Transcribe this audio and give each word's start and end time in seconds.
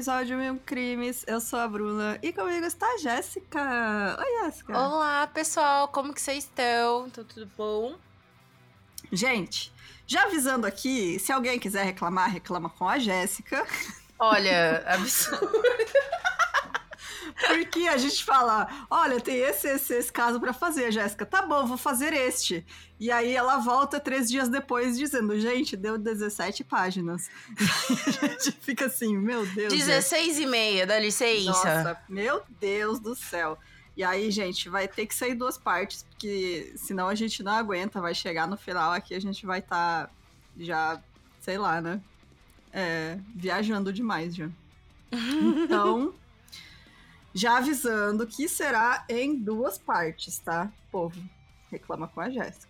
episódio 0.00 0.38
Mil 0.38 0.58
Crimes. 0.64 1.26
Eu 1.26 1.42
sou 1.42 1.58
a 1.58 1.68
Bruna 1.68 2.18
e 2.22 2.32
comigo 2.32 2.64
está 2.64 2.86
a 2.86 2.96
Jéssica. 2.96 4.16
Oi, 4.18 4.44
Jéssica. 4.44 4.72
Olá, 4.72 5.26
pessoal, 5.26 5.88
como 5.88 6.14
que 6.14 6.22
vocês 6.22 6.44
estão? 6.44 7.10
Tá 7.10 7.22
tudo 7.22 7.46
bom? 7.54 7.94
Gente, 9.12 9.70
já 10.06 10.22
avisando 10.22 10.66
aqui, 10.66 11.18
se 11.18 11.30
alguém 11.30 11.58
quiser 11.58 11.84
reclamar, 11.84 12.30
reclama 12.30 12.70
com 12.70 12.88
a 12.88 12.98
Jéssica. 12.98 13.66
Olha, 14.18 14.82
absurdo. 14.88 15.62
Porque 17.46 17.88
a 17.88 17.96
gente 17.96 18.24
fala, 18.24 18.86
olha, 18.90 19.20
tem 19.20 19.38
esse, 19.38 19.68
esse, 19.68 19.94
esse 19.94 20.12
caso 20.12 20.38
para 20.38 20.52
fazer, 20.52 20.92
Jéssica. 20.92 21.24
Tá 21.24 21.42
bom, 21.42 21.66
vou 21.66 21.76
fazer 21.76 22.12
este. 22.12 22.64
E 22.98 23.10
aí 23.10 23.34
ela 23.34 23.58
volta 23.58 23.98
três 23.98 24.28
dias 24.28 24.48
depois 24.48 24.98
dizendo, 24.98 25.38
gente, 25.40 25.76
deu 25.76 25.96
17 25.96 26.64
páginas. 26.64 27.30
a 28.22 28.26
gente 28.26 28.52
fica 28.60 28.86
assim, 28.86 29.16
meu 29.16 29.46
Deus. 29.46 29.72
16 29.72 30.38
e 30.38 30.46
meia, 30.46 30.86
dá 30.86 30.98
licença. 30.98 31.50
Nossa, 31.50 32.00
meu 32.08 32.42
Deus 32.60 33.00
do 33.00 33.14
céu. 33.14 33.58
E 33.96 34.04
aí, 34.04 34.30
gente, 34.30 34.68
vai 34.68 34.86
ter 34.86 35.06
que 35.06 35.14
sair 35.14 35.34
duas 35.34 35.58
partes, 35.58 36.04
porque 36.10 36.72
senão 36.76 37.08
a 37.08 37.14
gente 37.14 37.42
não 37.42 37.52
aguenta, 37.52 38.00
vai 38.00 38.14
chegar 38.14 38.46
no 38.46 38.56
final 38.56 38.92
aqui, 38.92 39.14
a 39.14 39.20
gente 39.20 39.44
vai 39.44 39.58
estar 39.58 40.06
tá 40.06 40.10
já, 40.58 41.00
sei 41.40 41.58
lá, 41.58 41.80
né? 41.80 42.00
É, 42.72 43.18
viajando 43.34 43.92
demais 43.92 44.34
já. 44.34 44.48
Então, 45.64 46.14
já 47.34 47.58
avisando 47.58 48.26
que 48.26 48.48
será 48.48 49.04
em 49.08 49.36
duas 49.36 49.78
partes, 49.78 50.38
tá? 50.38 50.70
Povo, 50.90 51.20
reclama 51.70 52.08
com 52.08 52.20
a 52.20 52.30
Jéssica. 52.30 52.68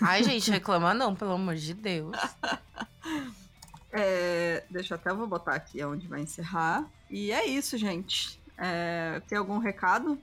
Ai, 0.00 0.22
gente, 0.24 0.50
reclama 0.50 0.94
não, 0.94 1.14
pelo 1.14 1.32
amor 1.32 1.54
de 1.54 1.74
Deus. 1.74 2.16
É, 3.90 4.64
deixa 4.68 4.92
eu 4.92 4.98
até 4.98 5.12
vou 5.14 5.26
botar 5.26 5.54
aqui 5.54 5.82
onde 5.82 6.06
vai 6.06 6.20
encerrar. 6.20 6.84
E 7.08 7.32
é 7.32 7.46
isso, 7.46 7.78
gente. 7.78 8.38
É, 8.56 9.22
tem 9.26 9.38
algum 9.38 9.56
recado? 9.58 10.18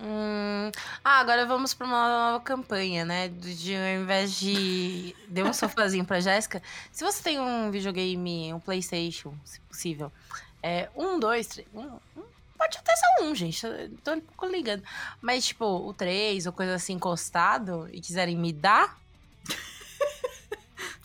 Hum, 0.00 0.70
ah, 1.04 1.20
agora 1.20 1.46
vamos 1.46 1.72
para 1.72 1.86
uma 1.86 2.08
nova 2.08 2.44
campanha, 2.44 3.04
né? 3.04 3.28
De 3.28 3.74
ao 3.74 4.02
invés 4.02 4.38
de. 4.38 5.14
Dê 5.28 5.42
um 5.42 5.52
sofazinho 5.52 6.04
pra 6.04 6.20
Jéssica. 6.20 6.62
Se 6.90 7.04
você 7.04 7.22
tem 7.22 7.40
um 7.40 7.70
videogame, 7.70 8.52
um 8.52 8.60
PlayStation, 8.60 9.34
se 9.44 9.60
possível, 9.60 10.12
é, 10.66 10.88
um, 10.96 11.20
dois, 11.20 11.46
três. 11.46 11.68
Um, 11.74 11.82
um, 12.16 12.22
pode 12.56 12.78
até 12.78 12.96
ser 12.96 13.22
um, 13.22 13.34
gente. 13.34 13.60
Tô 14.02 14.14
um 14.14 14.20
pouco 14.22 14.46
ligando. 14.46 14.82
Mas, 15.20 15.44
tipo, 15.44 15.66
o 15.66 15.92
três 15.92 16.46
ou 16.46 16.54
coisa 16.54 16.74
assim 16.74 16.94
encostado 16.94 17.86
e 17.92 18.00
quiserem 18.00 18.34
me 18.34 18.50
dar, 18.50 18.98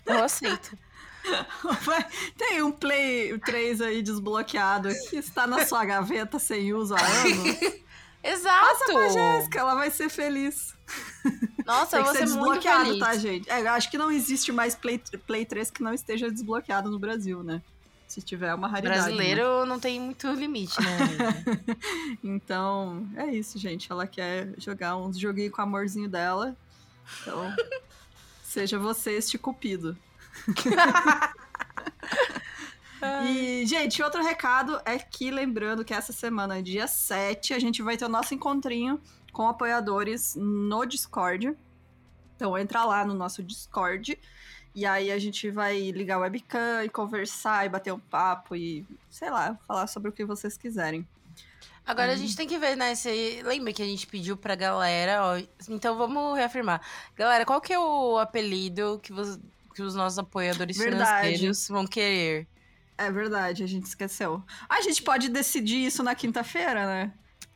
eu 0.06 0.24
aceito. 0.24 0.78
Tem 2.38 2.64
um 2.64 2.72
Play 2.72 3.38
3 3.40 3.82
aí 3.82 4.02
desbloqueado 4.02 4.88
que 5.10 5.18
está 5.18 5.46
na 5.46 5.66
sua 5.66 5.84
gaveta 5.84 6.40
sem 6.40 6.74
uso 6.74 6.96
há 6.96 7.02
anos. 7.02 7.60
Exato! 8.24 8.66
Passa 8.66 8.86
pra 8.86 9.10
Jéssica, 9.10 9.60
ela 9.60 9.76
vai 9.76 9.92
ser 9.92 10.08
feliz. 10.10 10.74
Nossa, 11.66 11.98
eu 11.98 12.06
vou 12.06 12.14
ser, 12.14 12.28
ser 12.28 12.36
muito 12.38 12.62
feliz. 12.62 13.00
tá, 13.00 13.18
gente? 13.18 13.50
É, 13.50 13.68
acho 13.68 13.92
que 13.92 13.98
não 13.98 14.10
existe 14.10 14.54
mais 14.54 14.74
Play, 14.74 15.04
Play 15.28 15.46
3 15.46 15.70
que 15.70 15.84
não 15.84 15.94
esteja 15.94 16.32
desbloqueado 16.32 16.90
no 16.90 16.98
Brasil, 16.98 17.44
né? 17.44 17.62
Se 18.20 18.26
tiver 18.26 18.54
uma 18.54 18.68
raridade. 18.68 19.00
Brasileiro 19.00 19.62
né? 19.62 19.66
não 19.66 19.80
tem 19.80 20.00
muito 20.00 20.30
limite, 20.32 20.76
né? 20.82 20.98
então, 22.22 23.08
é 23.16 23.28
isso, 23.28 23.58
gente. 23.58 23.90
Ela 23.90 24.06
quer 24.06 24.54
jogar 24.58 24.98
uns 24.98 25.18
joguinhos 25.18 25.54
com 25.54 25.62
o 25.62 25.64
amorzinho 25.64 26.10
dela. 26.10 26.54
Então, 27.22 27.56
seja 28.44 28.78
você 28.78 29.14
este 29.14 29.38
cupido. 29.38 29.98
e, 33.26 33.66
gente, 33.66 34.04
outro 34.04 34.22
recado 34.22 34.82
é 34.84 35.00
que, 35.00 35.32
lembrando 35.32 35.86
que 35.86 35.94
essa 35.94 36.12
semana, 36.12 36.62
dia 36.62 36.88
7, 36.88 37.54
a 37.54 37.60
gente 37.60 37.82
vai 37.82 37.96
ter 37.96 38.04
o 38.04 38.10
nosso 38.10 38.34
encontrinho 38.34 39.00
com 39.32 39.48
apoiadores 39.48 40.36
no 40.36 40.86
Discord. 40.86 41.56
Então, 42.36 42.58
entra 42.58 42.84
lá 42.84 43.06
no 43.06 43.14
nosso 43.14 43.42
Discord 43.42 44.20
e 44.74 44.86
aí 44.86 45.12
a 45.12 45.20
gente 45.20 45.50
vai 45.50 45.92
ligar 45.92 46.18
o 46.18 46.22
webcam 46.22 46.84
e 46.84 46.90
conversar 46.90 47.66
e 47.66 47.70
bater 47.70 47.94
um 47.94 48.00
papo 48.00 48.56
e, 48.56 48.86
sei 49.10 49.30
lá, 49.30 49.58
falar 49.68 49.88
sobre 49.88 50.10
o 50.10 50.14
que 50.14 50.24
vocês 50.24 50.58
quiserem. 50.58 51.08
Agora 51.86 52.12
a 52.12 52.16
gente 52.16 52.36
tem 52.36 52.48
que 52.48 52.60
ver, 52.60 52.78
né? 52.78 52.94
Se... 52.94 53.42
Lembra 53.44 53.74
que 53.74 53.82
a 53.82 53.86
gente 53.86 54.06
pediu 54.06 54.38
pra 54.38 54.54
galera, 54.54 55.24
ó. 55.24 55.42
Então 55.70 55.98
vamos 55.98 56.38
reafirmar. 56.38 56.82
Galera, 57.16 57.46
qual 57.46 57.60
que 57.60 57.74
é 57.74 57.80
o 57.80 58.20
apelido 58.20 59.00
que, 59.02 59.12
vos... 59.12 59.40
que 59.74 59.82
os 59.82 59.96
nossos 59.96 60.20
apoiadores 60.20 60.78
verdade. 60.78 61.04
financeiros 61.04 61.68
vão 61.68 61.88
querer? 61.88 62.48
É 62.96 63.10
verdade, 63.10 63.64
a 63.64 63.68
gente 63.68 63.86
esqueceu. 63.86 64.44
A 64.70 64.82
gente 64.82 65.02
pode 65.02 65.30
decidir 65.30 65.86
isso 65.86 66.04
na 66.04 66.14
quinta-feira, 66.14 66.86
né? 66.86 67.12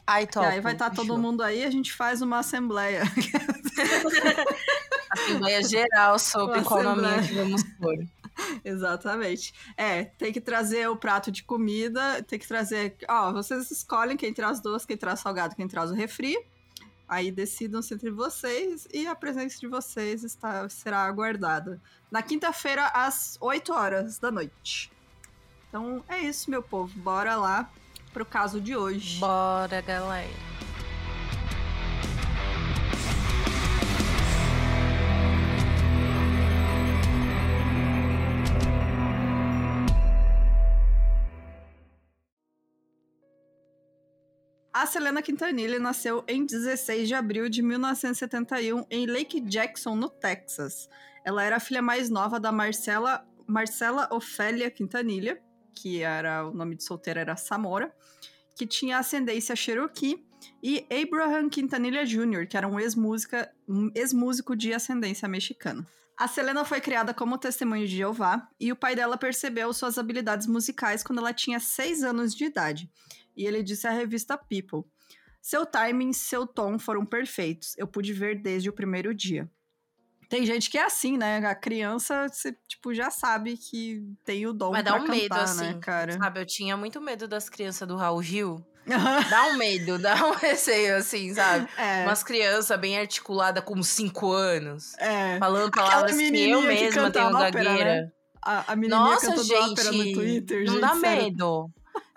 Ai, 0.07 0.25
top. 0.25 0.47
E 0.47 0.49
aí 0.49 0.61
vai 0.61 0.73
estar 0.73 0.89
tá 0.89 0.95
todo 0.95 1.17
mundo 1.17 1.43
aí, 1.43 1.63
a 1.63 1.69
gente 1.69 1.93
faz 1.93 2.21
uma 2.21 2.39
assembleia. 2.39 3.03
Assembleia 5.13 5.63
geral 5.63 6.19
sobre 6.19 6.59
uma 6.59 6.65
qual 6.65 6.83
nome 6.83 7.01
vamos 7.33 7.63
pôr. 7.79 7.97
Exatamente. 8.63 9.53
É, 9.77 10.05
tem 10.05 10.31
que 10.31 10.41
trazer 10.41 10.89
o 10.89 10.95
prato 10.95 11.31
de 11.31 11.43
comida, 11.43 12.23
tem 12.23 12.39
que 12.39 12.47
trazer. 12.47 12.95
Ó, 13.07 13.31
vocês 13.31 13.69
escolhem 13.71 14.17
quem 14.17 14.33
traz 14.33 14.59
doce, 14.59 14.87
quem 14.87 14.97
traz 14.97 15.19
salgado, 15.19 15.55
quem 15.55 15.67
traz 15.67 15.91
o 15.91 15.93
refri. 15.93 16.35
Aí 17.07 17.31
decidam-se 17.31 17.93
entre 17.93 18.09
vocês 18.09 18.87
e 18.91 19.05
a 19.05 19.13
presença 19.13 19.59
de 19.59 19.67
vocês 19.67 20.23
está, 20.23 20.67
será 20.69 21.03
aguardada. 21.03 21.79
Na 22.09 22.23
quinta-feira, 22.23 22.87
às 22.87 23.37
8 23.39 23.73
horas 23.73 24.17
da 24.17 24.31
noite. 24.31 24.91
Então 25.69 26.03
é 26.07 26.19
isso, 26.19 26.49
meu 26.49 26.63
povo. 26.63 26.97
Bora 26.99 27.35
lá 27.35 27.69
pro 28.13 28.25
caso 28.25 28.61
de 28.61 28.75
hoje. 28.75 29.19
Bora, 29.19 29.81
galera. 29.81 30.29
A 44.83 44.85
Selena 44.85 45.21
Quintanilha 45.21 45.79
nasceu 45.79 46.25
em 46.27 46.45
16 46.45 47.07
de 47.07 47.15
abril 47.15 47.47
de 47.47 47.61
1971 47.61 48.83
em 48.91 49.05
Lake 49.05 49.39
Jackson, 49.39 49.95
no 49.95 50.09
Texas. 50.09 50.89
Ela 51.23 51.41
era 51.41 51.55
a 51.55 51.59
filha 51.61 51.81
mais 51.81 52.09
nova 52.09 52.37
da 52.37 52.51
Marcela, 52.51 53.25
Marcela 53.47 54.09
Ofélia 54.11 54.69
Quintanilha, 54.69 55.41
que 55.73 56.01
era 56.01 56.45
o 56.45 56.53
nome 56.53 56.75
de 56.75 56.83
solteira 56.83 57.21
era 57.21 57.37
Samora, 57.37 57.95
que 58.57 58.67
tinha 58.67 58.97
ascendência 58.97 59.55
Cherokee, 59.55 60.21
e 60.61 60.85
Abraham 60.91 61.47
Quintanilha 61.47 62.05
Jr., 62.05 62.45
que 62.45 62.57
era 62.57 62.67
um 62.67 62.77
ex-músico 62.77 63.37
ex 63.95 64.57
de 64.57 64.73
ascendência 64.73 65.29
mexicana. 65.29 65.87
A 66.17 66.27
Selena 66.27 66.65
foi 66.65 66.81
criada 66.81 67.13
como 67.13 67.37
testemunho 67.37 67.87
de 67.87 67.95
Jeová 67.95 68.49
e 68.59 68.69
o 68.69 68.75
pai 68.75 68.97
dela 68.97 69.17
percebeu 69.17 69.71
suas 69.71 69.97
habilidades 69.97 70.45
musicais 70.45 71.03
quando 71.03 71.19
ela 71.19 71.33
tinha 71.33 71.59
6 71.61 72.03
anos 72.03 72.35
de 72.35 72.43
idade 72.43 72.91
e 73.35 73.45
ele 73.45 73.63
disse 73.63 73.87
à 73.87 73.91
revista 73.91 74.37
People: 74.37 74.83
Seu 75.41 75.65
timing 75.65 76.09
e 76.09 76.13
seu 76.13 76.45
tom 76.45 76.77
foram 76.77 77.05
perfeitos. 77.05 77.73
Eu 77.77 77.87
pude 77.87 78.13
ver 78.13 78.41
desde 78.41 78.69
o 78.69 78.73
primeiro 78.73 79.13
dia. 79.13 79.49
Tem 80.29 80.45
gente 80.47 80.67
que 80.67 80.79
é 80.79 80.83
assim, 80.83 81.15
né? 81.15 81.37
A 81.45 81.53
criança, 81.53 82.27
você, 82.27 82.55
tipo, 82.67 82.91
já 82.91 83.11
sabe 83.11 83.55
que 83.55 84.03
tem 84.25 84.47
o 84.47 84.53
dom 84.53 84.71
Mas 84.71 84.83
dá 84.83 84.95
um 84.95 85.01
cantar, 85.01 85.15
medo, 85.15 85.35
né, 85.35 85.41
assim, 85.43 85.79
cara? 85.79 86.17
Sabe, 86.17 86.39
eu 86.39 86.45
tinha 86.45 86.75
muito 86.75 86.99
medo 86.99 87.27
das 87.27 87.49
crianças 87.49 87.87
do 87.87 87.95
Raul 87.95 88.23
Gil. 88.23 88.65
dá 89.29 89.45
um 89.45 89.57
medo, 89.57 89.99
dá 89.99 90.15
um 90.25 90.31
receio, 90.35 90.97
assim, 90.97 91.33
sabe? 91.33 91.69
É. 91.77 92.03
Umas 92.03 92.23
crianças 92.23 92.79
bem 92.79 92.97
articuladas 92.97 93.63
com 93.63 93.81
5 93.81 94.31
anos. 94.31 94.97
É. 94.97 95.37
Falando 95.37 95.71
palavras 95.71 96.17
que 96.17 96.23
eu 96.49 96.61
mesma 96.63 97.05
que 97.05 97.11
tenho 97.11 97.27
ópera, 97.27 97.51
gagueira. 97.51 98.01
Né? 98.01 98.11
A, 98.41 98.73
a 98.73 98.75
menininha 98.75 98.99
Nossa, 98.99 99.27
cantando 99.27 99.43
gente, 99.43 99.71
ópera 99.71 99.91
no 99.91 100.13
Twitter, 100.13 100.65
não 100.65 100.73
gente, 100.73 100.81
dá 100.81 100.95
sério. 100.95 101.23
medo. 101.23 101.71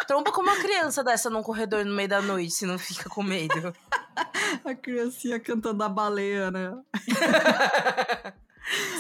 Tromba 0.07 0.31
com 0.31 0.43
uma 0.43 0.57
criança 0.57 1.03
dessa 1.03 1.31
num 1.31 1.43
corredor 1.43 1.85
no 1.85 1.95
meio 1.95 2.09
da 2.09 2.21
noite, 2.21 2.53
se 2.53 2.67
não 2.67 2.79
fica 2.79 3.09
com 3.09 3.23
medo. 3.23 3.75
a 4.65 4.75
criancinha 4.75 5.41
cantando 5.41 5.83
a 5.83 5.89
baleia, 5.89 6.51
né? 6.51 6.73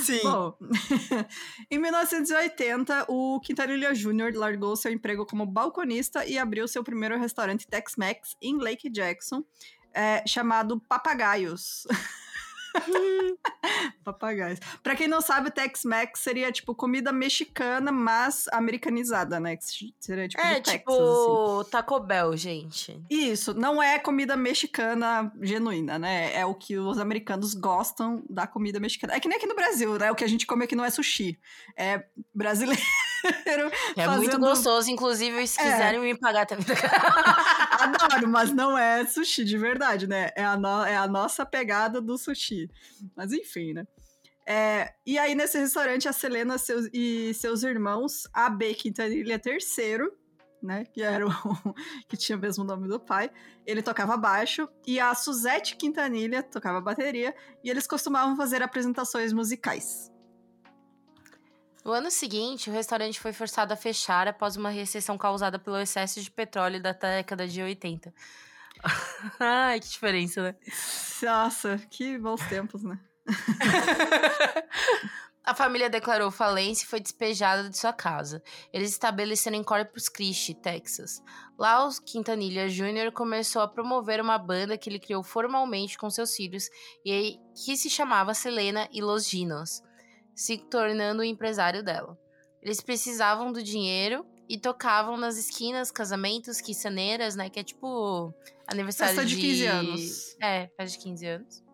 Sim. 0.03 0.21
Bom, 0.23 0.57
em 1.71 1.79
1980, 1.79 3.07
o 3.09 3.41
Quintanilha 3.41 3.93
Jr. 3.93 4.33
largou 4.35 4.77
seu 4.77 4.93
emprego 4.93 5.27
como 5.27 5.45
balconista 5.45 6.25
e 6.25 6.39
abriu 6.39 6.69
seu 6.69 6.85
primeiro 6.85 7.19
restaurante 7.19 7.67
Tex-Mex 7.67 8.37
em 8.41 8.57
Lake 8.59 8.89
Jackson, 8.89 9.43
é, 9.93 10.25
chamado 10.27 10.81
Papagaios. 10.89 11.87
Papagaios. 14.05 14.61
Pra 14.83 14.95
quem 14.95 15.09
não 15.09 15.21
sabe, 15.21 15.51
Tex-Mex 15.51 16.21
seria, 16.21 16.53
tipo, 16.53 16.75
comida 16.75 17.13
mexicana, 17.13 17.91
mas 17.91 18.47
americanizada, 18.53 19.41
né? 19.41 19.57
Seria, 19.99 20.29
tipo, 20.29 20.43
é, 20.43 20.61
tipo, 20.61 20.93
Texas, 20.93 21.61
assim. 21.61 21.71
Taco 21.71 22.01
Bell, 22.01 22.37
gente. 22.37 23.01
Isso, 23.11 23.55
não 23.55 23.83
é 23.83 23.99
comida 23.99 24.37
mexicana 24.37 25.33
genuína, 25.41 25.99
né? 25.99 26.35
É 26.35 26.45
o 26.45 26.55
que 26.55 26.79
os 26.79 26.99
americanos 26.99 27.55
gostam 27.55 28.23
da 28.29 28.47
comida 28.47 28.79
mexicana. 28.79 29.15
É 29.15 29.21
que 29.21 29.29
nem 29.29 29.39
aqui 29.39 29.47
no 29.47 29.55
Brasil, 29.55 29.99
né? 29.99 30.11
O 30.11 30.15
que 30.15 30.25
a 30.25 30.29
gente 30.29 30.47
come 30.47 30.65
aqui 30.65 30.77
não 30.77 30.85
é 30.85 30.91
sushi. 30.91 31.39
É 31.77 32.05
brasileiro. 32.35 32.83
É 33.97 34.05
fazendo... 34.05 34.19
muito 34.19 34.39
gostoso, 34.39 34.91
inclusive, 34.91 35.47
se 35.47 35.61
é. 35.61 35.65
quiserem 35.65 36.01
me 36.01 36.19
pagar 36.19 36.47
também. 36.47 36.65
Adoro, 37.81 38.29
mas 38.29 38.53
não 38.53 38.77
é 38.77 39.05
sushi 39.07 39.45
de 39.45 39.57
verdade, 39.57 40.07
né? 40.07 40.31
É 40.37 40.45
a, 40.45 40.57
no... 40.57 40.85
é 40.85 40.97
a 40.97 41.07
nossa 41.07 41.45
pegada 41.45 42.01
do 42.01 42.17
sushi. 42.19 42.69
Mas 43.17 43.33
enfim, 43.33 43.73
né? 43.73 43.85
É, 44.49 44.93
e 45.05 45.19
aí, 45.19 45.35
nesse 45.35 45.59
restaurante, 45.59 46.09
a 46.09 46.13
Selena 46.13 46.57
seus, 46.57 46.89
e 46.93 47.35
seus 47.35 47.65
irmãos, 47.65 48.29
a 48.33 48.49
B 48.49 48.75
Quintanilha 48.75 49.39
terceiro, 49.41 50.13
né? 50.63 50.85
Que 50.85 51.03
era 51.03 51.27
o 51.27 51.31
que 52.09 52.17
tinha 52.17 52.39
o 52.39 52.41
mesmo 52.41 52.65
nome 52.65 52.87
do 52.89 53.01
pai. 53.01 53.31
Ele 53.67 53.83
tocava 53.83 54.17
baixo 54.17 54.69
e 54.87 55.01
a 55.01 55.15
Suzette 55.15 55.77
Quintanilha 55.77 56.43
tocava 56.43 56.81
bateria 56.81 57.35
e 57.63 57.71
eles 57.71 57.87
costumavam 57.87 58.37
fazer 58.37 58.63
apresentações 58.63 59.33
musicais. 59.33 60.11
No 61.87 61.93
ano 61.93 62.11
seguinte, 62.11 62.69
o 62.69 62.73
restaurante 62.73 63.21
foi 63.21 63.33
forçado 63.33 63.73
a 63.73 63.77
fechar 63.77 64.27
após 64.27 64.57
uma 64.57 64.71
recessão 64.71 65.17
causada 65.17 65.57
pelo 65.57 65.79
excesso 65.79 66.21
de 66.21 66.29
petróleo 66.29 66.83
da 66.83 66.91
década 66.91 67.47
de 67.47 67.63
80. 67.63 68.13
Ai, 69.39 69.79
que 69.79 69.89
diferença, 69.89 70.43
né? 70.43 70.57
Nossa, 71.23 71.79
que 71.89 72.19
bons 72.19 72.45
tempos, 72.49 72.83
né? 72.83 72.99
A 75.45 75.55
família 75.55 75.89
declarou 75.89 76.33
falência 76.33 76.83
e 76.83 76.89
foi 76.89 76.99
despejada 76.99 77.71
de 77.71 77.79
sua 77.79 77.93
casa. 77.93 78.43
Eles 78.73 78.91
estabeleceram 78.91 79.57
em 79.57 79.63
Corpus 79.63 80.09
Christi, 80.09 80.55
Texas. 80.55 81.23
Lá, 81.57 81.87
o 81.87 82.03
Quintanilha 82.03 82.69
Jr. 82.69 83.13
começou 83.15 83.63
a 83.63 83.69
promover 83.69 84.21
uma 84.21 84.39
banda 84.39 84.77
que 84.77 84.91
ele 84.91 84.99
criou 84.99 85.23
formalmente 85.23 85.97
com 85.97 86.11
seus 86.11 86.35
filhos 86.35 86.69
e 87.05 87.39
que 87.55 87.77
se 87.77 87.89
chamava 87.89 88.35
Selena 88.35 88.89
e 88.91 89.01
Los 89.01 89.29
Ginos, 89.29 89.86
se 90.37 90.59
tornando 90.59 91.23
o 91.23 91.25
empresário 91.25 91.83
dela. 91.83 92.17
Eles 92.63 92.83
precisavam 92.83 93.51
do 93.51 93.63
dinheiro 93.63 94.27
e 94.49 94.59
tocavam 94.59 95.17
nas 95.17 95.39
esquinas, 95.39 95.91
casamentos, 95.91 96.61
quinceneiras, 96.61 97.35
né? 97.35 97.49
Que 97.49 97.61
é 97.61 97.65
tipo 97.65 98.33
aniversário 98.67 99.17
festa 99.17 99.29
de... 99.29 99.35
de 99.35 99.41
15 99.41 99.67
anos. 99.67 100.37
É, 100.41 100.69
festa 100.77 100.99
de 100.99 101.05
15 101.05 101.27
anos. 101.27 101.65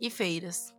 E 0.00 0.10
feiras. 0.10 0.74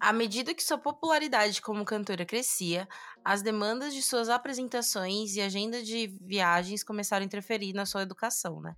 À 0.00 0.12
medida 0.12 0.54
que 0.54 0.62
sua 0.62 0.78
popularidade 0.78 1.62
como 1.62 1.84
cantora 1.84 2.24
crescia, 2.24 2.88
as 3.24 3.42
demandas 3.42 3.94
de 3.94 4.02
suas 4.02 4.28
apresentações 4.28 5.36
e 5.36 5.40
agenda 5.40 5.82
de 5.82 6.08
viagens 6.20 6.82
começaram 6.82 7.22
a 7.22 7.26
interferir 7.26 7.72
na 7.72 7.86
sua 7.86 8.02
educação, 8.02 8.60
né? 8.60 8.74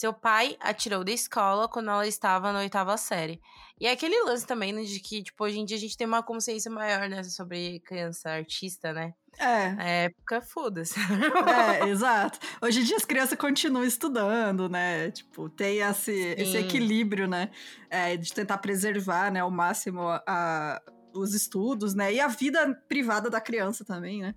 Seu 0.00 0.14
pai 0.14 0.56
a 0.60 0.72
tirou 0.72 1.04
da 1.04 1.12
escola 1.12 1.68
quando 1.68 1.90
ela 1.90 2.06
estava 2.06 2.50
na 2.54 2.60
oitava 2.60 2.96
série. 2.96 3.38
E 3.78 3.86
é 3.86 3.90
aquele 3.90 4.18
lance 4.22 4.46
também, 4.46 4.72
né, 4.72 4.82
de 4.82 4.98
que, 4.98 5.22
tipo, 5.22 5.44
hoje 5.44 5.58
em 5.58 5.64
dia 5.66 5.76
a 5.76 5.80
gente 5.80 5.94
tem 5.94 6.06
uma 6.06 6.22
consciência 6.22 6.70
maior, 6.70 7.06
né, 7.06 7.22
sobre 7.22 7.80
criança 7.80 8.30
artista, 8.30 8.94
né? 8.94 9.12
É. 9.38 9.72
Na 9.72 9.84
época, 9.84 10.40
foda-se. 10.40 10.98
É, 10.98 11.84
exato. 11.92 12.38
Hoje 12.62 12.80
em 12.80 12.84
dia 12.84 12.96
as 12.96 13.04
crianças 13.04 13.36
continuam 13.36 13.84
estudando, 13.84 14.70
né? 14.70 15.10
Tipo, 15.10 15.50
tem 15.50 15.80
esse, 15.80 16.14
esse 16.38 16.56
equilíbrio, 16.56 17.28
né? 17.28 17.50
É, 17.90 18.16
de 18.16 18.32
tentar 18.32 18.56
preservar, 18.56 19.30
né, 19.30 19.40
ao 19.40 19.50
máximo 19.50 20.00
a, 20.00 20.22
a, 20.26 20.82
os 21.12 21.34
estudos, 21.34 21.94
né? 21.94 22.10
E 22.10 22.20
a 22.20 22.28
vida 22.28 22.74
privada 22.88 23.28
da 23.28 23.38
criança 23.38 23.84
também, 23.84 24.22
né? 24.22 24.34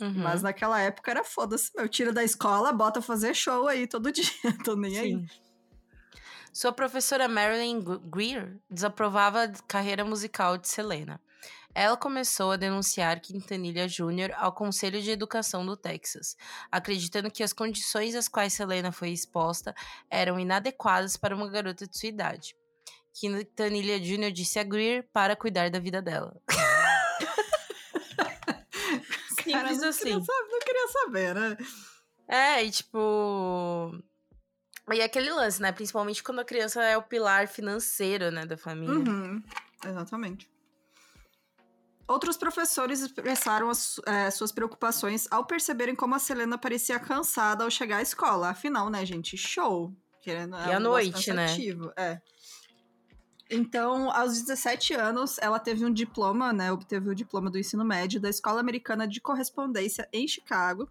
Uhum. 0.00 0.22
Mas 0.22 0.42
naquela 0.42 0.80
época 0.80 1.10
era 1.10 1.24
foda-se, 1.24 1.70
meu. 1.76 1.88
Tira 1.88 2.12
da 2.12 2.24
escola, 2.24 2.72
bota 2.72 3.02
fazer 3.02 3.34
show 3.34 3.68
aí 3.68 3.86
todo 3.86 4.10
dia. 4.10 4.24
Tô 4.64 4.74
nem 4.74 4.94
Sim. 4.94 5.00
aí. 5.00 5.26
Sua 6.52 6.72
professora 6.72 7.28
Marilyn 7.28 7.82
Greer 8.10 8.58
desaprovava 8.68 9.44
a 9.44 9.52
carreira 9.66 10.04
musical 10.04 10.58
de 10.58 10.68
Selena. 10.68 11.20
Ela 11.74 11.96
começou 11.96 12.52
a 12.52 12.56
denunciar 12.56 13.20
Quintanilha 13.20 13.88
Jr. 13.88 14.34
ao 14.36 14.52
Conselho 14.52 15.00
de 15.00 15.10
Educação 15.10 15.64
do 15.64 15.74
Texas, 15.74 16.36
acreditando 16.70 17.30
que 17.30 17.42
as 17.42 17.54
condições 17.54 18.14
às 18.14 18.28
quais 18.28 18.52
Selena 18.52 18.92
foi 18.92 19.08
exposta 19.08 19.74
eram 20.10 20.38
inadequadas 20.38 21.16
para 21.16 21.34
uma 21.34 21.48
garota 21.48 21.86
de 21.86 21.98
sua 21.98 22.10
idade. 22.10 22.54
Quintanilha 23.14 23.98
Jr. 23.98 24.30
disse 24.30 24.58
a 24.58 24.62
Greer 24.62 25.08
para 25.12 25.34
cuidar 25.34 25.70
da 25.70 25.78
vida 25.78 26.02
dela. 26.02 26.38
Simples 29.52 29.78
Cara, 29.78 29.80
não 29.80 29.88
assim. 29.88 30.04
Queria 30.04 30.24
saber, 30.24 30.50
não 30.50 30.58
queria 30.60 30.88
saber, 30.88 31.34
né? 31.34 31.56
É, 32.28 32.64
e 32.64 32.70
tipo. 32.70 34.02
E 34.92 35.00
aquele 35.00 35.30
lance, 35.30 35.60
né? 35.62 35.70
Principalmente 35.70 36.22
quando 36.22 36.40
a 36.40 36.44
criança 36.44 36.82
é 36.82 36.96
o 36.96 37.02
pilar 37.02 37.46
financeiro, 37.46 38.30
né, 38.30 38.44
da 38.44 38.56
família. 38.56 38.94
Uhum, 38.94 39.42
exatamente. 39.86 40.50
Outros 42.08 42.36
professores 42.36 43.00
expressaram 43.00 43.70
as, 43.70 44.00
é, 44.06 44.30
suas 44.30 44.50
preocupações 44.50 45.28
ao 45.30 45.46
perceberem 45.46 45.94
como 45.94 46.14
a 46.14 46.18
Selena 46.18 46.58
parecia 46.58 46.98
cansada 46.98 47.64
ao 47.64 47.70
chegar 47.70 47.98
à 47.98 48.02
escola. 48.02 48.50
Afinal, 48.50 48.90
né, 48.90 49.06
gente? 49.06 49.36
Show. 49.36 49.94
Querendo, 50.20 50.56
é 50.56 50.68
e 50.68 50.72
à 50.72 50.80
noite, 50.80 51.32
né? 51.32 51.46
É. 51.96 52.20
Então, 53.54 54.10
aos 54.10 54.40
17 54.40 54.94
anos, 54.94 55.36
ela 55.38 55.58
teve 55.58 55.84
um 55.84 55.92
diploma, 55.92 56.54
né? 56.54 56.72
Obteve 56.72 57.10
o 57.10 57.14
diploma 57.14 57.50
do 57.50 57.58
ensino 57.58 57.84
médio 57.84 58.18
da 58.18 58.30
Escola 58.30 58.60
Americana 58.60 59.06
de 59.06 59.20
Correspondência 59.20 60.08
em 60.10 60.26
Chicago 60.26 60.88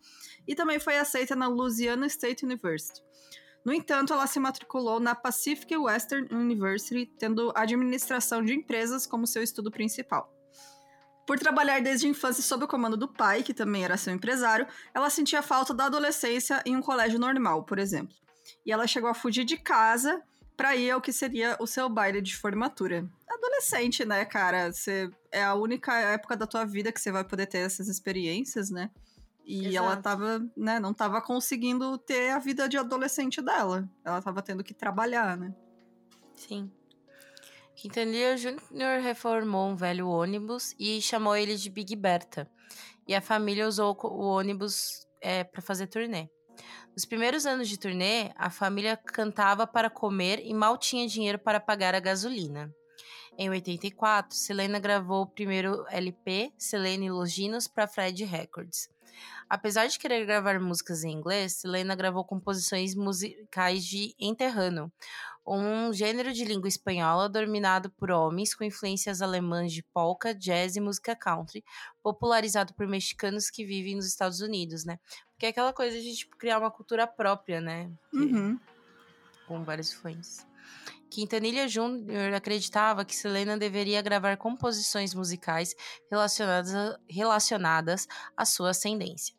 e 0.48 0.54
também 0.54 0.80
foi 0.80 0.96
aceita 0.96 1.36
na 1.36 1.48
Louisiana 1.48 2.06
State 2.06 2.46
University. 2.46 3.02
No 3.66 3.74
entanto, 3.74 4.14
ela 4.14 4.28
se 4.28 4.40
matriculou 4.40 5.00
na 5.00 5.16
Pacific 5.16 5.76
Western 5.76 6.28
University, 6.32 7.12
tendo 7.18 7.52
administração 7.56 8.46
de 8.46 8.54
empresas 8.54 9.08
como 9.08 9.26
seu 9.26 9.42
estudo 9.42 9.72
principal. 9.72 10.32
Por 11.26 11.40
trabalhar 11.40 11.82
desde 11.82 12.06
a 12.06 12.10
infância 12.12 12.44
sob 12.44 12.66
o 12.66 12.68
comando 12.68 12.96
do 12.96 13.08
pai, 13.08 13.42
que 13.42 13.56
também 13.56 13.84
era 13.84 13.98
seu 13.98 14.14
empresário, 14.14 14.68
ela 14.94 15.10
sentia 15.10 15.42
falta 15.42 15.74
da 15.74 15.86
adolescência 15.86 16.62
em 16.64 16.76
um 16.76 16.82
colégio 16.82 17.18
normal, 17.18 17.64
por 17.64 17.80
exemplo. 17.80 18.16
E 18.64 18.72
ela 18.72 18.86
chegou 18.86 19.10
a 19.10 19.16
fugir 19.16 19.46
de 19.46 19.58
casa 19.58 20.22
para 20.62 20.76
ir 20.76 20.92
ao 20.92 21.02
que 21.02 21.12
seria 21.12 21.58
o 21.60 21.66
seu 21.66 21.90
baile 21.90 22.22
de 22.22 22.38
formatura. 22.38 23.10
Adolescente, 23.28 24.06
né, 24.06 24.24
cara? 24.26 24.72
Você 24.72 25.10
é 25.32 25.44
a 25.44 25.56
única 25.56 25.92
época 26.00 26.38
da 26.38 26.46
tua 26.46 26.66
vida 26.66 26.92
que 26.92 27.02
você 27.02 27.12
vai 27.12 27.24
poder 27.24 27.48
ter 27.48 27.58
essas 27.58 27.88
experiências, 27.88 28.70
né? 28.70 28.92
E 29.44 29.70
Exato. 29.70 29.78
ela 29.78 29.98
tava, 29.98 30.48
né, 30.56 30.80
não 30.80 30.94
tava 30.94 31.20
conseguindo 31.20 31.98
ter 31.98 32.30
a 32.30 32.38
vida 32.38 32.70
de 32.70 32.78
adolescente 32.78 33.42
dela. 33.42 33.90
Ela 34.06 34.22
tava 34.22 34.40
tendo 34.44 34.64
que 34.64 34.72
trabalhar, 34.72 35.36
né? 35.36 35.52
Sim. 36.36 36.72
Quintanilha 37.76 38.38
Jr. 38.38 39.02
reformou 39.02 39.68
um 39.68 39.76
velho 39.76 40.08
ônibus 40.08 40.76
e 40.78 41.02
chamou 41.02 41.36
ele 41.36 41.56
de 41.56 41.72
Big 41.72 41.96
Berta. 41.96 42.48
E 43.08 43.16
a 43.16 43.22
família 43.22 43.68
usou 43.68 43.98
o 44.04 44.26
ônibus 44.26 45.08
é, 45.20 45.44
para 45.44 45.60
fazer 45.60 45.88
turnê. 45.88 46.30
Nos 46.96 47.06
primeiros 47.06 47.46
anos 47.46 47.70
de 47.70 47.78
turnê, 47.78 48.32
a 48.36 48.50
família 48.50 48.98
cantava 48.98 49.66
para 49.66 49.90
comer 49.90 50.42
e 50.44 50.54
mal 50.54 50.78
tinha 50.78 51.08
dinheiro 51.08 51.40
para 51.40 51.60
pagar 51.60 51.96
a 51.96 52.00
gasolina. 52.00 52.74
Em 53.38 53.50
84, 53.50 54.36
Selena 54.36 54.78
gravou 54.78 55.24
o 55.24 55.28
primeiro 55.28 55.86
LP, 55.90 56.52
Selena 56.58 57.06
e 57.06 57.10
Loginos, 57.10 57.68
para 57.68 57.88
Fred 57.88 58.24
Records. 58.26 58.90
Apesar 59.50 59.88
de 59.88 60.00
querer 60.00 60.26
gravar 60.26 60.60
músicas 60.60 61.04
em 61.04 61.12
inglês, 61.12 61.54
Selena 61.54 61.96
gravou 61.96 62.24
composições 62.24 62.96
musicais 62.96 63.84
de 63.86 64.16
enterrano, 64.20 64.92
um 65.46 65.92
gênero 65.92 66.32
de 66.32 66.46
língua 66.46 66.68
espanhola 66.68 67.28
dominado 67.28 67.90
por 67.92 68.12
homens 68.12 68.54
com 68.54 68.64
influências 68.64 69.22
alemãs 69.22 69.74
de 69.74 69.84
polka, 69.94 70.34
jazz 70.34 70.76
e 70.76 70.80
música 70.80 71.16
country, 71.16 71.64
popularizado 72.04 72.74
por 72.74 72.88
mexicanos 72.88 73.50
que 73.50 73.66
vivem 73.66 73.96
nos 73.96 74.06
Estados 74.06 74.42
Unidos, 74.42 74.86
né? 74.86 75.00
Porque 75.32 75.48
é 75.48 75.50
aquela 75.50 75.74
coisa 75.74 76.00
de 76.00 76.16
tipo, 76.16 76.38
criar 76.38 76.60
uma 76.60 76.72
cultura 76.72 77.08
própria, 77.08 77.60
né? 77.60 77.92
Uhum. 78.14 78.60
Com 79.48 79.64
várias 79.64 79.92
influências. 79.92 80.46
Quintanilha 81.10 81.68
Jr. 81.68 82.34
acreditava 82.36 83.04
que 83.04 83.14
Selena 83.14 83.58
deveria 83.58 84.02
gravar 84.02 84.38
composições 84.38 85.14
musicais 85.14 85.76
relacionadas 86.10 86.74
a, 86.74 86.98
relacionadas 87.10 88.08
à 88.38 88.46
sua 88.46 88.70
ascendência. 88.70 89.36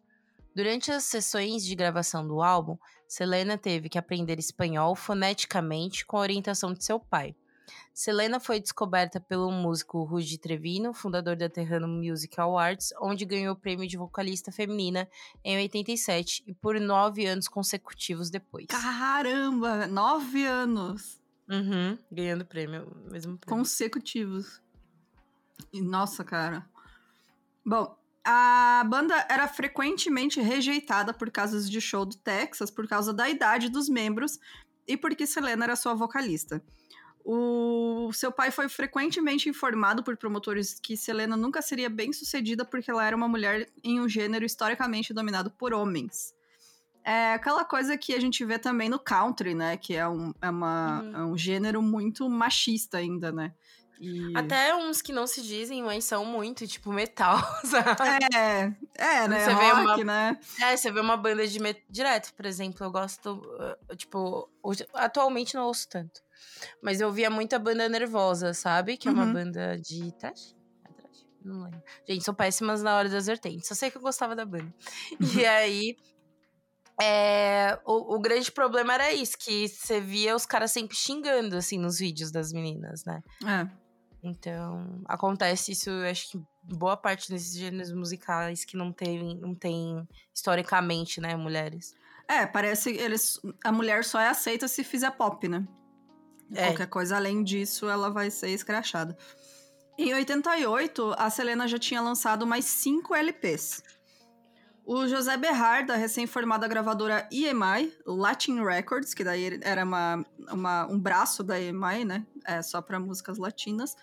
Durante 0.55 0.93
as 0.93 1.05
sessões 1.05 1.65
de 1.65 1.75
gravação 1.75 2.27
do 2.27 2.43
álbum, 2.43 2.77
Selena 3.09 3.57
teve 3.57 3.89
que 3.89 3.99
aprender 3.99 4.39
espanhol 4.39 4.95
foneticamente 4.95 6.05
com 6.05 6.17
a 6.17 6.21
orientação 6.21 6.73
de 6.75 6.85
seu 6.85 7.01
pai. 7.01 7.35
Selena 7.95 8.41
foi 8.41 8.61
descoberta 8.61 9.21
pelo 9.21 9.51
músico 9.51 10.03
Rudy 10.03 10.39
Trevino, 10.39 10.93
fundador 10.93 11.37
da 11.37 11.49
Terrano 11.49 11.89
Music 11.89 12.39
Awards, 12.41 12.93
onde 13.01 13.25
ganhou 13.25 13.55
o 13.55 13.59
prêmio 13.59 13.87
de 13.87 13.97
vocalista 13.97 14.51
feminina 14.51 15.09
em 15.45 15.57
87 15.57 16.43
e 16.47 16.55
por 16.55 16.79
nove 16.81 17.27
anos 17.27 17.49
consecutivos 17.49 18.31
depois. 18.31 18.67
Caramba, 18.67 19.87
nove 19.87 20.45
anos! 20.45 21.21
Uhum, 21.49 21.99
ganhando 22.11 22.47
prêmio, 22.47 22.91
mesmo 23.11 23.39
prêmio. 23.39 23.59
Consecutivos. 23.59 24.63
E, 25.73 25.81
nossa, 25.83 26.25
cara. 26.25 26.67
Bom, 27.65 27.95
a 28.25 28.85
banda 28.89 29.27
era 29.29 29.49
frequentemente 29.49 30.41
rejeitada 30.41 31.13
por 31.13 31.31
casos 31.31 31.69
de 31.69 31.81
show 31.81 32.05
do 32.05 32.17
Texas 32.17 32.71
por 32.71 32.87
causa 32.87 33.13
da 33.13 33.29
idade 33.29 33.69
dos 33.69 33.89
membros 33.89 34.39
e 34.87 34.97
porque 34.97 35.27
Selena 35.27 35.65
era 35.65 35.77
sua 35.77 35.95
vocalista. 35.95 36.63
O 37.25 38.13
seu 38.13 38.33
pai 38.33 38.51
foi 38.51 38.69
frequentemente 38.69 39.49
informado 39.49 40.03
por 40.03 40.17
promotores 40.17 40.79
que 40.81 40.97
Selena 40.97 41.37
nunca 41.37 41.63
seria 41.63 41.89
bem 41.89 42.13
sucedida 42.13 42.65
porque 42.65 42.91
ela 42.91 43.05
era 43.05 43.17
uma 43.17 43.29
mulher 43.29 43.69
em 43.83 44.01
um 44.01 44.09
gênero 44.09 44.45
historicamente 44.45 45.15
dominado 45.15 45.51
por 45.51 45.73
homens. 45.73 46.35
É 47.05 47.35
aquela 47.35 47.65
coisa 47.65 47.97
que 47.97 48.15
a 48.15 48.21
gente 48.21 48.45
vê 48.45 48.59
também 48.59 48.89
no 48.89 48.99
country, 48.99 49.55
né? 49.55 49.77
Que 49.77 49.95
é 49.95 50.09
um, 50.09 50.33
é 50.41 50.51
uma, 50.51 51.01
uhum. 51.01 51.17
é 51.17 51.25
um 51.25 51.39
gênero 51.39 51.83
muito 51.83 52.29
machista 52.29 52.99
ainda, 52.99 53.33
né? 53.33 53.53
E... 54.03 54.37
Até 54.37 54.75
uns 54.75 55.01
que 55.01 55.13
não 55.13 55.29
se 55.29 55.41
dizem, 55.41 55.81
mas 55.81 56.05
são 56.05 56.25
muito, 56.25 56.67
tipo, 56.67 56.93
metal, 56.93 57.39
sabe? 57.65 58.27
É, 58.35 58.73
é, 58.97 59.29
né? 59.29 59.45
Você 59.45 59.53
Rock, 59.53 59.65
vê 59.65 59.73
uma, 59.73 60.05
né? 60.05 60.41
É, 60.61 60.77
você 60.77 60.91
vê 60.91 60.99
uma 60.99 61.17
banda 61.17 61.47
de 61.47 61.61
metal 61.61 61.83
direto, 61.89 62.35
por 62.35 62.45
exemplo, 62.45 62.85
eu 62.85 62.91
gosto, 62.91 63.35
uh, 63.89 63.95
tipo, 63.95 64.51
atualmente 64.93 65.55
não 65.55 65.67
ouço 65.67 65.89
tanto. 65.89 66.21
Mas 66.83 67.01
eu 67.01 67.13
via 67.13 67.31
muita 67.31 67.61
banda 67.61 67.89
nervosa, 67.89 68.53
sabe? 68.53 68.97
Que 68.97 69.07
é 69.07 69.13
uma 69.13 69.25
uhum. 69.25 69.33
banda 69.35 69.79
de 69.79 70.11
trash. 70.19 70.57
É 70.85 70.91
não 71.45 71.63
lembro. 71.63 71.83
Gente, 72.09 72.25
são 72.25 72.35
péssimas 72.35 72.83
na 72.83 72.97
hora 72.97 73.09
das 73.09 73.27
vertentes. 73.27 73.69
Só 73.69 73.75
sei 73.77 73.89
que 73.89 73.99
eu 73.99 74.03
gostava 74.03 74.35
da 74.35 74.45
banda. 74.45 74.75
e 75.39 75.47
aí, 75.47 75.97
é, 77.01 77.79
o, 77.85 78.17
o, 78.17 78.21
grande 78.21 78.51
problema 78.51 78.95
era 78.95 79.13
isso, 79.13 79.39
que 79.39 79.69
você 79.69 80.01
via 80.01 80.35
os 80.35 80.45
caras 80.45 80.73
sempre 80.73 80.97
xingando, 80.97 81.57
assim, 81.57 81.79
nos 81.79 82.01
vídeos 82.01 82.33
das 82.33 82.53
meninas, 82.53 83.05
né? 83.05 83.23
É. 83.47 83.82
Então, 84.23 85.03
acontece 85.07 85.73
isso, 85.73 85.91
acho 86.09 86.31
que 86.31 86.43
boa 86.63 86.97
parte 86.97 87.29
desses 87.29 87.57
gêneros 87.57 87.93
musicais 87.93 88.65
que 88.65 88.77
não 88.77 88.93
tem, 88.93 89.37
não 89.37 89.55
tem 89.55 90.07
historicamente, 90.33 91.21
né, 91.21 91.35
mulheres. 91.35 91.95
É, 92.29 92.47
parece 92.47 92.93
que 92.93 92.99
eles 93.01 93.41
a 93.65 93.73
mulher 93.73 94.05
só 94.05 94.21
é 94.21 94.29
aceita 94.29 94.69
se 94.69 94.85
fizer 94.85 95.11
pop, 95.11 95.49
né? 95.49 95.67
É. 96.55 96.69
Qualquer 96.69 96.87
coisa 96.87 97.17
além 97.17 97.43
disso, 97.43 97.89
ela 97.89 98.11
vai 98.11 98.31
ser 98.31 98.51
escrachada. 98.51 99.17
Em 99.99 100.15
88, 100.15 101.15
a 101.19 101.29
Selena 101.29 101.67
já 101.67 101.79
tinha 101.79 102.01
lançado 102.01 102.47
mais 102.47 102.65
cinco 102.65 103.15
LPs. 103.15 103.83
O 104.85 105.07
José 105.07 105.37
Berrar, 105.37 105.87
da 105.87 105.95
recém-formada 105.95 106.67
gravadora 106.67 107.29
EMI, 107.31 107.93
Latin 108.05 108.65
Records, 108.65 109.15
que 109.15 109.23
daí 109.23 109.61
era 109.63 109.85
uma, 109.85 110.27
uma 110.51 110.87
um 110.87 110.99
braço 110.99 111.45
da 111.45 111.61
EMI, 111.61 112.05
né? 112.05 112.27
É, 112.45 112.61
só 112.63 112.83
para 112.83 112.99
músicas 112.99 113.39
latinas. 113.39 113.97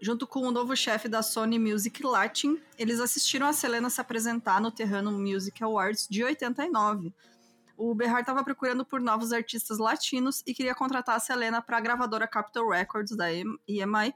Junto 0.00 0.26
com 0.26 0.40
o 0.40 0.50
novo 0.50 0.76
chefe 0.76 1.08
da 1.08 1.22
Sony 1.22 1.58
Music 1.58 2.04
Latin, 2.04 2.60
eles 2.78 3.00
assistiram 3.00 3.46
a 3.46 3.52
Selena 3.52 3.88
se 3.88 4.00
apresentar 4.00 4.60
no 4.60 4.70
Terrano 4.70 5.10
Music 5.10 5.64
Awards 5.64 6.06
de 6.08 6.22
89. 6.22 7.12
O 7.76 7.94
Berrar 7.94 8.20
estava 8.20 8.44
procurando 8.44 8.84
por 8.84 9.00
novos 9.00 9.32
artistas 9.32 9.78
latinos 9.78 10.42
e 10.46 10.52
queria 10.52 10.74
contratar 10.74 11.16
a 11.16 11.20
Selena 11.20 11.62
para 11.62 11.78
a 11.78 11.80
gravadora 11.80 12.28
Capitol 12.28 12.68
Records 12.68 13.16
da 13.16 13.32
EMI, 13.32 14.14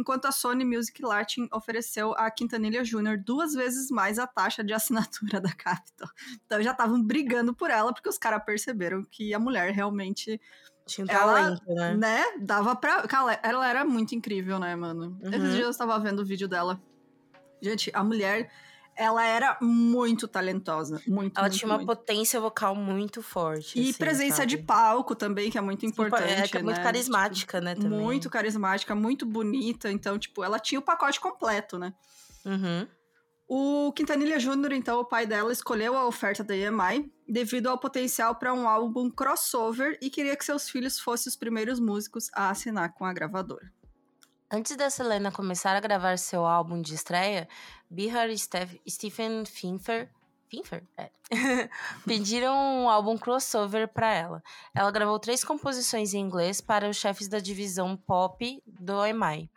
enquanto 0.00 0.24
a 0.24 0.32
Sony 0.32 0.64
Music 0.64 1.00
Latin 1.02 1.48
ofereceu 1.52 2.12
a 2.16 2.30
Quintanilha 2.30 2.82
Jr. 2.82 3.18
duas 3.22 3.52
vezes 3.52 3.90
mais 3.90 4.18
a 4.18 4.26
taxa 4.26 4.64
de 4.64 4.72
assinatura 4.72 5.40
da 5.40 5.52
Capitol. 5.52 6.08
Então 6.44 6.62
já 6.62 6.72
estavam 6.72 7.02
brigando 7.02 7.54
por 7.54 7.70
ela, 7.70 7.92
porque 7.92 8.08
os 8.08 8.18
caras 8.18 8.42
perceberam 8.44 9.04
que 9.04 9.34
a 9.34 9.38
mulher 9.38 9.72
realmente. 9.72 10.40
Tinha 10.86 11.04
um 11.04 11.08
talento, 11.08 11.62
ela, 11.68 11.94
né? 11.94 11.96
né? 11.96 12.24
Dava 12.40 12.74
pra. 12.74 13.04
Ela 13.42 13.68
era 13.68 13.84
muito 13.84 14.14
incrível, 14.14 14.58
né, 14.58 14.74
mano? 14.74 15.16
Uhum. 15.22 15.28
Esses 15.28 15.50
dias 15.50 15.64
eu 15.64 15.70
estava 15.70 15.96
vendo 16.00 16.20
o 16.20 16.24
vídeo 16.24 16.48
dela. 16.48 16.80
Gente, 17.62 17.90
a 17.94 18.02
mulher 18.02 18.50
ela 18.96 19.24
era 19.24 19.56
muito 19.60 20.28
talentosa. 20.28 21.00
Muito, 21.06 21.38
ela 21.38 21.48
muito, 21.48 21.58
tinha 21.58 21.68
uma 21.68 21.76
muito. 21.76 21.86
potência 21.86 22.40
vocal 22.40 22.74
muito 22.74 23.22
forte. 23.22 23.78
E 23.78 23.90
assim, 23.90 23.98
presença 23.98 24.36
sabe? 24.36 24.48
de 24.48 24.58
palco 24.58 25.14
também, 25.14 25.50
que 25.50 25.58
é 25.58 25.60
muito 25.60 25.86
importante. 25.86 26.24
É, 26.24 26.48
que 26.48 26.58
é 26.58 26.62
muito 26.62 26.76
né? 26.76 26.82
carismática, 26.82 27.58
tipo, 27.58 27.64
né? 27.64 27.74
Também. 27.74 27.98
Muito 27.98 28.28
carismática, 28.28 28.94
muito 28.94 29.24
bonita. 29.24 29.90
Então, 29.90 30.18
tipo, 30.18 30.44
ela 30.44 30.58
tinha 30.58 30.78
o 30.78 30.82
pacote 30.82 31.18
completo, 31.18 31.78
né? 31.78 31.94
Uhum. 32.44 32.86
O 33.52 33.92
Quintanilha 33.92 34.38
Júnior, 34.38 34.72
então, 34.72 35.00
o 35.00 35.04
pai 35.04 35.26
dela, 35.26 35.52
escolheu 35.52 35.96
a 35.96 36.06
oferta 36.06 36.44
da 36.44 36.54
EMI 36.56 37.12
devido 37.28 37.66
ao 37.66 37.78
potencial 37.78 38.36
para 38.36 38.54
um 38.54 38.68
álbum 38.68 39.10
crossover 39.10 39.98
e 40.00 40.08
queria 40.08 40.36
que 40.36 40.44
seus 40.44 40.68
filhos 40.68 41.00
fossem 41.00 41.28
os 41.28 41.36
primeiros 41.36 41.80
músicos 41.80 42.30
a 42.32 42.50
assinar 42.50 42.94
com 42.94 43.04
a 43.04 43.12
gravadora. 43.12 43.72
Antes 44.52 44.76
da 44.76 44.90
Selena 44.90 45.30
começar 45.30 45.76
a 45.76 45.80
gravar 45.80 46.18
seu 46.18 46.44
álbum 46.44 46.80
de 46.82 46.94
estreia, 46.94 47.48
Bihar 47.90 48.30
e 48.30 48.38
Stephen 48.38 49.44
Finfer 49.44 50.08
Finfer? 50.50 50.82
É. 50.98 51.10
pediram 52.04 52.56
um 52.56 52.88
álbum 52.88 53.16
crossover 53.16 53.86
para 53.86 54.12
ela. 54.12 54.42
Ela 54.74 54.90
gravou 54.90 55.18
três 55.18 55.44
composições 55.44 56.12
em 56.12 56.18
inglês 56.18 56.60
para 56.60 56.88
os 56.88 56.96
chefes 56.96 57.28
da 57.28 57.38
divisão 57.38 57.96
pop 57.96 58.60
do 58.66 59.06
EMI. 59.06 59.48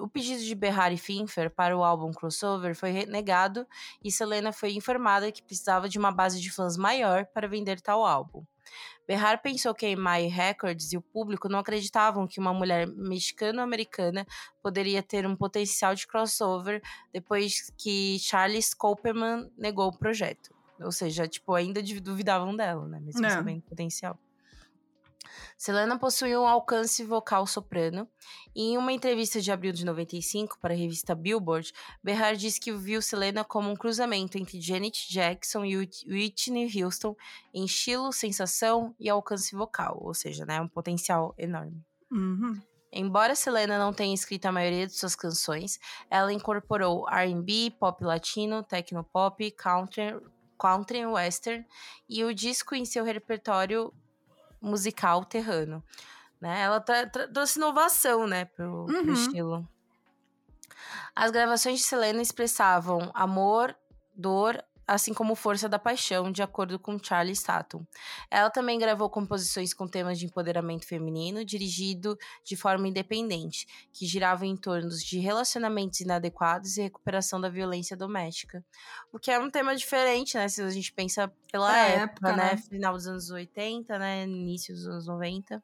O 0.00 0.08
pedido 0.08 0.42
de 0.42 0.54
Behar 0.54 0.92
e 0.92 0.98
Finfer 0.98 1.48
para 1.48 1.76
o 1.76 1.82
álbum 1.82 2.12
crossover 2.12 2.74
foi 2.74 3.06
negado 3.06 3.66
e 4.02 4.10
Selena 4.10 4.52
foi 4.52 4.72
informada 4.72 5.30
que 5.32 5.42
precisava 5.42 5.88
de 5.88 5.98
uma 5.98 6.10
base 6.10 6.40
de 6.40 6.50
fãs 6.50 6.76
maior 6.76 7.24
para 7.26 7.48
vender 7.48 7.80
tal 7.80 8.04
álbum. 8.04 8.44
Behar 9.10 9.42
pensou 9.42 9.74
que 9.74 9.86
EMI 9.86 10.28
Records 10.28 10.92
e 10.92 10.96
o 10.96 11.02
público 11.02 11.48
não 11.48 11.58
acreditavam 11.58 12.28
que 12.28 12.38
uma 12.38 12.54
mulher 12.54 12.86
mexicano-americana 12.86 14.24
poderia 14.62 15.02
ter 15.02 15.26
um 15.26 15.34
potencial 15.34 15.96
de 15.96 16.06
crossover 16.06 16.80
depois 17.12 17.72
que 17.76 18.20
Charles 18.20 18.72
Koperman 18.72 19.50
negou 19.58 19.88
o 19.88 19.98
projeto. 19.98 20.54
Ou 20.80 20.92
seja, 20.92 21.26
tipo, 21.26 21.54
ainda 21.54 21.82
duvidavam 21.82 22.54
dela, 22.54 22.86
né? 22.86 23.00
Mesmo 23.00 23.26
é. 23.26 23.30
sabendo 23.30 23.62
potencial. 23.62 24.16
Selena 25.56 25.98
possui 25.98 26.36
um 26.36 26.46
alcance 26.46 27.04
vocal 27.04 27.46
soprano. 27.46 28.08
E 28.54 28.72
em 28.72 28.78
uma 28.78 28.92
entrevista 28.92 29.40
de 29.40 29.50
abril 29.52 29.72
de 29.72 29.84
95 29.84 30.58
para 30.58 30.74
a 30.74 30.76
revista 30.76 31.14
Billboard, 31.14 31.72
Berhard 32.02 32.38
disse 32.38 32.60
que 32.60 32.72
viu 32.72 33.00
Selena 33.00 33.44
como 33.44 33.70
um 33.70 33.76
cruzamento 33.76 34.38
entre 34.38 34.60
Janet 34.60 35.10
Jackson 35.10 35.64
e 35.64 35.76
Whitney 35.76 36.82
Houston 36.82 37.16
em 37.54 37.64
estilo, 37.64 38.12
sensação 38.12 38.94
e 38.98 39.08
alcance 39.08 39.54
vocal, 39.54 39.98
ou 40.00 40.14
seja, 40.14 40.44
né, 40.44 40.60
um 40.60 40.68
potencial 40.68 41.34
enorme. 41.38 41.84
Uhum. 42.10 42.60
Embora 42.92 43.36
Selena 43.36 43.78
não 43.78 43.92
tenha 43.92 44.12
escrito 44.12 44.46
a 44.46 44.52
maioria 44.52 44.86
de 44.86 44.92
suas 44.92 45.14
canções, 45.14 45.78
ela 46.10 46.32
incorporou 46.32 47.08
R&B, 47.08 47.72
pop 47.78 48.02
latino, 48.02 48.64
technopop, 48.64 49.48
country, 49.52 50.20
country 50.58 51.06
western 51.06 51.64
e 52.08 52.24
o 52.24 52.34
disco 52.34 52.74
em 52.74 52.84
seu 52.84 53.04
repertório 53.04 53.92
musical 54.60 55.24
terrano. 55.24 55.82
Né? 56.40 56.60
Ela 56.62 56.80
trouxe 56.80 57.58
inovação 57.58 58.26
né, 58.26 58.44
pro, 58.44 58.86
uhum. 58.86 59.04
pro 59.04 59.12
estilo. 59.12 59.68
As 61.14 61.30
gravações 61.30 61.80
de 61.80 61.84
Selena 61.84 62.22
expressavam 62.22 63.10
amor, 63.14 63.76
dor, 64.14 64.62
assim 64.86 65.14
como 65.14 65.34
Força 65.34 65.68
da 65.68 65.78
Paixão, 65.78 66.30
de 66.30 66.42
acordo 66.42 66.78
com 66.78 66.98
Charlie 67.02 67.34
Staton. 67.34 67.84
Ela 68.30 68.50
também 68.50 68.78
gravou 68.78 69.08
composições 69.08 69.72
com 69.72 69.86
temas 69.86 70.18
de 70.18 70.26
empoderamento 70.26 70.86
feminino, 70.86 71.44
dirigido 71.44 72.16
de 72.44 72.56
forma 72.56 72.88
independente, 72.88 73.66
que 73.92 74.06
giravam 74.06 74.46
em 74.46 74.56
torno 74.56 74.88
de 74.90 75.18
relacionamentos 75.18 76.00
inadequados 76.00 76.76
e 76.76 76.82
recuperação 76.82 77.40
da 77.40 77.48
violência 77.48 77.96
doméstica. 77.96 78.64
O 79.12 79.18
que 79.18 79.30
é 79.30 79.38
um 79.38 79.50
tema 79.50 79.74
diferente, 79.74 80.36
né? 80.36 80.48
Se 80.48 80.62
a 80.62 80.70
gente 80.70 80.92
pensa 80.92 81.32
pela 81.50 81.76
é 81.76 81.96
época, 81.96 82.30
época, 82.30 82.36
né? 82.36 82.50
né? 82.52 82.56
Final 82.56 82.94
dos 82.94 83.06
anos 83.06 83.30
80, 83.30 83.98
né? 83.98 84.24
Início 84.24 84.74
dos 84.74 84.86
anos 84.86 85.06
90. 85.06 85.62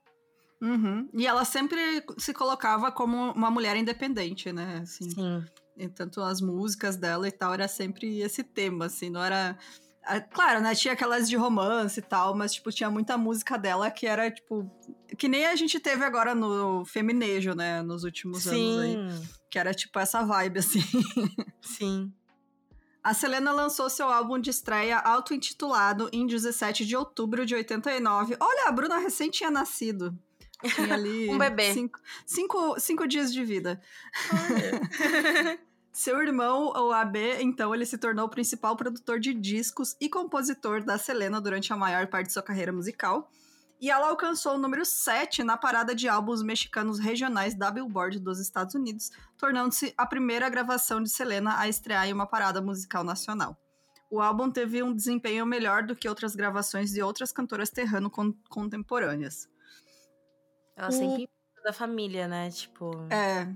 Uhum. 0.60 1.08
E 1.12 1.26
ela 1.26 1.44
sempre 1.44 2.04
se 2.16 2.32
colocava 2.32 2.90
como 2.90 3.32
uma 3.32 3.50
mulher 3.50 3.76
independente, 3.76 4.52
né? 4.52 4.80
Assim. 4.82 5.10
Sim. 5.10 5.44
E 5.76 5.88
tanto 5.88 6.22
as 6.22 6.40
músicas 6.40 6.96
dela 6.96 7.28
e 7.28 7.30
tal, 7.30 7.52
era 7.52 7.68
sempre 7.68 8.20
esse 8.20 8.42
tema, 8.42 8.86
assim, 8.86 9.10
não 9.10 9.22
era. 9.22 9.58
Claro, 10.30 10.60
né? 10.60 10.74
Tinha 10.74 10.94
aquelas 10.94 11.28
de 11.28 11.36
romance 11.36 11.98
e 11.98 12.02
tal, 12.02 12.34
mas, 12.34 12.54
tipo, 12.54 12.70
tinha 12.70 12.88
muita 12.88 13.18
música 13.18 13.58
dela 13.58 13.90
que 13.90 14.06
era, 14.06 14.30
tipo. 14.30 14.70
Que 15.18 15.28
nem 15.28 15.46
a 15.46 15.56
gente 15.56 15.78
teve 15.80 16.04
agora 16.04 16.34
no 16.34 16.84
Feminejo, 16.84 17.54
né? 17.54 17.82
Nos 17.82 18.04
últimos 18.04 18.44
Sim. 18.44 18.78
anos 18.78 19.20
aí. 19.20 19.28
Que 19.50 19.58
era, 19.58 19.74
tipo, 19.74 19.98
essa 19.98 20.22
vibe, 20.22 20.60
assim. 20.60 20.82
Sim. 21.60 22.12
A 23.02 23.14
Selena 23.14 23.52
lançou 23.52 23.88
seu 23.88 24.08
álbum 24.08 24.38
de 24.38 24.50
estreia 24.50 24.98
auto-intitulado 24.98 26.08
em 26.12 26.26
17 26.26 26.84
de 26.84 26.96
outubro 26.96 27.44
de 27.46 27.54
89. 27.54 28.36
Olha, 28.40 28.68
a 28.68 28.72
Bruna 28.72 28.98
recém 28.98 29.30
tinha 29.30 29.50
nascido. 29.50 30.16
Tinha 30.64 30.94
ali. 30.94 31.28
um 31.30 31.38
bebê. 31.38 31.72
Cinco, 31.72 32.00
cinco, 32.24 32.80
cinco 32.80 33.06
dias 33.06 33.32
de 33.32 33.44
vida. 33.44 33.80
Seu 35.92 36.20
irmão, 36.20 36.74
o 36.76 36.92
AB, 36.92 37.40
então, 37.40 37.74
ele 37.74 37.86
se 37.86 37.96
tornou 37.96 38.26
o 38.26 38.28
principal 38.28 38.76
produtor 38.76 39.18
de 39.18 39.32
discos 39.32 39.96
e 39.98 40.10
compositor 40.10 40.84
da 40.84 40.98
Selena 40.98 41.40
durante 41.40 41.72
a 41.72 41.76
maior 41.76 42.06
parte 42.06 42.26
de 42.26 42.34
sua 42.34 42.42
carreira 42.42 42.70
musical. 42.70 43.30
E 43.80 43.90
ela 43.90 44.08
alcançou 44.08 44.56
o 44.56 44.58
número 44.58 44.84
7 44.84 45.42
na 45.42 45.56
parada 45.56 45.94
de 45.94 46.06
álbuns 46.06 46.42
mexicanos 46.42 46.98
regionais 46.98 47.54
da 47.54 47.70
Billboard 47.70 48.18
dos 48.18 48.38
Estados 48.38 48.74
Unidos, 48.74 49.10
tornando-se 49.38 49.94
a 49.96 50.04
primeira 50.04 50.50
gravação 50.50 51.02
de 51.02 51.08
Selena 51.08 51.58
a 51.58 51.66
estrear 51.66 52.06
em 52.06 52.12
uma 52.12 52.26
parada 52.26 52.60
musical 52.60 53.02
nacional. 53.02 53.58
O 54.10 54.20
álbum 54.20 54.50
teve 54.50 54.82
um 54.82 54.94
desempenho 54.94 55.46
melhor 55.46 55.82
do 55.82 55.96
que 55.96 56.08
outras 56.08 56.36
gravações 56.36 56.92
de 56.92 57.02
outras 57.02 57.32
cantoras 57.32 57.70
terrano 57.70 58.10
contemporâneas. 58.50 59.48
Ela 60.76 60.88
o... 60.88 60.92
sempre 60.92 61.28
da 61.64 61.72
família, 61.72 62.28
né? 62.28 62.50
Tipo. 62.50 62.90
É. 63.10 63.48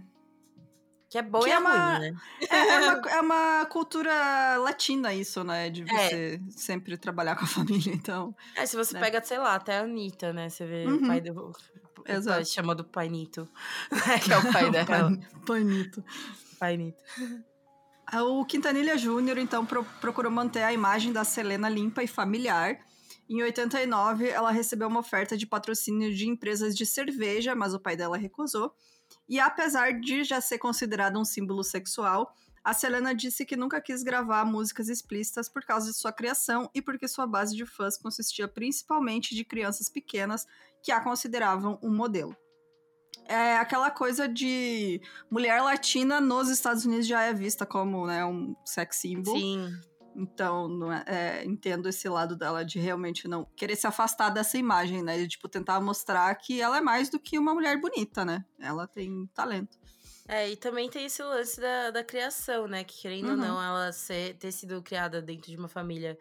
Que 1.11 1.19
é 1.19 1.23
bom 1.23 1.41
Que 1.41 1.49
e 1.49 1.53
é 1.53 1.55
é 1.57 1.59
uma- 1.59 1.99
ruim, 1.99 2.11
né? 2.12 2.17
É, 2.49 2.57
é 2.57 2.79
uma, 2.79 3.11
é 3.11 3.21
uma 3.21 3.67
cultura 3.67 4.57
latina 4.59 5.12
isso, 5.12 5.43
né? 5.45 5.69
De 5.69 5.85
você 5.85 6.41
sempre 6.50 6.97
trabalhar 6.97 7.35
com 7.37 7.45
a 7.45 7.47
família, 7.49 7.93
então. 7.93 8.35
É, 8.55 8.65
se 8.65 8.77
você 8.77 8.95
né? 8.95 9.00
pega, 9.00 9.23
sei 9.23 9.39
lá, 9.39 9.55
até 9.57 9.79
a 9.79 9.83
Anitta, 9.83 10.33
né? 10.33 10.49
Você 10.49 10.65
vê 10.67 10.87
o 10.87 10.91
Uhum. 10.93 11.07
pai 11.09 11.21
do. 11.21 11.33
o 11.50 12.03
pai 12.05 12.17
Exato. 12.17 12.45
chama 12.47 12.75
do 12.75 12.85
pai 12.85 13.09
Nito. 13.09 13.49
que 14.25 14.33
é 14.33 14.39
o 14.39 14.53
pai 14.53 14.71
dela. 14.71 14.87
Pan- 14.87 15.21
Panito. 15.47 16.05
pai 16.61 16.77
Nito. 16.77 17.03
O 18.25 18.45
Quintanilha 18.45 18.97
Júnior, 18.99 19.39
então, 19.39 19.65
pro- 19.65 19.85
procurou 20.00 20.31
manter 20.33 20.62
a 20.65 20.73
imagem 20.73 21.12
da 21.12 21.23
Selena 21.25 21.69
limpa 21.69 22.03
e 22.03 22.09
familiar. 22.09 22.79
Em 23.31 23.45
89, 23.45 24.29
ela 24.29 24.51
recebeu 24.51 24.89
uma 24.89 24.99
oferta 24.99 25.37
de 25.37 25.47
patrocínio 25.47 26.13
de 26.13 26.29
empresas 26.29 26.77
de 26.77 26.85
cerveja, 26.85 27.55
mas 27.55 27.73
o 27.73 27.79
pai 27.79 27.97
dela 27.97 28.17
recusou. 28.17 28.75
E 29.29 29.39
apesar 29.39 30.01
de 30.01 30.25
já 30.25 30.41
ser 30.41 30.59
considerada 30.59 31.17
um 31.17 31.25
símbolo 31.25 31.63
sexual, 31.63 32.35
a 32.65 32.75
Selena 32.75 33.15
disse 33.15 33.47
que 33.47 33.55
nunca 33.55 33.81
quis 33.81 34.03
gravar 34.03 34.45
músicas 34.45 34.89
explícitas 34.89 35.49
por 35.49 35.65
causa 35.65 35.93
de 35.93 35.97
sua 35.97 36.13
criação 36.13 36.69
e 36.75 36.83
porque 36.83 37.07
sua 37.07 37.25
base 37.25 37.55
de 37.55 37.65
fãs 37.65 37.97
consistia 37.97 38.49
principalmente 38.49 39.33
de 39.33 39.45
crianças 39.45 39.89
pequenas 39.89 40.45
que 40.83 40.91
a 40.91 41.01
consideravam 41.01 41.79
um 41.81 41.95
modelo. 41.95 42.37
É 43.27 43.59
aquela 43.59 43.93
coisa 43.93 44.27
de 44.27 45.01
mulher 45.31 45.63
latina 45.63 46.21
nos 46.21 46.49
Estados 46.49 46.85
Unidos 46.85 47.07
já 47.07 47.23
é 47.23 47.33
vista 47.33 47.65
como 47.65 48.09
né, 48.09 48.25
um 48.25 48.57
sex 48.65 48.97
symbol. 48.97 49.39
Sim. 49.39 49.73
Então, 50.14 50.69
não 50.69 50.93
é- 50.93 51.05
é, 51.07 51.45
entendo 51.45 51.88
esse 51.88 52.09
lado 52.09 52.37
dela 52.37 52.64
de 52.64 52.79
realmente 52.81 53.29
não 53.29 53.45
querer 53.57 53.76
se 53.76 53.87
afastar 53.87 54.31
dessa 54.31 54.59
imagem, 54.59 55.02
né? 55.02 55.17
De, 55.19 55.29
tipo, 55.29 55.49
tentar 55.49 55.81
mostrar 55.81 56.35
que 56.35 56.61
ela 56.61 56.79
é 56.79 56.81
mais 56.81 57.09
do 57.11 57.19
que 57.21 57.38
uma 57.38 57.55
mulher 57.55 57.81
bonita, 57.81 58.25
né? 58.25 58.45
Ela 58.59 58.87
tem 58.88 59.26
talento. 59.35 59.79
É, 60.29 60.49
e 60.50 60.57
também 60.57 60.88
tem 60.88 61.07
esse 61.07 61.23
lance 61.23 61.61
da, 61.61 61.90
da 61.90 62.05
criação, 62.05 62.67
né? 62.67 62.85
Que 62.85 63.00
querendo 63.02 63.31
ou 63.31 63.37
Uhum. 63.37 63.37
não, 63.37 63.62
ela 63.62 63.93
ser, 63.93 64.37
ter 64.38 64.52
sido 64.52 64.83
criada 64.83 65.21
dentro 65.23 65.50
de 65.50 65.57
uma 65.57 65.69
família 65.69 66.19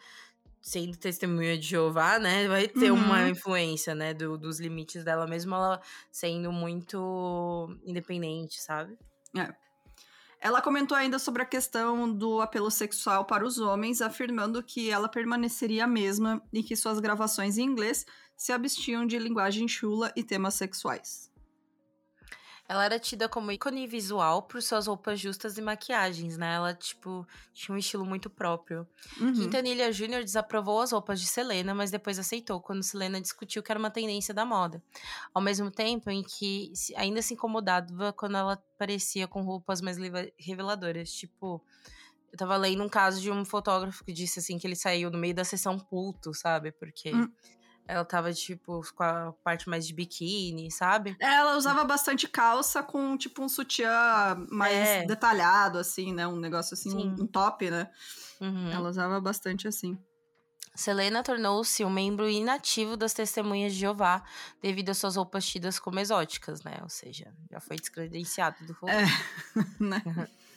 sendo 0.62 0.98
testemunha 0.98 1.58
de 1.58 1.68
Jeová, 1.68 2.20
né? 2.20 2.48
Vai 2.48 2.68
ter 2.68 2.92
uma 2.92 3.24
Uhum. 3.24 3.30
influência, 3.30 3.96
né? 3.96 4.14
do- 4.14 4.38
dos 4.38 4.60
limites 4.60 5.04
dela, 5.04 5.28
mesmo 5.28 5.56
ela 5.56 5.82
sendo 6.12 6.52
muito 6.52 7.68
independente, 7.86 8.62
sabe? 8.62 8.98
Ela 10.42 10.62
comentou 10.62 10.96
ainda 10.96 11.20
sobre 11.20 11.42
a 11.42 11.46
questão 11.46 12.10
do 12.12 12.40
apelo 12.40 12.72
sexual 12.72 13.26
para 13.26 13.46
os 13.46 13.58
homens, 13.60 14.02
afirmando 14.02 14.64
que 14.64 14.90
ela 14.90 15.10
permaneceria 15.10 15.84
a 15.84 15.88
mesma 15.88 16.42
e 16.54 16.64
que 16.64 16.78
suas 16.78 17.00
gravações 17.00 17.58
em 17.58 17.64
inglês 17.64 18.06
se 18.38 18.54
abstinham 18.54 19.06
de 19.06 19.20
linguagem 19.20 19.68
chula 19.68 20.14
e 20.16 20.24
temas 20.24 20.54
sexuais. 20.54 21.29
Ela 22.70 22.86
era 22.86 23.00
tida 23.00 23.28
como 23.28 23.52
ícone 23.52 23.88
visual 23.88 24.44
por 24.44 24.62
suas 24.62 24.86
roupas 24.86 25.20
justas 25.20 25.58
e 25.58 25.62
maquiagens, 25.62 26.38
né? 26.38 26.54
Ela, 26.54 26.72
tipo, 26.76 27.28
tinha 27.52 27.74
um 27.74 27.80
estilo 27.80 28.06
muito 28.06 28.30
próprio. 28.30 28.88
Uhum. 29.20 29.34
Quintanilha 29.34 29.92
Júnior 29.92 30.24
desaprovou 30.24 30.80
as 30.80 30.92
roupas 30.92 31.20
de 31.20 31.26
Selena, 31.26 31.74
mas 31.74 31.90
depois 31.90 32.20
aceitou 32.20 32.62
quando 32.62 32.84
Selena 32.84 33.20
discutiu 33.20 33.64
que 33.64 33.72
era 33.72 33.80
uma 33.80 33.90
tendência 33.90 34.36
da 34.36 34.46
moda. 34.46 34.84
Ao 35.34 35.42
mesmo 35.42 35.72
tempo 35.72 36.12
em 36.12 36.22
que 36.22 36.72
ainda 36.96 37.24
se 37.24 37.34
incomodava 37.34 38.14
quando 38.14 38.38
ela 38.38 38.54
aparecia 38.54 39.28
com 39.28 39.42
roupas 39.42 39.82
mais 39.82 39.98
reveladoras. 40.38 41.12
Tipo, 41.12 41.64
eu 42.32 42.38
tava 42.38 42.56
lendo 42.56 42.84
um 42.84 42.90
caso 42.90 43.20
de 43.20 43.32
um 43.32 43.44
fotógrafo 43.44 44.06
que 44.06 44.14
disse 44.14 44.38
assim 44.38 44.60
que 44.60 44.68
ele 44.68 44.76
saiu 44.76 45.10
no 45.10 45.18
meio 45.18 45.34
da 45.34 45.44
sessão 45.44 45.80
puto, 45.80 46.36
sabe? 46.36 46.72
Porque 46.72 47.12
Hum. 47.16 47.32
Ela 47.90 48.06
tava, 48.06 48.32
tipo, 48.32 48.82
com 48.96 49.04
a 49.04 49.34
parte 49.44 49.68
mais 49.68 49.86
de 49.88 49.94
biquíni, 49.94 50.70
sabe? 50.72 51.18
Ela 51.20 51.58
usava 51.58 51.84
bastante 51.84 52.28
calça 52.28 52.84
com, 52.84 53.18
tipo, 53.18 53.44
um 53.44 53.50
sutiã 53.50 53.90
mais 54.52 54.76
É. 54.88 55.06
detalhado, 55.06 55.80
assim, 55.80 56.14
né? 56.14 56.28
Um 56.28 56.38
negócio 56.40 56.76
assim, 56.76 56.96
um, 56.96 57.24
um 57.24 57.28
top, 57.28 57.70
né? 57.72 57.90
Uhum. 58.40 58.72
Ela 58.72 58.90
usava 58.90 59.20
bastante 59.20 59.68
assim. 59.68 59.98
Selena 60.76 61.24
tornou-se 61.24 61.84
um 61.84 61.90
membro 61.90 62.30
inativo 62.30 62.96
das 62.96 63.14
Testemunhas 63.14 63.74
de 63.74 63.80
Jeová 63.80 64.24
devido 64.62 64.90
às 64.92 64.98
suas 65.00 65.16
roupas 65.16 65.46
tidas 65.46 65.80
como 65.80 66.00
exóticas, 66.00 66.62
né? 66.64 66.78
Ou 66.84 66.90
seja, 66.90 67.34
já 67.52 67.60
foi 67.60 67.76
descredenciado 67.76 68.64
do 68.66 68.74
rolê. 68.74 68.94
É, 68.94 69.06
né? 69.80 70.04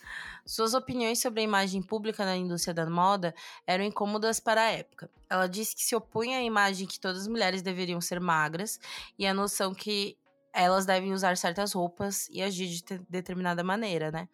Suas 0.44 0.74
opiniões 0.74 1.20
sobre 1.20 1.40
a 1.40 1.44
imagem 1.44 1.82
pública 1.82 2.24
na 2.24 2.36
indústria 2.36 2.74
da 2.74 2.88
moda 2.88 3.34
eram 3.66 3.84
incômodas 3.84 4.40
para 4.40 4.60
a 4.62 4.70
época. 4.70 5.08
Ela 5.30 5.46
disse 5.46 5.74
que 5.74 5.82
se 5.82 5.94
opunha 5.94 6.38
à 6.38 6.42
imagem 6.42 6.86
que 6.86 6.98
todas 6.98 7.22
as 7.22 7.28
mulheres 7.28 7.62
deveriam 7.62 8.00
ser 8.00 8.20
magras 8.20 8.78
e 9.18 9.26
à 9.26 9.32
noção 9.32 9.72
que 9.74 10.18
elas 10.52 10.84
devem 10.84 11.12
usar 11.12 11.36
certas 11.36 11.72
roupas 11.72 12.28
e 12.28 12.42
agir 12.42 12.68
de 12.68 12.82
te- 12.82 13.00
determinada 13.08 13.62
maneira, 13.64 14.10
né? 14.10 14.28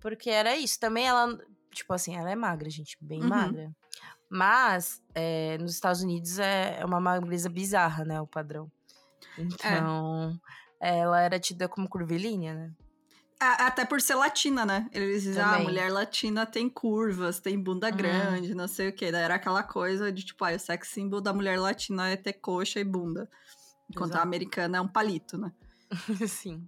Porque 0.00 0.30
era 0.30 0.56
isso. 0.56 0.80
Também 0.80 1.06
ela, 1.06 1.38
tipo 1.70 1.92
assim, 1.92 2.16
ela 2.16 2.30
é 2.30 2.34
magra, 2.34 2.68
gente, 2.70 2.96
bem 3.00 3.20
Uhum. 3.20 3.28
magra. 3.28 3.70
Mas 4.28 5.02
é, 5.14 5.56
nos 5.58 5.72
Estados 5.74 6.02
Unidos 6.02 6.38
é 6.38 6.78
é 6.80 6.84
uma 6.84 7.00
magreza 7.00 7.48
bizarra, 7.48 8.04
né? 8.04 8.20
O 8.20 8.26
padrão. 8.26 8.70
Então, 9.38 10.38
ela 10.80 11.20
era 11.20 11.38
tida 11.38 11.68
como 11.68 11.88
curvilínea, 11.88 12.54
né? 12.54 12.72
A- 13.44 13.66
Até 13.66 13.84
por 13.84 14.00
ser 14.00 14.14
latina, 14.14 14.64
né? 14.64 14.88
Eles 14.92 15.22
dizem, 15.22 15.42
ah, 15.42 15.46
a 15.46 15.50
Também. 15.52 15.64
mulher 15.66 15.90
latina 15.92 16.44
tem 16.46 16.68
curvas, 16.68 17.38
tem 17.40 17.58
bunda 17.58 17.88
Uhum. 17.90 17.96
grande, 17.96 18.54
não 18.54 18.66
sei 18.68 18.88
o 18.88 18.92
quê. 18.94 19.10
Daí 19.12 19.22
era 19.22 19.34
aquela 19.34 19.62
coisa 19.62 20.10
de, 20.12 20.24
tipo, 20.24 20.44
ah, 20.44 20.52
o 20.52 20.58
sex 20.58 20.88
symbol 20.88 21.20
da 21.20 21.32
mulher 21.32 21.58
latina 21.58 22.08
é 22.10 22.16
ter 22.16 22.34
coxa 22.34 22.80
e 22.80 22.84
bunda. 22.84 23.28
Enquanto 23.90 24.12
a 24.12 24.14
Exato. 24.16 24.26
americana 24.26 24.78
é 24.78 24.80
um 24.80 24.88
palito, 24.88 25.36
né? 25.38 25.52
Sim. 26.28 26.66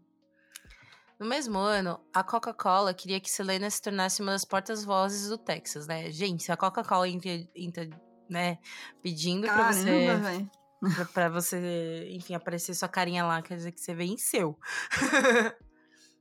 No 1.18 1.24
mesmo 1.26 1.58
ano, 1.58 1.98
a 2.12 2.22
Coca-Cola 2.22 2.92
queria 2.92 3.18
que 3.18 3.30
Selena 3.30 3.70
se 3.70 3.80
tornasse 3.80 4.20
uma 4.20 4.32
das 4.32 4.44
portas-vozes 4.44 5.28
do 5.30 5.38
Texas, 5.38 5.86
né? 5.86 6.10
Gente, 6.10 6.42
se 6.42 6.52
a 6.52 6.56
Coca-Cola 6.58 7.08
entra, 7.08 7.88
né, 8.28 8.58
pedindo 9.02 9.46
pra 9.46 9.72
você, 9.72 9.84
Caramba, 10.06 10.28
velho. 10.28 10.50
pra, 10.94 11.04
pra 11.06 11.28
você, 11.30 12.08
enfim, 12.10 12.34
aparecer 12.34 12.74
sua 12.74 12.88
carinha 12.88 13.24
lá, 13.24 13.40
quer 13.40 13.56
dizer 13.56 13.72
que 13.72 13.80
você 13.80 13.94
venceu. 13.94 14.58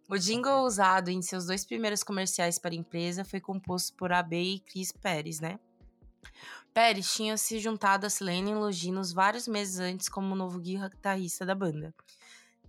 o 0.08 0.18
jingle 0.18 0.64
usado 0.64 1.10
em 1.10 1.22
seus 1.22 1.46
dois 1.46 1.66
primeiros 1.66 2.04
comerciais 2.04 2.60
para 2.60 2.74
a 2.74 2.78
empresa 2.78 3.26
foi 3.26 3.40
composto 3.40 3.96
por 3.96 4.12
AB 4.12 4.36
e 4.36 4.60
Chris 4.60 4.92
Pérez, 4.92 5.40
né? 5.40 5.60
Pérez 6.74 7.14
tinha 7.14 7.38
se 7.38 7.60
juntado 7.60 8.06
a 8.06 8.10
Selena 8.10 8.50
em 8.50 8.56
Loginos 8.56 9.14
vários 9.14 9.48
meses 9.48 9.80
antes 9.80 10.10
como 10.10 10.36
novo 10.36 10.60
guitarrista 10.60 11.46
da 11.46 11.56
banda. 11.56 11.94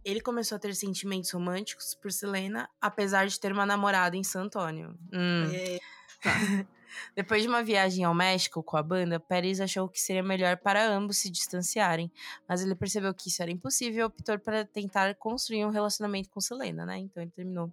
Ele 0.04 0.20
começou 0.20 0.54
a 0.54 0.58
ter 0.60 0.74
sentimentos 0.76 1.32
românticos 1.32 1.94
por 1.94 2.12
Selena, 2.12 2.70
apesar 2.80 3.26
de 3.26 3.40
ter 3.40 3.52
uma 3.52 3.66
namorada 3.66 4.16
em 4.16 4.22
San 4.22 4.42
Antônio. 4.42 4.96
Hum. 5.12 5.50
É, 5.52 5.80
Depois 7.14 7.42
de 7.42 7.48
uma 7.48 7.62
viagem 7.62 8.04
ao 8.04 8.14
México 8.14 8.62
com 8.62 8.76
a 8.76 8.82
banda, 8.82 9.18
Pérez 9.20 9.60
achou 9.60 9.88
que 9.88 10.00
seria 10.00 10.22
melhor 10.22 10.56
para 10.56 10.86
ambos 10.88 11.18
se 11.18 11.30
distanciarem, 11.30 12.10
mas 12.48 12.62
ele 12.62 12.74
percebeu 12.74 13.12
que 13.14 13.28
isso 13.28 13.42
era 13.42 13.50
impossível 13.50 14.00
e 14.00 14.04
optou 14.04 14.38
para 14.38 14.64
tentar 14.64 15.14
construir 15.14 15.64
um 15.64 15.70
relacionamento 15.70 16.30
com 16.30 16.40
Selena, 16.40 16.84
né? 16.86 16.98
Então 16.98 17.22
ele 17.22 17.32
terminou 17.32 17.72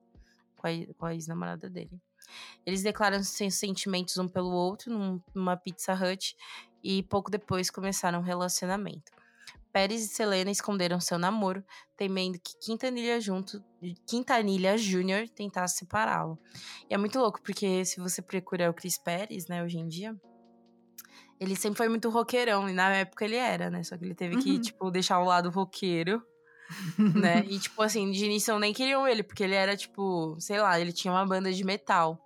com 0.57 0.67
a, 0.67 0.71
com 0.97 1.05
a 1.05 1.13
ex-namorada 1.13 1.69
dele. 1.69 1.99
Eles 2.65 2.81
declaram 2.81 3.21
seus 3.23 3.55
sentimentos 3.55 4.17
um 4.17 4.27
pelo 4.27 4.51
outro 4.51 4.91
num- 4.91 5.21
numa 5.33 5.57
Pizza 5.57 5.93
Hut 5.93 6.35
e 6.83 7.03
pouco 7.03 7.29
depois 7.29 7.69
começaram 7.69 8.19
um 8.19 8.23
relacionamento. 8.23 9.11
Pérez 9.73 10.03
e 10.05 10.07
Selena 10.07 10.51
esconderam 10.51 10.99
seu 11.01 11.17
namoro, 11.17 11.63
temendo 11.97 12.39
que 12.39 12.55
Quintanilha 12.63 13.19
junto 13.19 13.61
Quintanilha 14.07 14.77
Júnior 14.77 15.27
tentasse 15.27 15.79
separá-lo. 15.79 16.37
E 16.89 16.93
é 16.93 16.97
muito 16.97 17.19
louco, 17.19 17.41
porque 17.41 17.83
se 17.83 17.99
você 17.99 18.21
procura 18.21 18.69
o 18.69 18.73
Chris 18.73 18.97
Pérez, 18.97 19.47
né, 19.47 19.63
hoje 19.63 19.79
em 19.79 19.87
dia, 19.87 20.15
ele 21.39 21.55
sempre 21.55 21.77
foi 21.77 21.89
muito 21.89 22.09
roqueirão, 22.09 22.69
e 22.69 22.73
na 22.73 22.89
época 22.95 23.25
ele 23.25 23.35
era, 23.35 23.69
né? 23.69 23.83
Só 23.83 23.97
que 23.97 24.05
ele 24.05 24.15
teve 24.15 24.37
que, 24.37 24.51
Uhum. 24.51 24.61
tipo, 24.61 24.91
deixar 24.91 25.19
o 25.19 25.25
lado 25.25 25.49
roqueiro, 25.49 26.21
né? 27.13 27.43
E, 27.45 27.59
tipo, 27.59 27.81
assim, 27.81 28.09
de 28.11 28.25
início 28.25 28.57
nem 28.59 28.71
queriam 28.73 29.05
ele, 29.07 29.23
porque 29.23 29.43
ele 29.43 29.55
era, 29.55 29.75
tipo, 29.75 30.37
sei 30.39 30.59
lá, 30.61 30.79
ele 30.79 30.93
tinha 30.93 31.11
uma 31.11 31.25
banda 31.25 31.51
de 31.51 31.63
metal. 31.65 32.17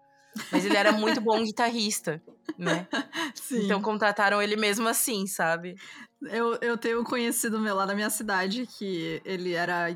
Mas 0.51 0.65
ele 0.65 0.77
era 0.77 0.91
muito 0.91 1.21
bom 1.21 1.43
guitarrista, 1.43 2.21
né? 2.57 2.87
Sim. 3.35 3.65
Então 3.65 3.81
contrataram 3.81 4.41
ele 4.41 4.55
mesmo 4.55 4.87
assim, 4.87 5.27
sabe? 5.27 5.75
Eu, 6.21 6.57
eu 6.61 6.77
tenho 6.77 7.01
um 7.01 7.03
conhecido 7.03 7.59
meu 7.59 7.75
lá 7.75 7.85
na 7.85 7.93
minha 7.93 8.09
cidade 8.09 8.65
que 8.65 9.21
ele 9.23 9.53
era 9.53 9.95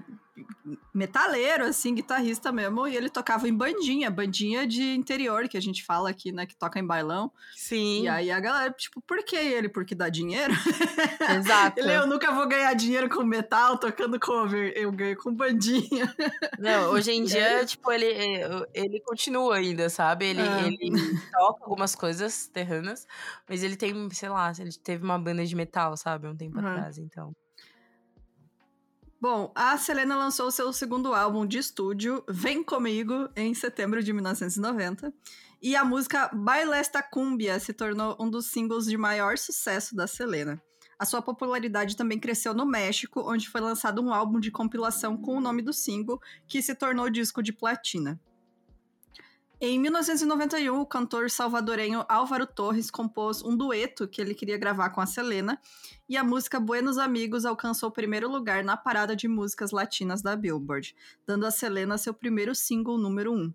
metaleiro, 0.93 1.65
assim, 1.65 1.93
guitarrista 1.95 2.51
mesmo, 2.51 2.87
e 2.87 2.95
ele 2.95 3.09
tocava 3.09 3.47
em 3.47 3.53
bandinha, 3.53 4.09
bandinha 4.09 4.65
de 4.65 4.81
interior, 4.95 5.47
que 5.47 5.57
a 5.57 5.61
gente 5.61 5.83
fala 5.83 6.09
aqui, 6.09 6.31
né, 6.31 6.45
que 6.45 6.55
toca 6.55 6.79
em 6.79 6.85
bailão. 6.85 7.31
Sim. 7.55 8.03
E 8.03 8.07
aí 8.07 8.31
a 8.31 8.39
galera, 8.39 8.71
tipo, 8.71 9.01
por 9.01 9.23
que 9.23 9.35
ele? 9.35 9.69
Porque 9.69 9.93
dá 9.95 10.09
dinheiro? 10.09 10.53
Exato. 11.37 11.79
Ele, 11.79 11.93
eu 11.95 12.07
nunca 12.07 12.31
vou 12.31 12.47
ganhar 12.47 12.73
dinheiro 12.73 13.09
com 13.09 13.23
metal, 13.23 13.77
tocando 13.77 14.19
cover, 14.19 14.73
eu 14.75 14.91
ganho 14.91 15.17
com 15.17 15.33
bandinha. 15.33 16.13
Não, 16.59 16.91
hoje 16.91 17.11
em 17.11 17.23
dia, 17.23 17.65
tipo, 17.65 17.91
ele, 17.91 18.07
ele 18.73 18.99
continua 19.01 19.55
ainda, 19.57 19.89
sabe? 19.89 20.25
Ele, 20.27 20.41
Ah. 20.41 20.67
ele 20.67 21.19
toca 21.31 21.63
algumas 21.63 21.95
coisas 21.95 22.47
terranas, 22.47 23.05
mas 23.47 23.63
ele 23.63 23.75
tem, 23.75 24.09
sei 24.11 24.29
lá, 24.29 24.51
ele 24.59 24.71
teve 24.73 25.03
uma 25.03 25.19
banda 25.19 25.45
de 25.45 25.55
metal, 25.55 25.95
sabe? 25.97 26.27
Um 26.27 26.35
tempo 26.35 26.59
Uhum. 26.59 26.67
atrás, 26.67 26.97
então. 26.97 27.33
Bom, 29.21 29.51
a 29.53 29.77
Selena 29.77 30.17
lançou 30.17 30.49
seu 30.49 30.73
segundo 30.73 31.13
álbum 31.13 31.45
de 31.45 31.59
estúdio, 31.59 32.23
Vem 32.27 32.63
Comigo, 32.63 33.29
em 33.35 33.53
setembro 33.53 34.01
de 34.01 34.11
1990. 34.11 35.13
E 35.61 35.75
a 35.75 35.85
música 35.85 36.31
Baila 36.33 36.75
Esta 36.75 37.03
Cumbia 37.03 37.59
se 37.59 37.71
tornou 37.71 38.17
um 38.19 38.27
dos 38.27 38.47
singles 38.47 38.87
de 38.87 38.97
maior 38.97 39.37
sucesso 39.37 39.95
da 39.95 40.07
Selena. 40.07 40.59
A 40.97 41.05
sua 41.05 41.21
popularidade 41.21 41.95
também 41.95 42.19
cresceu 42.19 42.55
no 42.55 42.65
México, 42.65 43.21
onde 43.23 43.47
foi 43.47 43.61
lançado 43.61 44.01
um 44.01 44.11
álbum 44.11 44.39
de 44.39 44.49
compilação 44.49 45.15
com 45.15 45.37
o 45.37 45.41
nome 45.41 45.61
do 45.61 45.71
single, 45.71 46.19
que 46.47 46.59
se 46.59 46.73
tornou 46.73 47.07
disco 47.07 47.43
de 47.43 47.53
platina. 47.53 48.19
Em 49.63 49.77
1991, 49.77 50.81
o 50.81 50.85
cantor 50.87 51.29
salvadorenho 51.29 52.03
Álvaro 52.09 52.47
Torres 52.47 52.89
compôs 52.89 53.43
um 53.43 53.55
dueto 53.55 54.07
que 54.07 54.19
ele 54.19 54.33
queria 54.33 54.57
gravar 54.57 54.89
com 54.89 54.99
a 54.99 55.05
Selena, 55.05 55.61
e 56.09 56.17
a 56.17 56.23
música 56.23 56.59
Buenos 56.59 56.97
Amigos 56.97 57.45
alcançou 57.45 57.89
o 57.89 57.91
primeiro 57.91 58.27
lugar 58.27 58.63
na 58.63 58.75
parada 58.75 59.15
de 59.15 59.27
músicas 59.27 59.69
latinas 59.69 60.23
da 60.23 60.35
Billboard, 60.35 60.95
dando 61.27 61.45
a 61.45 61.51
Selena 61.51 61.95
seu 61.99 62.11
primeiro 62.11 62.55
single 62.55 62.97
número 62.97 63.31
1. 63.31 63.53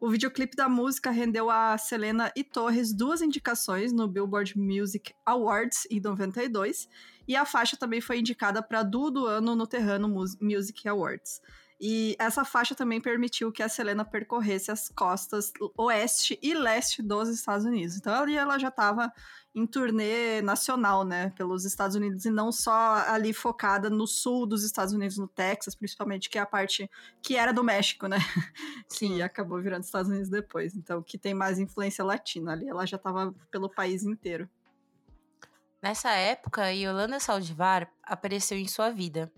O 0.00 0.08
videoclipe 0.08 0.56
da 0.56 0.70
música 0.70 1.10
rendeu 1.10 1.50
a 1.50 1.76
Selena 1.76 2.32
e 2.34 2.42
Torres 2.42 2.90
duas 2.90 3.20
indicações 3.20 3.92
no 3.92 4.08
Billboard 4.08 4.58
Music 4.58 5.12
Awards 5.26 5.86
em 5.90 6.00
92, 6.00 6.88
e 7.28 7.36
a 7.36 7.44
faixa 7.44 7.76
também 7.76 8.00
foi 8.00 8.20
indicada 8.20 8.62
para 8.62 8.82
Duo 8.82 9.10
do 9.10 9.26
Ano 9.26 9.54
no 9.54 9.66
Terrano 9.66 10.08
Music 10.40 10.88
Awards. 10.88 11.42
E 11.84 12.14
essa 12.16 12.44
faixa 12.44 12.76
também 12.76 13.00
permitiu 13.00 13.50
que 13.50 13.60
a 13.60 13.68
Selena 13.68 14.04
percorresse 14.04 14.70
as 14.70 14.88
costas 14.88 15.52
oeste 15.76 16.38
e 16.40 16.54
leste 16.54 17.02
dos 17.02 17.28
Estados 17.28 17.66
Unidos. 17.66 17.96
Então 17.96 18.14
ali 18.14 18.36
ela 18.36 18.56
já 18.56 18.68
estava 18.68 19.12
em 19.52 19.66
turnê 19.66 20.40
nacional, 20.42 21.04
né, 21.04 21.30
pelos 21.30 21.64
Estados 21.64 21.96
Unidos 21.96 22.24
e 22.24 22.30
não 22.30 22.52
só 22.52 23.04
ali 23.08 23.32
focada 23.32 23.90
no 23.90 24.06
sul 24.06 24.46
dos 24.46 24.62
Estados 24.62 24.94
Unidos, 24.94 25.18
no 25.18 25.26
Texas, 25.26 25.74
principalmente, 25.74 26.30
que 26.30 26.38
é 26.38 26.40
a 26.40 26.46
parte 26.46 26.88
que 27.20 27.34
era 27.34 27.52
do 27.52 27.64
México, 27.64 28.06
né, 28.06 28.18
que 28.96 29.20
acabou 29.20 29.60
virando 29.60 29.82
Estados 29.82 30.08
Unidos 30.08 30.28
depois. 30.28 30.76
Então, 30.76 31.02
que 31.02 31.18
tem 31.18 31.34
mais 31.34 31.58
influência 31.58 32.04
latina 32.04 32.52
ali, 32.52 32.68
ela 32.68 32.86
já 32.86 32.96
estava 32.96 33.34
pelo 33.50 33.68
país 33.68 34.04
inteiro. 34.04 34.48
Nessa 35.82 36.12
época, 36.12 36.72
Yolanda 36.72 37.18
Saldivar 37.18 37.90
apareceu 38.04 38.56
em 38.56 38.68
sua 38.68 38.90
vida. 38.90 39.32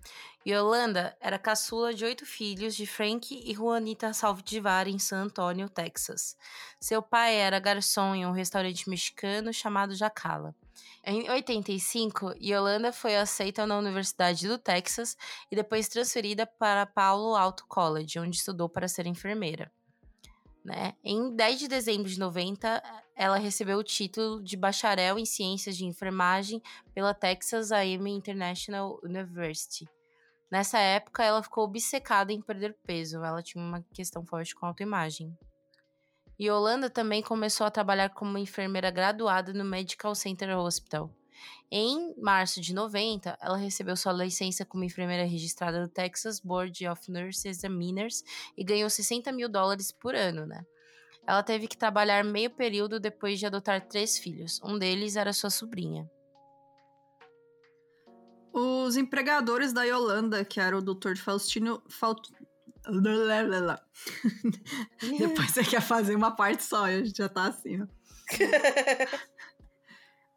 Yolanda 0.46 1.16
era 1.20 1.38
caçula 1.38 1.94
de 1.94 2.04
oito 2.04 2.26
filhos 2.26 2.74
de 2.74 2.86
Frank 2.86 3.34
e 3.34 3.54
Juanita 3.54 4.12
Saldivar 4.12 4.86
em 4.86 4.98
San 4.98 5.22
Antonio, 5.22 5.70
Texas. 5.70 6.36
Seu 6.78 7.00
pai 7.00 7.34
era 7.36 7.58
garçom 7.58 8.14
em 8.14 8.26
um 8.26 8.32
restaurante 8.32 8.88
mexicano 8.90 9.54
chamado 9.54 9.94
Jacala. 9.94 10.54
Em 11.02 11.30
85, 11.30 12.34
Yolanda 12.42 12.92
foi 12.92 13.16
aceita 13.16 13.66
na 13.66 13.78
Universidade 13.78 14.46
do 14.46 14.58
Texas 14.58 15.16
e 15.50 15.56
depois 15.56 15.88
transferida 15.88 16.46
para 16.46 16.84
Palo 16.84 17.34
Alto 17.34 17.66
College, 17.66 18.18
onde 18.18 18.36
estudou 18.36 18.68
para 18.68 18.88
ser 18.88 19.06
enfermeira. 19.06 19.72
Né? 20.62 20.94
Em 21.02 21.34
10 21.34 21.58
de 21.58 21.68
dezembro 21.68 22.08
de 22.08 22.18
90, 22.18 22.82
ela 23.14 23.36
recebeu 23.36 23.78
o 23.78 23.84
título 23.84 24.42
de 24.42 24.56
bacharel 24.56 25.18
em 25.18 25.26
ciências 25.26 25.76
de 25.76 25.84
enfermagem 25.84 26.62
pela 26.94 27.14
Texas 27.14 27.70
A&M 27.70 28.10
International 28.10 28.98
University. 29.02 29.86
Nessa 30.54 30.78
época, 30.78 31.24
ela 31.24 31.42
ficou 31.42 31.64
obcecada 31.64 32.32
em 32.32 32.40
perder 32.40 32.76
peso. 32.86 33.24
Ela 33.24 33.42
tinha 33.42 33.60
uma 33.60 33.84
questão 33.92 34.24
forte 34.24 34.54
com 34.54 34.64
autoimagem. 34.64 35.36
Yolanda 36.40 36.88
também 36.88 37.20
começou 37.24 37.66
a 37.66 37.72
trabalhar 37.72 38.10
como 38.10 38.38
enfermeira 38.38 38.88
graduada 38.88 39.52
no 39.52 39.64
Medical 39.64 40.14
Center 40.14 40.56
Hospital. 40.56 41.10
Em 41.68 42.14
março 42.22 42.60
de 42.60 42.72
90, 42.72 43.36
ela 43.42 43.56
recebeu 43.56 43.96
sua 43.96 44.12
licença 44.12 44.64
como 44.64 44.84
enfermeira 44.84 45.24
registrada 45.24 45.82
do 45.82 45.88
Texas 45.88 46.38
Board 46.38 46.86
of 46.86 47.10
Nurse 47.10 47.48
Examiners 47.48 48.22
e 48.56 48.62
ganhou 48.62 48.88
60 48.88 49.32
mil 49.32 49.48
dólares 49.48 49.90
por 49.90 50.14
ano, 50.14 50.46
né? 50.46 50.64
Ela 51.26 51.42
teve 51.42 51.66
que 51.66 51.76
trabalhar 51.76 52.22
meio 52.22 52.50
período 52.50 53.00
depois 53.00 53.40
de 53.40 53.46
adotar 53.46 53.88
três 53.88 54.16
filhos. 54.18 54.60
Um 54.62 54.78
deles 54.78 55.16
era 55.16 55.32
sua 55.32 55.50
sobrinha. 55.50 56.08
Os 58.54 58.96
empregadores 58.96 59.72
da 59.72 59.82
Yolanda, 59.82 60.44
que 60.44 60.60
era 60.60 60.78
o 60.78 60.80
Dr. 60.80 61.16
Faustino. 61.16 61.82
Faust... 61.88 62.32
Depois 65.18 65.50
você 65.50 65.64
quer 65.64 65.80
fazer 65.80 66.14
uma 66.14 66.30
parte 66.30 66.62
só, 66.62 66.84
a 66.84 66.92
gente 66.92 67.16
já 67.16 67.28
tá 67.28 67.48
assim, 67.48 67.82
ó. 67.82 67.86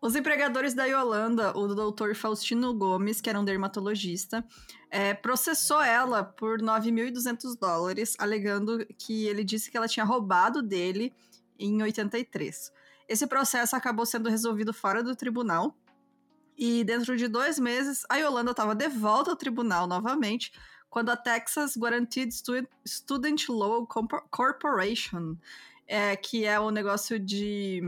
Os 0.01 0.15
empregadores 0.15 0.73
da 0.73 0.86
Yolanda, 0.86 1.58
o 1.58 1.73
doutor 1.73 2.15
Faustino 2.15 2.73
Gomes, 2.73 3.19
que 3.19 3.30
era 3.30 3.39
um 3.39 3.45
dermatologista, 3.45 4.45
é, 4.91 5.13
processou 5.13 5.82
ela 5.82 6.23
por 6.23 6.62
9.200 6.62 7.58
dólares, 7.60 8.15
alegando 8.19 8.86
que 8.97 9.25
ele 9.25 9.43
disse 9.43 9.69
que 9.69 9.77
ela 9.77 9.88
tinha 9.88 10.06
roubado 10.06 10.62
dele 10.62 11.13
em 11.60 11.82
83. 11.82 12.71
Esse 13.08 13.25
processo 13.25 13.75
acabou 13.75 14.06
sendo 14.06 14.30
resolvido 14.30 14.73
fora 14.73 15.03
do 15.03 15.15
tribunal. 15.15 15.75
E 16.57 16.83
dentro 16.83 17.15
de 17.15 17.27
dois 17.27 17.59
meses, 17.59 18.03
a 18.09 18.17
Yolanda 18.17 18.51
estava 18.51 18.73
de 18.73 18.87
volta 18.89 19.29
ao 19.29 19.37
tribunal 19.37 19.85
novamente, 19.85 20.51
quando 20.89 21.09
a 21.09 21.17
Texas 21.17 21.77
Guaranteed 21.77 22.31
Student 22.87 23.49
Law 23.49 23.87
Corporation, 24.31 25.35
é, 25.87 26.15
que 26.15 26.45
é 26.45 26.59
o 26.59 26.67
um 26.67 26.71
negócio 26.71 27.19
de 27.19 27.81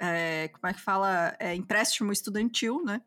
é, 0.00 0.48
como 0.48 0.66
é 0.66 0.72
que 0.72 0.80
fala, 0.80 1.36
é, 1.38 1.54
empréstimo 1.54 2.10
estudantil, 2.10 2.82
né? 2.84 3.02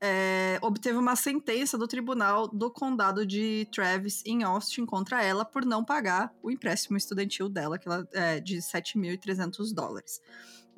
É, 0.00 0.60
obteve 0.62 0.96
uma 0.96 1.16
sentença 1.16 1.76
do 1.76 1.88
tribunal 1.88 2.46
do 2.46 2.70
condado 2.70 3.26
de 3.26 3.66
Travis 3.72 4.22
em 4.24 4.44
Austin 4.44 4.86
contra 4.86 5.24
ela 5.24 5.44
por 5.44 5.64
não 5.64 5.84
pagar 5.84 6.32
o 6.40 6.52
empréstimo 6.52 6.96
estudantil 6.96 7.48
dela, 7.48 7.76
que 7.76 7.88
ela, 7.88 8.08
é, 8.12 8.38
de 8.38 8.58
7.300 8.58 9.74
dólares. 9.74 10.22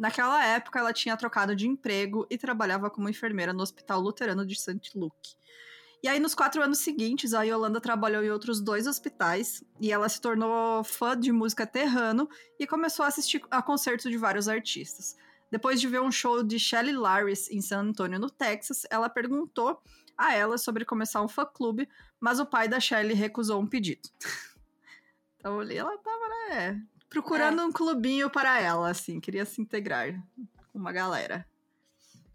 Naquela 0.00 0.42
época, 0.42 0.78
ela 0.78 0.94
tinha 0.94 1.14
trocado 1.14 1.54
de 1.54 1.68
emprego 1.68 2.26
e 2.30 2.38
trabalhava 2.38 2.88
como 2.88 3.10
enfermeira 3.10 3.52
no 3.52 3.62
Hospital 3.62 4.00
Luterano 4.00 4.46
de 4.46 4.58
St. 4.58 4.80
Luke. 4.94 5.36
E 6.02 6.08
aí, 6.08 6.18
nos 6.18 6.34
quatro 6.34 6.62
anos 6.62 6.78
seguintes, 6.78 7.34
a 7.34 7.42
Yolanda 7.42 7.82
trabalhou 7.82 8.24
em 8.24 8.30
outros 8.30 8.62
dois 8.62 8.86
hospitais 8.86 9.62
e 9.78 9.92
ela 9.92 10.08
se 10.08 10.18
tornou 10.18 10.82
fã 10.82 11.14
de 11.14 11.30
música 11.30 11.66
terrano 11.66 12.26
e 12.58 12.66
começou 12.66 13.04
a 13.04 13.08
assistir 13.08 13.42
a 13.50 13.60
concertos 13.60 14.10
de 14.10 14.16
vários 14.16 14.48
artistas. 14.48 15.18
Depois 15.50 15.78
de 15.78 15.86
ver 15.86 16.00
um 16.00 16.10
show 16.10 16.42
de 16.42 16.58
Shelly 16.58 16.94
Laris 16.94 17.50
em 17.50 17.60
San 17.60 17.80
Antonio, 17.80 18.18
no 18.18 18.30
Texas, 18.30 18.86
ela 18.88 19.10
perguntou 19.10 19.82
a 20.16 20.34
ela 20.34 20.56
sobre 20.56 20.86
começar 20.86 21.20
um 21.20 21.28
fã-clube, 21.28 21.86
mas 22.18 22.40
o 22.40 22.46
pai 22.46 22.68
da 22.68 22.80
Shelly 22.80 23.12
recusou 23.12 23.60
um 23.60 23.66
pedido. 23.66 24.08
então 25.36 25.60
ali 25.60 25.76
ela 25.76 25.98
tava, 25.98 26.26
né, 26.48 26.82
procurando 27.10 27.60
é. 27.60 27.64
um 27.64 27.72
clubinho 27.72 28.30
para 28.30 28.60
ela, 28.60 28.88
assim, 28.88 29.20
queria 29.20 29.44
se 29.44 29.60
integrar 29.60 30.14
com 30.72 30.78
uma 30.78 30.92
galera. 30.92 31.44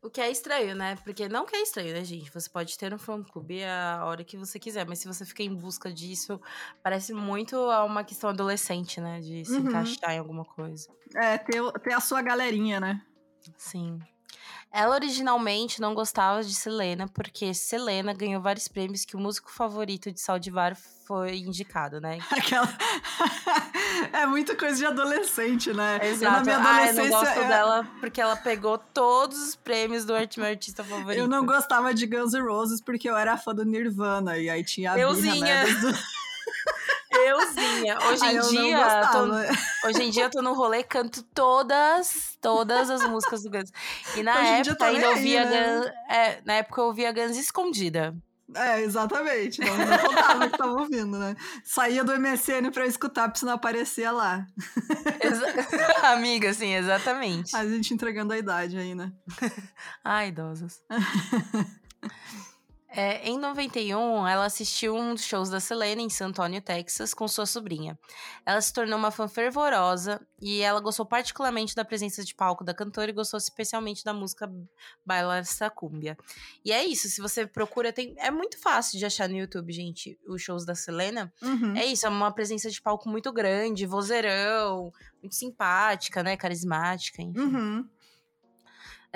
O 0.05 0.09
que 0.09 0.21
é 0.21 0.29
estranho, 0.29 0.75
né? 0.75 0.95
Porque 1.03 1.27
não 1.27 1.47
que 1.47 1.55
é 1.55 1.63
estranho, 1.63 1.91
né, 1.91 2.03
gente? 2.03 2.31
Você 2.31 2.47
pode 2.47 2.77
ter 2.77 2.93
um 2.93 2.97
fã-clube 2.99 3.63
a 3.63 4.05
hora 4.05 4.23
que 4.23 4.37
você 4.37 4.59
quiser, 4.59 4.85
mas 4.85 4.99
se 4.99 5.07
você 5.07 5.25
fica 5.25 5.41
em 5.41 5.55
busca 5.55 5.91
disso, 5.91 6.39
parece 6.83 7.11
muito 7.11 7.57
uma 7.57 8.03
questão 8.03 8.29
adolescente, 8.29 9.01
né? 9.01 9.19
De 9.19 9.43
se 9.43 9.53
uhum. 9.53 9.61
encaixar 9.61 10.11
em 10.11 10.19
alguma 10.19 10.45
coisa. 10.45 10.87
É, 11.15 11.39
ter, 11.39 11.59
ter 11.81 11.93
a 11.93 11.99
sua 11.99 12.21
galerinha, 12.21 12.79
né? 12.79 13.01
Sim. 13.57 13.99
Ela 14.71 14.95
originalmente 14.95 15.79
não 15.79 15.93
gostava 15.93 16.43
de 16.43 16.53
Selena, 16.53 17.07
porque 17.07 17.53
Selena 17.53 18.13
ganhou 18.13 18.41
vários 18.41 18.67
prêmios 18.67 19.05
que 19.05 19.15
o 19.15 19.19
músico 19.19 19.51
favorito 19.51 20.11
de 20.11 20.19
Saldivar 20.19 20.75
foi 21.05 21.37
indicado, 21.37 22.01
né? 22.01 22.19
Aquela... 22.31 22.67
é 24.11 24.25
muito 24.25 24.55
coisa 24.57 24.77
de 24.77 24.85
adolescente, 24.85 25.71
né? 25.71 25.99
Exato. 26.03 26.25
Eu, 26.25 26.31
na 26.31 26.41
minha 26.41 26.57
adolescência, 26.57 27.01
ah, 27.01 27.05
eu 27.05 27.09
não 27.09 27.19
gosto 27.19 27.39
eu... 27.39 27.47
dela 27.47 27.87
porque 27.99 28.19
ela 28.19 28.35
pegou 28.35 28.77
todos 28.77 29.37
os 29.37 29.55
prêmios 29.55 30.03
do 30.03 30.13
meu 30.13 30.45
artista 30.45 30.83
favorito. 30.83 31.19
Eu 31.19 31.27
não 31.27 31.45
gostava 31.45 31.93
de 31.93 32.05
Guns 32.05 32.33
N' 32.33 32.41
Roses 32.41 32.81
porque 32.81 33.09
eu 33.09 33.15
era 33.15 33.37
fã 33.37 33.55
do 33.55 33.63
Nirvana, 33.63 34.37
e 34.37 34.49
aí 34.49 34.63
tinha 34.63 34.93
a 34.93 34.99
Euzinha. 34.99 35.65
Birra, 35.65 35.91
né, 35.91 35.97
Euzinha. 37.25 37.97
Hoje 38.07 38.25
em 38.25 38.39
dia, 38.49 39.09
tô, 39.11 39.87
hoje 39.87 40.03
em 40.03 40.09
dia 40.09 40.23
eu 40.23 40.29
tô 40.29 40.41
no 40.41 40.53
rolê, 40.53 40.83
canto 40.83 41.23
todas, 41.33 42.37
todas 42.41 42.89
as 42.89 43.03
músicas 43.07 43.43
do 43.43 43.49
Guns. 43.49 43.71
E 44.15 44.23
na 44.23 44.39
hoje 44.39 44.69
época 44.69 44.85
ainda 44.85 45.09
ouvia 45.09 45.45
né? 45.45 45.77
Guns, 45.77 45.85
é, 46.09 46.41
na 46.45 46.53
época 46.53 46.81
eu 46.81 46.85
ouvia 46.85 47.11
Guns 47.11 47.37
escondida. 47.37 48.15
É, 48.53 48.81
exatamente. 48.81 49.59
Não, 49.59 49.75
não 49.75 49.97
contava 49.97 50.49
que 50.49 50.57
tava 50.57 50.73
ouvindo, 50.73 51.17
né? 51.17 51.35
Saía 51.63 52.03
do 52.03 52.13
MSN 52.13 52.69
pra 52.71 52.85
escutar, 52.85 53.29
pra 53.29 53.41
não 53.43 53.53
aparecer 53.53 54.11
lá. 54.11 54.45
Exa 55.19 55.45
Amiga, 56.13 56.53
sim, 56.53 56.75
exatamente. 56.75 57.55
A 57.55 57.65
gente 57.67 57.93
entregando 57.93 58.33
a 58.33 58.37
idade 58.37 58.77
aí, 58.77 58.93
né? 58.93 59.11
Ai, 60.03 60.27
idosos. 60.27 60.79
É, 62.97 63.27
em 63.27 63.37
91, 63.37 64.25
ela 64.25 64.45
assistiu 64.45 64.95
um 64.95 65.13
dos 65.13 65.25
shows 65.25 65.49
da 65.49 65.59
Selena 65.59 66.01
em 66.01 66.09
San 66.09 66.27
Antonio, 66.27 66.61
Texas, 66.61 67.13
com 67.13 67.27
sua 67.27 67.45
sobrinha. 67.45 67.99
Ela 68.45 68.61
se 68.61 68.71
tornou 68.71 68.97
uma 68.97 69.11
fã 69.11 69.27
fervorosa 69.27 70.25
e 70.41 70.61
ela 70.61 70.79
gostou 70.79 71.05
particularmente 71.05 71.75
da 71.75 71.83
presença 71.83 72.23
de 72.23 72.33
palco 72.33 72.63
da 72.63 72.73
cantora 72.73 73.11
e 73.11 73.13
gostou 73.13 73.37
especialmente 73.37 74.01
da 74.01 74.13
música 74.13 74.49
Bailar 75.05 75.39
essa 75.39 75.69
Cumbia. 75.69 76.15
E 76.63 76.71
é 76.71 76.85
isso, 76.85 77.09
se 77.09 77.21
você 77.21 77.45
procura, 77.45 77.91
tem, 77.91 78.15
é 78.17 78.31
muito 78.31 78.57
fácil 78.61 78.97
de 78.97 79.05
achar 79.05 79.27
no 79.27 79.35
YouTube, 79.35 79.73
gente, 79.73 80.17
os 80.25 80.41
shows 80.41 80.65
da 80.65 80.73
Selena. 80.73 81.33
Uhum. 81.41 81.75
É 81.75 81.85
isso, 81.85 82.05
é 82.05 82.09
uma 82.09 82.31
presença 82.31 82.69
de 82.69 82.81
palco 82.81 83.09
muito 83.09 83.33
grande, 83.33 83.85
vozeirão, 83.85 84.89
muito 85.21 85.35
simpática, 85.35 86.23
né, 86.23 86.37
carismática, 86.37 87.21
enfim. 87.21 87.41
Uhum. 87.41 87.89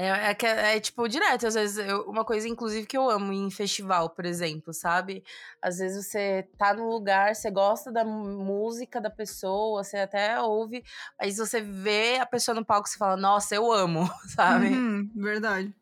É, 0.02 0.08
é, 0.32 0.38
é, 0.42 0.78
é, 0.78 0.80
tipo 0.80 1.06
direto, 1.10 1.46
às 1.46 1.56
vezes, 1.56 1.78
eu- 1.78 2.04
uma 2.10 2.24
coisa, 2.24 2.48
inclusive, 2.48 2.88
que 2.88 2.98
eu 2.98 3.10
amo 3.10 3.34
em 3.34 3.52
festival, 3.52 4.10
por 4.10 4.26
exemplo, 4.26 4.74
sabe? 4.74 5.22
Às 5.62 5.80
vezes 5.80 6.08
você 6.08 6.48
tá 6.58 6.74
num 6.74 6.88
lugar, 6.88 7.36
você 7.36 7.52
gosta 7.52 7.92
da 7.92 8.06
música 8.06 9.02
da 9.02 9.10
pessoa, 9.10 9.84
você 9.84 9.98
até 9.98 10.40
ouve, 10.42 10.86
aí 11.20 11.34
você 11.34 11.60
vê 11.60 12.18
a 12.18 12.26
pessoa 12.26 12.56
no 12.56 12.64
palco 12.64 12.88
e 12.88 12.98
fala, 12.98 13.18
nossa, 13.18 13.54
eu 13.56 13.70
amo, 13.70 14.10
sabe? 14.34 14.70
Uhum, 14.70 15.12
verdade. 15.14 15.76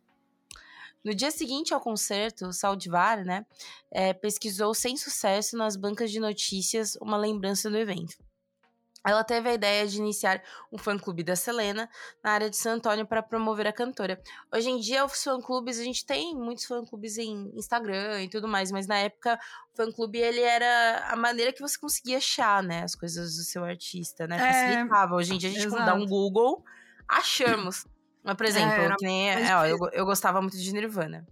No 1.04 1.14
dia 1.14 1.30
seguinte 1.30 1.72
ao 1.72 1.80
concerto, 1.80 2.52
Saldivar, 2.52 3.24
né, 3.24 3.46
é, 3.92 4.14
pesquisou 4.14 4.74
sem 4.74 4.98
sucesso 4.98 5.56
nas 5.56 5.76
bancas 5.76 6.10
de 6.10 6.20
notícias 6.20 6.96
uma 7.00 7.18
lembrança 7.18 7.70
do 7.70 7.78
evento. 7.78 8.18
Ela 9.08 9.24
teve 9.24 9.48
a 9.48 9.54
ideia 9.54 9.88
de 9.88 9.98
iniciar 9.98 10.43
um 10.70 10.78
fã-clube 10.78 11.24
da 11.24 11.36
Selena 11.36 11.89
na 12.22 12.32
área 12.32 12.50
de 12.50 12.58
San 12.58 12.74
Antônio 12.74 13.08
para 13.08 13.24
promover 13.24 13.65
a 13.65 13.72
cantora. 13.72 14.22
Hoje 14.54 14.70
em 14.70 14.80
dia, 14.80 15.06
os 15.06 15.24
fã-clubes, 15.24 15.80
a 15.80 15.84
gente 15.84 16.06
tem 16.06 16.36
muitos 16.36 16.65
fã-clubes 16.65 17.17
em 17.17 17.52
Instagram 17.56 18.24
e 18.24 18.30
tudo 18.30 18.50
mais, 18.50 18.70
mas 18.70 18.86
na 18.86 18.98
época, 18.98 19.39
o 19.74 19.78
fã-clube, 19.78 20.17
ele 20.20 20.41
era 20.41 21.08
a 21.10 21.15
maneira 21.15 21.54
que 21.54 21.62
você 21.62 21.80
conseguia 21.80 22.17
achar, 22.17 22.62
né, 22.62 22.84
as 22.84 22.96
coisas 22.96 23.36
do 23.36 23.43
seu 23.43 23.63
artista, 23.63 24.28
né, 24.28 24.36
É, 24.36 24.39
facilitava. 24.52 25.15
Hoje 25.15 25.34
em 25.34 25.38
dia, 25.38 25.50
a 25.50 25.54
gente 25.54 25.70
quando 25.70 25.86
dá 25.86 25.93
um. 25.93 26.06
Google, 26.06 26.63
achamos. 27.08 27.86
Mas, 28.24 28.36
por 28.36 28.46
exemplo, 28.46 28.74
era 28.74 28.96
que 28.98 29.06
nem, 29.06 29.30
é, 29.32 29.56
ó, 29.56 29.65
eu, 29.65 29.78
eu 29.93 30.06
gostava 30.06 30.41
muito 30.41 30.58
de 30.58 30.74
Nirvana. 30.74 31.26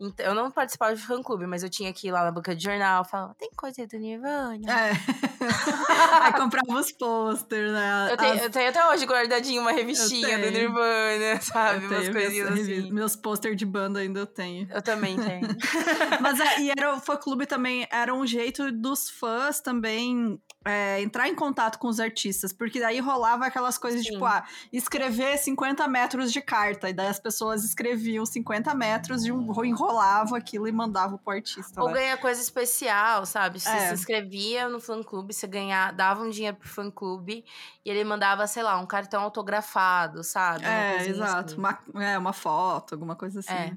Então, 0.00 0.26
eu 0.26 0.34
não 0.34 0.50
participava 0.50 0.94
de 0.94 1.00
fã-clube, 1.02 1.46
mas 1.46 1.62
eu 1.62 1.70
tinha 1.70 1.92
que 1.92 2.08
ir 2.08 2.10
lá 2.12 2.24
na 2.24 2.32
banca 2.32 2.54
de 2.54 2.62
jornal, 2.64 3.04
falava, 3.04 3.34
tem 3.38 3.48
coisa 3.56 3.86
do 3.86 3.96
Nirvana? 3.96 4.58
É. 4.68 4.90
Aí 6.22 6.32
comprava 6.32 6.72
os 6.80 6.90
posters, 6.92 7.70
né? 7.72 8.08
Eu 8.10 8.16
tenho, 8.16 8.32
As- 8.34 8.42
eu 8.42 8.50
tenho 8.50 8.68
até 8.70 8.86
hoje 8.88 9.04
guardadinho 9.06 9.60
uma 9.62 9.72
revistinha 9.72 10.38
do. 10.38 10.50
Nirvana, 10.50 11.40
sabe? 11.40 11.86
Umas 11.86 12.08
coisinhas 12.08 12.52
assim. 12.52 12.90
Meus 12.92 13.14
posters 13.16 13.56
de 13.56 13.64
banda 13.66 14.00
ainda 14.00 14.20
eu 14.20 14.26
tenho. 14.26 14.66
Eu 14.70 14.82
também 14.82 15.16
tenho. 15.16 15.46
Mas 16.20 16.40
é, 16.40 16.60
e 16.60 16.70
era, 16.70 16.94
o 16.94 17.00
fã-clube 17.00 17.46
também 17.46 17.86
era 17.90 18.12
um 18.14 18.26
jeito 18.26 18.72
dos 18.72 19.08
fãs 19.10 19.60
também 19.60 20.40
é, 20.64 21.00
entrar 21.02 21.28
em 21.28 21.34
contato 21.34 21.78
com 21.78 21.88
os 21.88 22.00
artistas, 22.00 22.52
porque 22.52 22.80
daí 22.80 22.98
rolava 23.00 23.46
aquelas 23.46 23.76
coisas 23.78 24.02
Sim. 24.02 24.12
tipo, 24.12 24.24
ah, 24.24 24.44
escrever 24.72 25.36
50 25.38 25.86
metros 25.88 26.32
de 26.32 26.40
carta, 26.40 26.88
e 26.88 26.92
daí 26.92 27.08
as 27.08 27.20
pessoas 27.20 27.64
escreviam 27.64 28.24
50 28.24 28.74
metros 28.74 29.24
e 29.24 29.32
um- 29.32 29.52
enrolava 29.84 30.36
aquilo 30.36 30.66
e 30.66 30.72
mandava 30.72 31.18
pro 31.18 31.32
artista. 31.34 31.80
Ou 31.80 31.88
né? 31.88 31.94
ganha 31.94 32.16
coisa 32.16 32.40
especial, 32.40 33.24
sabe? 33.26 33.60
Você 33.60 33.68
É. 33.68 33.88
se 33.88 33.94
inscrevia 33.94 34.68
no 34.68 34.80
fã-clube, 34.80 35.32
você 35.32 35.46
ganhava, 35.46 35.92
dava 35.92 36.22
um 36.22 36.30
dinheiro 36.30 36.56
pro 36.56 36.68
fã-clube 36.68 37.44
e 37.84 37.90
ele 37.90 38.04
mandava, 38.04 38.46
sei 38.46 38.62
lá, 38.62 38.78
um 38.78 38.86
cartão 38.86 39.22
autografado, 39.22 40.24
sabe? 40.24 40.64
Uma 40.64 40.72
É, 40.72 41.06
exato. 41.06 41.52
assim. 41.52 41.58
Uma, 41.58 41.78
é, 42.02 42.18
uma 42.18 42.32
foto, 42.32 42.94
alguma 42.94 43.14
coisa 43.16 43.40
assim. 43.40 43.52
É. 43.52 43.76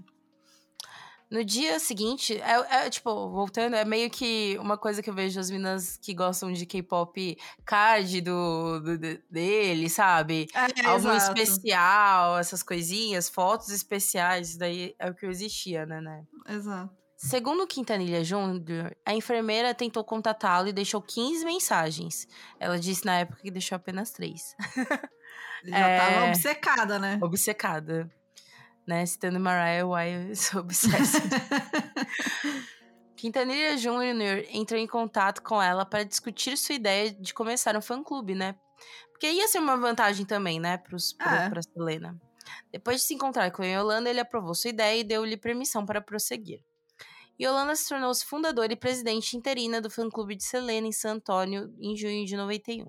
No 1.30 1.44
dia 1.44 1.78
seguinte, 1.80 2.40
é, 2.42 2.86
é, 2.86 2.90
tipo, 2.90 3.10
voltando, 3.30 3.76
é 3.76 3.84
meio 3.84 4.10
que 4.10 4.58
uma 4.60 4.78
coisa 4.78 5.02
que 5.04 5.10
eu 5.10 5.14
vejo 5.14 5.38
as 5.40 5.50
meninas 5.52 5.98
que 5.98 6.14
gostam 6.14 6.54
de 6.54 6.66
K-pop 6.66 7.38
card 7.66 8.22
do, 8.22 8.80
do- 8.80 8.98
de- 8.98 9.22
dele, 9.30 9.90
sabe? 9.90 10.48
É, 10.54 10.86
Álbum 10.88 11.12
exato. 11.12 11.40
especial, 11.42 12.38
essas 12.38 12.64
coisinhas, 12.64 13.28
fotos 13.28 13.70
especiais, 13.70 14.56
daí 14.56 14.96
é 14.98 15.10
o 15.10 15.14
que 15.14 15.26
existia, 15.26 15.86
né, 15.86 16.00
né? 16.00 16.24
Exato. 16.48 16.96
Segundo 17.18 17.66
Quintanilha 17.68 18.24
Júnior, 18.24 18.96
a 19.04 19.14
enfermeira 19.14 19.74
tentou 19.74 20.04
contatá-lo 20.04 20.68
e 20.68 20.72
deixou 20.72 21.02
15 21.02 21.44
mensagens. 21.46 22.28
Ela 22.60 22.78
disse 22.80 23.04
na 23.06 23.18
época 23.20 23.42
que 23.42 23.50
deixou 23.52 23.76
apenas 23.76 24.12
três. 24.12 24.56
Já 25.66 25.78
É. 25.78 25.98
tava 26.00 26.28
obcecada, 26.28 27.00
né? 27.00 27.18
Obcecada. 27.22 28.10
Né? 28.88 29.06
Citando 29.06 29.40
Mariah 29.40 29.86
White, 29.86 30.36
sou 30.38 30.62
obsessa. 30.62 31.20
Quintanilha 33.16 33.76
Júnior 33.78 34.46
entrou 34.50 34.80
em 34.80 34.88
contato 34.88 35.42
com 35.42 35.62
ela 35.62 35.86
para 35.86 36.04
discutir 36.04 36.58
sua 36.58 36.76
ideia 36.76 37.12
de 37.12 37.34
começar 37.34 37.76
um 37.76 37.82
fã-clube, 37.82 38.36
né? 38.36 38.56
Porque 39.12 39.30
ia 39.30 39.48
ser 39.48 39.58
uma 39.60 39.76
vantagem 39.76 40.26
também, 40.26 40.60
né, 40.60 40.78
pros, 40.78 41.14
pro, 41.14 41.28
É. 41.28 41.50
pra 41.50 41.62
Selena. 41.62 42.16
Depois 42.72 43.02
de 43.02 43.08
se 43.08 43.14
encontrar 43.16 43.50
com 43.52 43.64
Yolanda, 43.64 44.10
ele 44.10 44.20
aprovou 44.20 44.54
sua 44.54 44.70
ideia 44.70 45.00
e 45.00 45.04
deu-lhe 45.04 45.36
permissão 45.36 45.86
para 45.86 46.00
prosseguir. 46.00 46.62
Yolanda 47.42 47.76
se 47.76 47.90
tornou-se 47.90 48.24
fundadora 48.26 48.72
e 48.72 48.76
presidente 48.76 49.36
interina 49.36 49.82
do 49.82 49.90
fã-clube 49.90 50.36
de 50.36 50.44
Selena 50.44 50.88
em 50.88 50.92
San 50.92 51.14
Antônio 51.16 51.74
em 51.80 51.96
junho 51.98 52.26
de 52.26 52.36
91. 52.38 52.86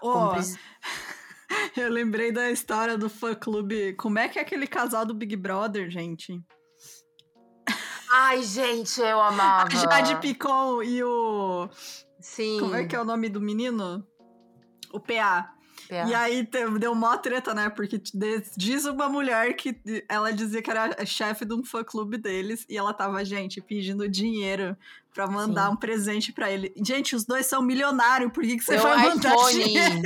Como 0.00 0.16
Ó, 0.16 0.30
presi- 0.34 0.58
eu 1.76 1.90
lembrei 1.90 2.32
da 2.32 2.50
história 2.50 2.96
do 2.96 3.08
fã-clube. 3.08 3.94
Como 3.94 4.18
é 4.18 4.28
que 4.28 4.38
é 4.38 4.42
aquele 4.42 4.66
casal 4.66 5.04
do 5.04 5.14
Big 5.14 5.36
Brother, 5.36 5.90
gente? 5.90 6.40
Ai, 8.10 8.42
gente, 8.42 9.00
eu 9.00 9.20
amava. 9.20 9.68
A 9.68 9.76
Jade 9.76 10.20
Picon 10.20 10.82
e 10.82 11.02
o... 11.02 11.68
Sim. 12.20 12.58
Como 12.60 12.74
é 12.74 12.84
que 12.84 12.94
é 12.94 13.00
o 13.00 13.04
nome 13.04 13.28
do 13.28 13.40
menino? 13.40 14.06
O 14.92 15.00
PA. 15.00 15.52
E 15.90 16.14
aí 16.14 16.48
deu 16.80 16.94
mó 16.94 17.16
treta, 17.16 17.54
né? 17.54 17.68
Porque 17.68 18.00
diz 18.56 18.86
uma 18.86 19.08
mulher 19.08 19.54
que 19.54 19.80
ela 20.08 20.32
dizia 20.32 20.60
que 20.60 20.70
era 20.70 21.04
chefe 21.04 21.44
de 21.44 21.54
um 21.54 21.64
fã-clube 21.64 22.18
deles 22.18 22.66
e 22.68 22.76
ela 22.76 22.92
tava, 22.92 23.24
gente, 23.24 23.60
pedindo 23.60 24.08
dinheiro 24.08 24.76
pra 25.14 25.26
mandar 25.26 25.66
Sim. 25.66 25.72
um 25.72 25.76
presente 25.76 26.32
pra 26.32 26.50
ele. 26.50 26.72
Gente, 26.84 27.14
os 27.14 27.24
dois 27.24 27.46
são 27.46 27.62
milionários, 27.62 28.32
por 28.32 28.42
que, 28.42 28.56
que 28.56 28.64
você 28.64 28.74
Meu 28.74 28.82
vai 28.82 29.08
mandar 29.08 29.34
iPhone. 29.34 29.64
dinheiro? 29.64 30.02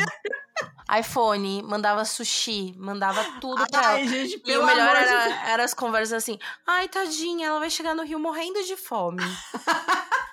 iPhone, 0.98 1.62
mandava 1.62 2.04
sushi, 2.04 2.74
mandava 2.76 3.22
tudo 3.40 3.66
pra 3.68 3.82
ela. 3.82 3.92
Ai, 3.94 4.08
gente, 4.08 4.42
E 4.44 4.56
o 4.56 4.64
melhor 4.64 4.96
amor 4.96 5.02
de 5.02 5.12
era, 5.12 5.50
era 5.50 5.64
as 5.64 5.74
conversas 5.74 6.12
assim: 6.14 6.38
ai, 6.66 6.88
tadinha, 6.88 7.48
ela 7.48 7.58
vai 7.58 7.70
chegar 7.70 7.94
no 7.94 8.04
Rio 8.04 8.18
morrendo 8.18 8.62
de 8.64 8.76
fome. 8.76 9.22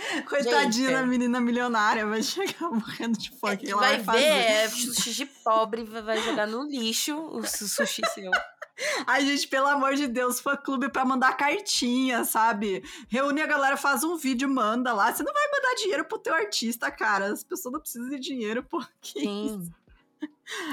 Coitadinha 0.28 0.88
Gente. 0.88 0.92
da 0.92 1.06
menina 1.06 1.40
milionária, 1.40 2.06
vai 2.06 2.22
chegar 2.22 2.70
morrendo 2.70 3.18
de 3.18 3.30
fome. 3.30 3.56
que 3.56 3.70
ela 3.70 3.80
vai 3.80 3.98
vai 4.02 4.18
ver, 4.18 4.24
é 4.26 4.68
sushi 4.68 5.12
de 5.14 5.26
pobre, 5.26 5.84
vai 5.84 6.20
jogar 6.22 6.46
no 6.46 6.62
lixo 6.68 7.16
o 7.16 7.42
su- 7.46 7.68
sushi 7.68 8.02
seu. 8.14 8.30
Ai, 9.06 9.26
gente, 9.26 9.46
pelo 9.46 9.66
amor 9.66 9.94
de 9.94 10.06
Deus, 10.06 10.40
fã 10.40 10.56
clube 10.56 10.88
pra 10.88 11.04
mandar 11.04 11.36
cartinha, 11.36 12.24
sabe? 12.24 12.82
Reúne 13.08 13.42
a 13.42 13.46
galera, 13.46 13.76
faz 13.76 14.02
um 14.02 14.16
vídeo, 14.16 14.48
manda 14.48 14.94
lá. 14.94 15.12
Você 15.12 15.22
não 15.22 15.34
vai 15.34 15.42
mandar 15.52 15.74
dinheiro 15.76 16.04
pro 16.06 16.18
teu 16.18 16.32
artista, 16.34 16.90
cara. 16.90 17.26
As 17.26 17.44
pessoas 17.44 17.74
não 17.74 17.80
precisam 17.80 18.08
de 18.08 18.18
dinheiro, 18.18 18.62
porque. 18.62 19.20
Sim. 19.20 19.70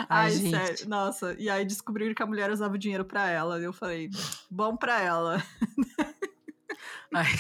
Ai, 0.10 0.28
Ai, 0.28 0.32
gente. 0.32 0.50
sério. 0.52 0.90
Nossa. 0.90 1.36
E 1.38 1.50
aí 1.50 1.66
descobriram 1.66 2.14
que 2.16 2.24
a 2.24 2.26
mulher 2.26 2.50
usava 2.50 2.76
o 2.76 2.78
dinheiro 2.78 3.04
pra 3.04 3.30
ela. 3.30 3.60
Eu 3.60 3.74
falei, 3.74 4.10
bom 4.50 4.76
pra 4.78 5.02
ela. 5.02 5.44
Ai. 7.14 7.28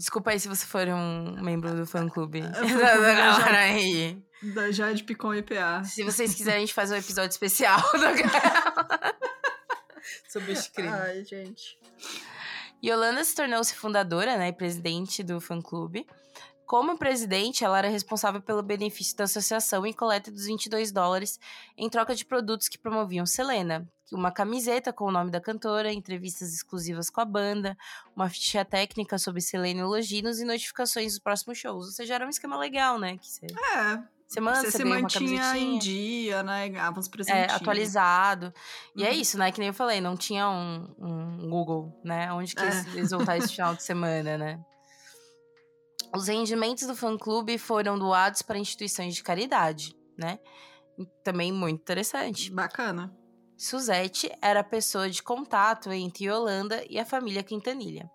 Desculpa 0.00 0.30
aí 0.30 0.40
se 0.40 0.48
você 0.48 0.64
for 0.64 0.88
um 0.88 1.42
membro 1.42 1.74
do 1.76 1.86
fã-clube. 1.86 2.40
da 2.40 2.50
da 2.50 3.14
galera 3.14 3.58
aí. 3.58 4.18
Da 4.42 4.70
Jade 4.70 5.04
Picon 5.04 5.34
e 5.34 5.42
PA. 5.42 5.84
Se 5.84 6.02
vocês 6.02 6.34
quiserem, 6.34 6.56
a 6.56 6.60
gente 6.60 6.72
faz 6.72 6.90
um 6.90 6.96
episódio 6.96 7.28
especial 7.30 7.78
da 7.92 8.14
sobre 10.26 10.52
este 10.52 10.70
crime. 10.70 10.88
Ai, 10.88 11.22
gente. 11.22 11.78
Yolanda 12.82 13.22
se 13.22 13.34
tornou-se 13.34 13.74
fundadora 13.74 14.38
né, 14.38 14.48
e 14.48 14.52
presidente 14.54 15.22
do 15.22 15.38
fã-clube. 15.38 16.06
Como 16.64 16.96
presidente, 16.96 17.62
ela 17.64 17.76
era 17.76 17.88
responsável 17.88 18.40
pelo 18.40 18.62
benefício 18.62 19.14
da 19.16 19.24
associação 19.24 19.86
e 19.86 19.92
coleta 19.92 20.30
dos 20.30 20.46
22 20.46 20.92
dólares 20.92 21.38
em 21.76 21.90
troca 21.90 22.14
de 22.14 22.24
produtos 22.24 22.68
que 22.68 22.78
promoviam 22.78 23.26
Selena. 23.26 23.86
Uma 24.12 24.32
camiseta 24.32 24.92
com 24.92 25.04
o 25.04 25.10
nome 25.12 25.30
da 25.30 25.40
cantora, 25.40 25.92
entrevistas 25.92 26.52
exclusivas 26.52 27.08
com 27.08 27.20
a 27.20 27.24
banda, 27.24 27.76
uma 28.14 28.28
ficha 28.28 28.64
técnica 28.64 29.18
sobre 29.18 29.40
Selena 29.40 29.80
e 29.80 29.84
Loginos 29.84 30.40
e 30.40 30.44
notificações 30.44 31.12
dos 31.12 31.18
próximos 31.20 31.58
shows. 31.58 31.86
Ou 31.86 31.92
seja, 31.92 32.14
era 32.16 32.26
um 32.26 32.30
esquema 32.30 32.58
legal, 32.58 32.98
né? 32.98 33.16
Que 33.16 33.26
você, 33.28 33.46
É, 33.46 34.02
você 34.26 34.40
manda, 34.40 34.56
você 34.62 34.70
você 34.72 34.78
se 34.78 34.84
mantinha 34.84 35.56
em 35.56 35.78
dia, 35.78 36.42
né? 36.42 36.68
Ganhava 36.68 36.98
uns 36.98 37.08
É, 37.28 37.44
atualizado. 37.44 38.52
E 38.96 39.04
é 39.04 39.10
Uhum. 39.10 39.16
isso, 39.16 39.38
né? 39.38 39.52
Que 39.52 39.60
nem 39.60 39.68
eu 39.68 39.74
falei, 39.74 40.00
não 40.00 40.16
tinha 40.16 40.48
um, 40.50 40.92
um 40.98 41.48
Google, 41.48 42.00
né? 42.04 42.32
Onde 42.32 42.54
que 42.54 42.62
É. 42.62 42.68
eles, 42.94 43.10
vão 43.10 43.20
estar 43.20 43.36
esse 43.36 43.52
final 43.54 43.74
de 43.76 43.82
semana, 43.84 44.36
né? 44.36 44.60
Os 46.12 46.26
rendimentos 46.26 46.86
do 46.88 46.96
fã-clube 46.96 47.58
foram 47.58 47.96
doados 47.96 48.42
para 48.42 48.58
instituições 48.58 49.14
de 49.14 49.22
caridade, 49.22 49.94
né? 50.18 50.40
Também 51.22 51.52
muito 51.52 51.80
interessante. 51.80 52.50
Bacana. 52.50 53.16
Suzette 53.60 54.32
era 54.40 54.60
a 54.60 54.64
pessoa 54.64 55.10
de 55.10 55.22
contato 55.22 55.92
entre 55.92 56.24
Yolanda 56.24 56.82
e 56.88 56.98
a 56.98 57.04
família 57.04 57.42
Quintanilha. 57.42 58.10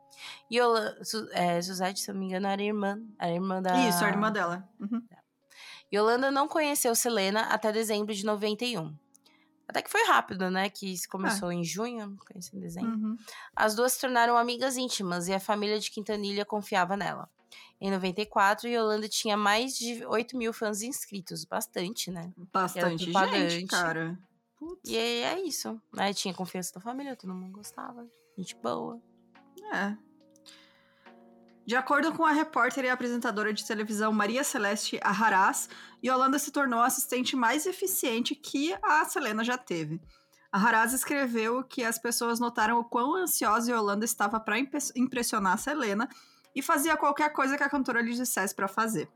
Yolanda, 0.51 0.97
Su, 1.05 1.29
é, 1.34 1.62
Suzette, 1.62 1.99
se 1.99 2.10
eu 2.10 2.15
não 2.15 2.21
me 2.21 2.25
engano, 2.25 2.47
era 2.47 2.63
irmã, 2.63 2.99
era 3.19 3.31
irmã 3.31 3.62
da... 3.62 3.88
Isso, 3.88 4.03
a 4.03 4.08
irmã 4.08 4.31
dela. 4.31 4.67
Uhum. 4.79 5.03
Yolanda 5.93 6.31
não 6.31 6.47
conheceu 6.47 6.95
Selena 6.95 7.41
até 7.41 7.71
dezembro 7.71 8.12
de 8.12 8.25
91. 8.25 8.91
Até 9.67 9.84
que 9.84 9.91
foi 9.91 10.03
rápido, 10.08 10.49
né? 10.49 10.67
Que 10.67 10.95
começou 11.08 11.51
é. 11.51 11.53
em 11.53 11.63
junho, 11.63 12.17
conheci 12.27 12.58
em 12.58 12.60
dezembro. 12.60 12.97
Uhum. 12.97 13.15
As 13.55 13.75
duas 13.75 13.93
se 13.93 14.01
tornaram 14.01 14.36
amigas 14.36 14.77
íntimas 14.77 15.27
e 15.27 15.34
a 15.34 15.39
família 15.39 15.79
de 15.79 15.91
Quintanilha 15.91 16.43
confiava 16.43 16.97
nela. 16.97 17.29
Em 17.79 17.91
94, 17.91 18.67
Yolanda 18.67 19.08
tinha 19.08 19.38
mais 19.38 19.77
de 19.77 20.03
8 20.08 20.36
mil 20.36 20.51
fãs 20.51 20.81
inscritos. 20.81 21.45
Bastante, 21.45 22.10
né? 22.10 22.34
Bastante 22.51 23.12
gente, 23.49 23.67
cara. 23.67 24.17
Putz. 24.57 24.89
E 24.89 24.97
é 24.97 25.39
isso. 25.41 25.81
Né? 25.93 26.13
Tinha 26.13 26.33
confiança 26.33 26.73
da 26.73 26.81
família, 26.81 27.15
todo 27.15 27.33
mundo 27.33 27.51
gostava. 27.51 28.07
Gente 28.37 28.55
boa. 28.55 29.01
É. 29.73 29.97
De 31.65 31.75
acordo 31.75 32.13
com 32.13 32.23
a 32.23 32.31
repórter 32.31 32.85
e 32.85 32.89
apresentadora 32.89 33.51
de 33.51 33.65
televisão 33.65 34.13
Maria 34.13 34.43
Celeste 34.43 34.99
Arraraz, 35.01 35.67
Yolanda 36.03 36.37
se 36.37 36.51
tornou 36.51 36.79
a 36.79 36.85
assistente 36.85 37.35
mais 37.35 37.65
eficiente 37.65 38.35
que 38.35 38.77
a 38.83 39.03
Selena 39.05 39.43
já 39.43 39.57
teve. 39.57 39.99
A 40.51 40.59
Haraz 40.59 40.93
escreveu 40.93 41.63
que 41.63 41.83
as 41.83 41.97
pessoas 41.97 42.39
notaram 42.39 42.79
o 42.79 42.85
quão 42.85 43.15
ansiosa 43.15 43.71
Yolanda 43.71 44.05
estava 44.05 44.39
para 44.39 44.57
impressionar 44.59 45.53
a 45.53 45.57
Selena 45.57 46.07
e 46.55 46.61
fazia 46.61 46.95
qualquer 46.95 47.33
coisa 47.33 47.57
que 47.57 47.63
a 47.63 47.69
cantora 47.69 48.01
lhe 48.01 48.13
dissesse 48.13 48.55
para 48.55 48.67
fazer. 48.67 49.09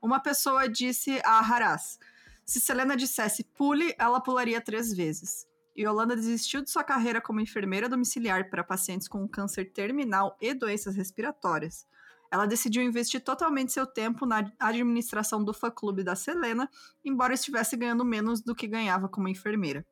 Uma 0.00 0.18
pessoa 0.18 0.68
disse 0.68 1.20
a 1.24 1.38
Haraz: 1.38 1.98
se 2.44 2.60
Selena 2.60 2.96
dissesse 2.96 3.44
pule, 3.44 3.94
ela 3.98 4.20
pularia 4.20 4.60
três 4.60 4.92
vezes. 4.92 5.46
Yolanda 5.76 6.14
desistiu 6.14 6.62
de 6.62 6.70
sua 6.70 6.84
carreira 6.84 7.20
como 7.20 7.40
enfermeira 7.40 7.88
domiciliar 7.88 8.50
para 8.50 8.62
pacientes 8.62 9.08
com 9.08 9.26
câncer 9.26 9.72
terminal 9.72 10.36
e 10.40 10.52
doenças 10.52 10.94
respiratórias. 10.94 11.86
Ela 12.30 12.46
decidiu 12.46 12.82
investir 12.82 13.22
totalmente 13.22 13.72
seu 13.72 13.86
tempo 13.86 14.24
na 14.24 14.50
administração 14.58 15.44
do 15.44 15.52
fã-clube 15.52 16.02
da 16.02 16.16
Selena, 16.16 16.68
embora 17.04 17.34
estivesse 17.34 17.76
ganhando 17.76 18.04
menos 18.04 18.40
do 18.40 18.54
que 18.54 18.66
ganhava 18.66 19.08
como 19.08 19.28
enfermeira. 19.28 19.86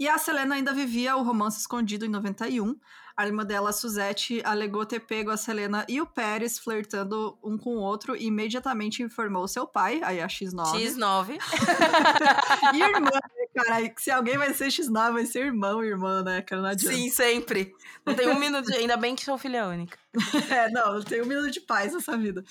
E 0.00 0.08
a 0.08 0.16
Selena 0.16 0.54
ainda 0.54 0.72
vivia 0.72 1.14
o 1.14 1.22
romance 1.22 1.60
escondido 1.60 2.06
em 2.06 2.08
91. 2.08 2.74
A 3.14 3.26
irmã 3.26 3.44
dela, 3.44 3.70
Suzette, 3.70 4.40
alegou 4.46 4.86
ter 4.86 5.00
pego 5.00 5.30
a 5.30 5.36
Selena 5.36 5.84
e 5.86 6.00
o 6.00 6.06
Pérez 6.06 6.58
flertando 6.58 7.38
um 7.44 7.58
com 7.58 7.76
o 7.76 7.80
outro 7.80 8.16
e 8.16 8.24
imediatamente 8.24 9.02
informou 9.02 9.46
seu 9.46 9.66
pai, 9.66 10.00
aí 10.02 10.22
a 10.22 10.26
X9. 10.26 10.72
X9. 10.72 11.36
e 12.72 12.80
irmã, 12.80 13.10
né, 13.10 13.46
cara, 13.54 13.92
se 13.98 14.10
alguém 14.10 14.38
vai 14.38 14.54
ser 14.54 14.68
X9, 14.68 15.12
vai 15.12 15.26
ser 15.26 15.44
irmão 15.44 15.84
e 15.84 15.88
irmã, 15.88 16.22
né, 16.22 16.40
cara? 16.40 16.62
Não 16.62 16.70
adianta. 16.70 16.96
Sim, 16.96 17.10
sempre. 17.10 17.74
Não 18.06 18.14
tem 18.14 18.26
um 18.26 18.38
minuto, 18.38 18.68
de... 18.68 18.78
ainda 18.78 18.96
bem 18.96 19.14
que 19.14 19.22
sou 19.22 19.36
filha 19.36 19.66
única. 19.66 19.98
é, 20.48 20.70
não, 20.70 20.94
não 20.94 21.02
tem 21.02 21.20
um 21.20 21.26
minuto 21.26 21.50
de 21.50 21.60
paz 21.60 21.92
nessa 21.92 22.16
vida. 22.16 22.42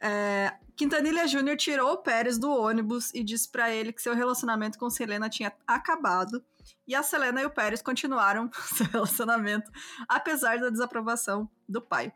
É, 0.00 0.54
Quintanilha 0.74 1.28
Júnior 1.28 1.58
tirou 1.58 1.92
o 1.92 1.98
Pérez 1.98 2.38
do 2.38 2.50
ônibus 2.50 3.12
e 3.12 3.22
disse 3.22 3.50
para 3.50 3.70
ele 3.70 3.92
que 3.92 4.00
seu 4.00 4.14
relacionamento 4.14 4.78
com 4.78 4.88
Selena 4.88 5.28
tinha 5.28 5.52
acabado 5.66 6.42
e 6.86 6.94
a 6.94 7.02
Selena 7.02 7.42
e 7.42 7.46
o 7.46 7.50
Pérez 7.50 7.82
continuaram 7.82 8.50
seu 8.74 8.86
relacionamento, 8.86 9.70
apesar 10.08 10.58
da 10.58 10.70
desaprovação 10.70 11.48
do 11.68 11.80
pai. 11.80 12.12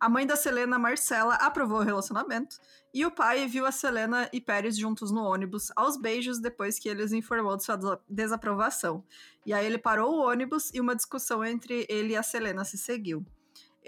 A 0.00 0.08
mãe 0.08 0.26
da 0.26 0.36
Selena, 0.36 0.78
Marcela, 0.78 1.34
aprovou 1.34 1.78
o 1.78 1.84
relacionamento 1.84 2.56
e 2.94 3.04
o 3.04 3.10
pai 3.10 3.46
viu 3.46 3.66
a 3.66 3.72
Selena 3.72 4.28
e 4.32 4.40
Pérez 4.40 4.76
juntos 4.76 5.10
no 5.10 5.22
ônibus, 5.22 5.72
aos 5.76 5.96
beijos, 5.96 6.40
depois 6.40 6.78
que 6.78 6.88
eles 6.88 7.12
informou 7.12 7.56
de 7.56 7.64
sua 7.64 7.78
desaprovação. 8.08 9.04
E 9.44 9.52
aí 9.52 9.66
ele 9.66 9.78
parou 9.78 10.14
o 10.14 10.28
ônibus 10.28 10.72
e 10.72 10.80
uma 10.80 10.96
discussão 10.96 11.44
entre 11.44 11.86
ele 11.88 12.12
e 12.12 12.16
a 12.16 12.22
Selena 12.22 12.64
se 12.64 12.78
seguiu. 12.78 13.24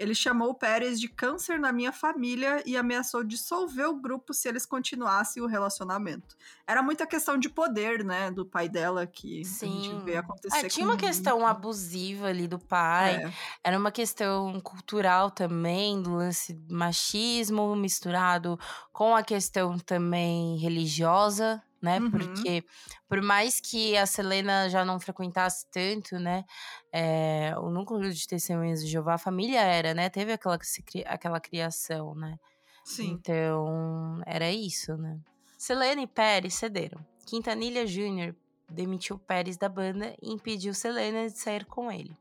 Ele 0.01 0.15
chamou 0.15 0.49
o 0.49 0.55
Pérez 0.55 0.99
de 0.99 1.07
câncer 1.07 1.59
na 1.59 1.71
minha 1.71 1.91
família 1.91 2.63
e 2.65 2.75
ameaçou 2.75 3.23
dissolver 3.23 3.87
o 3.87 4.01
grupo 4.01 4.33
se 4.33 4.49
eles 4.49 4.65
continuassem 4.65 5.43
o 5.43 5.45
relacionamento. 5.45 6.35
Era 6.65 6.81
muita 6.81 7.05
questão 7.05 7.37
de 7.37 7.47
poder, 7.47 8.03
né, 8.03 8.31
do 8.31 8.43
pai 8.43 8.67
dela 8.67 9.05
que 9.05 9.45
Sim. 9.45 9.67
a 9.67 9.83
gente 9.83 10.03
vê 10.03 10.17
acontecer. 10.17 10.65
É, 10.65 10.67
tinha 10.67 10.87
uma 10.87 10.97
questão 10.97 11.45
abusiva 11.45 12.27
ali 12.27 12.47
do 12.47 12.57
pai. 12.57 13.23
É. 13.23 13.33
Era 13.63 13.77
uma 13.77 13.91
questão 13.91 14.59
cultural 14.61 15.29
também, 15.29 16.01
do 16.01 16.15
lance 16.15 16.59
machismo 16.67 17.75
misturado 17.75 18.59
com 18.91 19.15
a 19.15 19.21
questão 19.21 19.77
também 19.77 20.57
religiosa, 20.57 21.61
né? 21.81 21.99
Uhum. 21.99 22.11
Porque 22.11 22.63
por 23.07 23.21
mais 23.21 23.59
que 23.59 23.97
a 23.97 24.05
Selena 24.05 24.69
já 24.69 24.85
não 24.85 24.99
frequentasse 24.99 25.65
tanto, 25.71 26.19
né? 26.19 26.45
É, 26.91 27.53
o 27.57 27.69
núcleo 27.69 28.11
de 28.13 28.27
testemunhas 28.27 28.83
de 28.83 28.91
Jeová, 28.91 29.15
a 29.15 29.17
família 29.17 29.61
era, 29.61 29.93
né? 29.93 30.09
Teve 30.09 30.33
aquela, 30.33 30.59
aquela 31.07 31.39
criação, 31.39 32.13
né? 32.15 32.37
Sim. 32.83 33.11
Então, 33.11 34.21
era 34.25 34.51
isso, 34.51 34.95
né? 34.97 35.19
Selena 35.57 36.01
e 36.01 36.07
Pérez 36.07 36.55
cederam. 36.55 37.05
Quintanilha 37.25 37.85
Jr. 37.85 38.35
demitiu 38.69 39.17
Pérez 39.19 39.57
da 39.57 39.69
banda 39.69 40.15
e 40.21 40.31
impediu 40.31 40.73
Selena 40.73 41.29
de 41.29 41.37
sair 41.37 41.65
com 41.65 41.91
ele. 41.91 42.17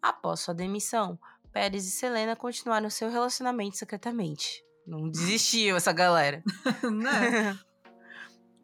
Após 0.00 0.40
sua 0.40 0.54
demissão, 0.54 1.18
Pérez 1.52 1.86
e 1.86 1.90
Selena 1.90 2.34
continuaram 2.34 2.90
seu 2.90 3.10
relacionamento 3.10 3.76
secretamente. 3.76 4.64
Não 4.86 5.08
desistiu 5.08 5.76
essa 5.76 5.92
galera. 5.92 6.42
né? 6.92 7.58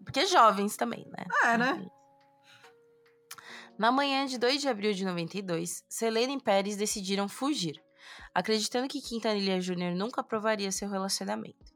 Porque 0.09 0.25
jovens 0.25 0.75
também, 0.75 1.07
né? 1.11 1.27
É, 1.45 1.59
né? 1.59 1.87
Na 3.79 3.93
manhã 3.93 4.25
de 4.25 4.39
2 4.39 4.63
de 4.63 4.67
abril 4.67 4.95
de 4.95 5.05
92, 5.05 5.85
Selena 5.87 6.33
e 6.33 6.41
Pérez 6.41 6.77
decidiram 6.79 7.29
fugir, 7.29 7.79
acreditando 8.35 8.89
que 8.89 9.03
Quintanilha 9.03 9.61
Júnior 9.61 9.95
nunca 9.95 10.23
aprovaria 10.23 10.73
seu 10.73 10.89
relacionamento. 10.89 11.75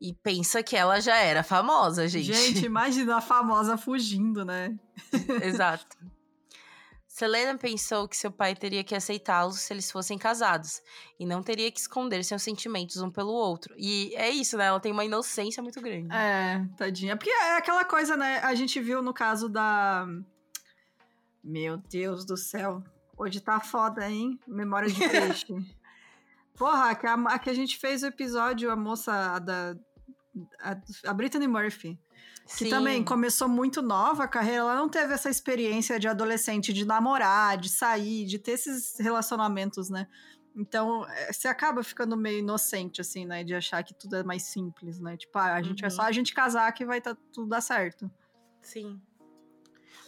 E 0.00 0.12
pensa 0.12 0.64
que 0.64 0.76
ela 0.76 1.00
já 1.00 1.16
era 1.18 1.44
famosa, 1.44 2.08
gente. 2.08 2.32
Gente, 2.32 2.66
imagina 2.66 3.18
a 3.18 3.20
famosa 3.20 3.76
fugindo, 3.76 4.44
né? 4.44 4.76
Exato. 5.44 5.96
Selena 7.20 7.58
pensou 7.58 8.08
que 8.08 8.16
seu 8.16 8.32
pai 8.32 8.54
teria 8.54 8.82
que 8.82 8.94
aceitá-los 8.94 9.60
se 9.60 9.74
eles 9.74 9.90
fossem 9.90 10.16
casados 10.16 10.80
e 11.18 11.26
não 11.26 11.42
teria 11.42 11.70
que 11.70 11.78
esconder 11.78 12.24
seus 12.24 12.42
sentimentos 12.42 12.96
um 12.96 13.10
pelo 13.10 13.30
outro. 13.30 13.74
E 13.76 14.14
é 14.16 14.30
isso, 14.30 14.56
né? 14.56 14.64
Ela 14.64 14.80
tem 14.80 14.90
uma 14.90 15.04
inocência 15.04 15.62
muito 15.62 15.82
grande. 15.82 16.08
É, 16.14 16.66
tadinha. 16.78 17.18
Porque 17.18 17.28
é 17.28 17.58
aquela 17.58 17.84
coisa, 17.84 18.16
né? 18.16 18.38
A 18.38 18.54
gente 18.54 18.80
viu 18.80 19.02
no 19.02 19.12
caso 19.12 19.50
da. 19.50 20.06
Meu 21.44 21.76
Deus 21.76 22.24
do 22.24 22.38
céu. 22.38 22.82
Hoje 23.18 23.38
tá 23.38 23.60
foda, 23.60 24.10
hein? 24.10 24.40
Memória 24.48 24.88
de 24.88 24.96
peixe. 25.06 25.54
Porra, 26.56 26.94
que 26.94 27.06
a, 27.06 27.12
a, 27.12 27.38
que 27.38 27.50
a 27.50 27.54
gente 27.54 27.76
fez 27.76 28.02
o 28.02 28.06
episódio, 28.06 28.70
a 28.70 28.76
moça 28.76 29.38
da. 29.40 29.76
A, 30.60 30.76
a 31.06 31.14
Brittany 31.14 31.48
Murphy 31.48 31.98
que 32.56 32.64
Sim. 32.64 32.70
também 32.70 33.04
começou 33.04 33.48
muito 33.48 33.80
nova 33.80 34.24
a 34.24 34.28
carreira, 34.28 34.58
ela 34.58 34.74
não 34.74 34.88
teve 34.88 35.14
essa 35.14 35.30
experiência 35.30 36.00
de 36.00 36.08
adolescente, 36.08 36.72
de 36.72 36.84
namorar, 36.84 37.56
de 37.56 37.68
sair, 37.68 38.26
de 38.26 38.38
ter 38.38 38.52
esses 38.52 38.98
relacionamentos, 38.98 39.88
né? 39.88 40.08
Então, 40.56 41.06
é, 41.08 41.32
você 41.32 41.46
acaba 41.46 41.82
ficando 41.84 42.16
meio 42.16 42.40
inocente, 42.40 43.00
assim, 43.00 43.24
né? 43.24 43.44
De 43.44 43.54
achar 43.54 43.84
que 43.84 43.94
tudo 43.94 44.16
é 44.16 44.24
mais 44.24 44.42
simples, 44.42 44.98
né? 44.98 45.16
Tipo, 45.16 45.38
ah, 45.38 45.54
a 45.54 45.62
gente 45.62 45.82
uhum. 45.82 45.86
é 45.86 45.90
só 45.90 46.02
a 46.02 46.12
gente 46.12 46.34
casar 46.34 46.70
que 46.72 46.84
vai 46.84 47.00
tá, 47.00 47.16
tudo 47.32 47.48
dar 47.48 47.60
certo. 47.60 48.10
Sim. 48.60 49.00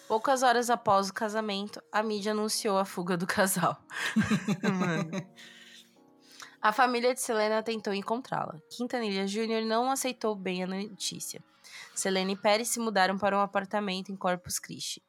Poucas 0.08 0.42
horas 0.42 0.68
após 0.68 1.10
o 1.10 1.14
casamento, 1.14 1.80
a 1.92 2.02
mídia 2.02 2.32
anunciou 2.32 2.76
a 2.76 2.84
fuga 2.84 3.16
do 3.16 3.26
casal. 3.26 3.80
a 6.62 6.72
família 6.72 7.12
de 7.12 7.20
Selena 7.20 7.60
tentou 7.60 7.92
encontrá-la. 7.92 8.60
Quintanilha 8.70 9.26
Jr. 9.26 9.64
não 9.66 9.90
aceitou 9.90 10.36
bem 10.36 10.62
a 10.62 10.66
notícia. 10.66 11.42
Selene 11.92 12.34
e 12.34 12.36
Pérez 12.36 12.68
se 12.68 12.78
mudaram 12.78 13.18
para 13.18 13.36
um 13.36 13.40
apartamento 13.40 14.12
em 14.12 14.16
Corpus 14.16 14.60
Christi. 14.60 15.02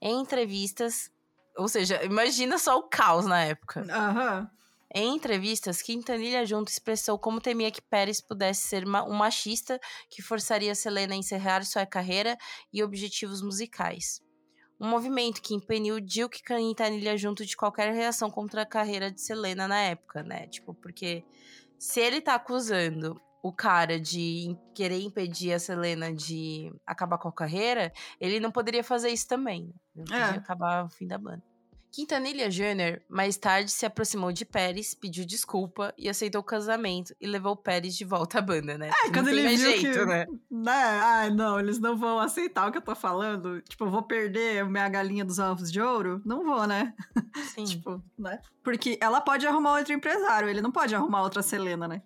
Em 0.00 0.20
entrevistas, 0.20 1.10
ou 1.56 1.66
seja, 1.66 2.04
imagina 2.04 2.58
só 2.58 2.78
o 2.78 2.82
caos 2.82 3.24
na 3.24 3.42
época. 3.42 3.80
Uhum. 3.80 4.46
Em 4.94 5.14
entrevistas, 5.14 5.82
Quintanilha 5.82 6.44
Junto 6.44 6.68
expressou 6.68 7.18
como 7.18 7.40
temia 7.40 7.70
que 7.70 7.82
Pérez 7.82 8.20
pudesse 8.20 8.68
ser 8.68 8.86
um 8.86 9.14
machista 9.14 9.80
que 10.10 10.22
forçaria 10.22 10.74
Selena 10.74 11.14
a 11.14 11.16
encerrar 11.16 11.64
sua 11.64 11.86
carreira 11.86 12.36
e 12.72 12.82
objetivos 12.82 13.40
musicais. 13.40 14.20
Um 14.80 14.88
movimento 14.88 15.42
que 15.42 15.54
impediu 15.54 16.00
Duke 16.00 16.42
Quintanilha 16.42 17.16
Junto 17.16 17.44
de 17.44 17.56
qualquer 17.56 17.92
reação 17.92 18.30
contra 18.30 18.62
a 18.62 18.66
carreira 18.66 19.10
de 19.10 19.20
Selena 19.20 19.66
na 19.66 19.80
época, 19.80 20.22
né? 20.22 20.46
Tipo, 20.46 20.72
porque 20.74 21.24
se 21.78 22.00
ele 22.00 22.20
tá 22.20 22.34
acusando 22.34 23.20
o 23.42 23.52
cara 23.52 24.00
de 24.00 24.56
querer 24.74 25.00
impedir 25.00 25.52
a 25.52 25.58
Selena 25.58 26.12
de 26.12 26.72
acabar 26.86 27.18
com 27.18 27.28
a 27.28 27.32
carreira, 27.32 27.92
ele 28.20 28.40
não 28.40 28.50
poderia 28.50 28.84
fazer 28.84 29.10
isso 29.10 29.26
também. 29.26 29.72
Né? 29.94 30.04
Ele 30.06 30.14
é. 30.14 30.20
poderia 30.20 30.40
acabar 30.40 30.84
o 30.84 30.88
fim 30.88 31.06
da 31.06 31.18
banda. 31.18 31.42
Quintanilha 31.90 32.48
Jr. 32.50 33.00
mais 33.08 33.36
tarde 33.36 33.70
se 33.70 33.86
aproximou 33.86 34.32
de 34.32 34.44
Pérez, 34.44 34.94
pediu 34.94 35.24
desculpa 35.24 35.92
e 35.96 36.08
aceitou 36.08 36.40
o 36.40 36.44
casamento 36.44 37.14
e 37.20 37.26
levou 37.26 37.56
Pérez 37.56 37.96
de 37.96 38.04
volta 38.04 38.38
à 38.38 38.42
banda, 38.42 38.76
né? 38.76 38.90
É, 39.04 39.10
quando 39.10 39.28
ele 39.28 39.48
viu 39.48 39.58
jeito, 39.58 39.98
que... 39.98 40.04
Né? 40.04 40.26
né? 40.50 40.72
Ah, 40.72 41.30
não, 41.30 41.58
eles 41.58 41.78
não 41.78 41.96
vão 41.96 42.18
aceitar 42.18 42.68
o 42.68 42.72
que 42.72 42.78
eu 42.78 42.82
tô 42.82 42.94
falando. 42.94 43.60
Tipo, 43.62 43.84
eu 43.84 43.90
vou 43.90 44.02
perder 44.02 44.64
minha 44.66 44.88
galinha 44.88 45.24
dos 45.24 45.38
ovos 45.38 45.72
de 45.72 45.80
ouro? 45.80 46.20
Não 46.24 46.44
vou, 46.44 46.66
né? 46.66 46.94
Sim. 47.54 47.64
tipo, 47.66 48.02
né? 48.18 48.40
Porque 48.62 48.98
ela 49.00 49.20
pode 49.20 49.46
arrumar 49.46 49.78
outro 49.78 49.92
empresário, 49.92 50.48
ele 50.48 50.60
não 50.60 50.70
pode 50.70 50.94
arrumar 50.94 51.22
outra 51.22 51.42
Selena, 51.42 51.88
né? 51.88 52.02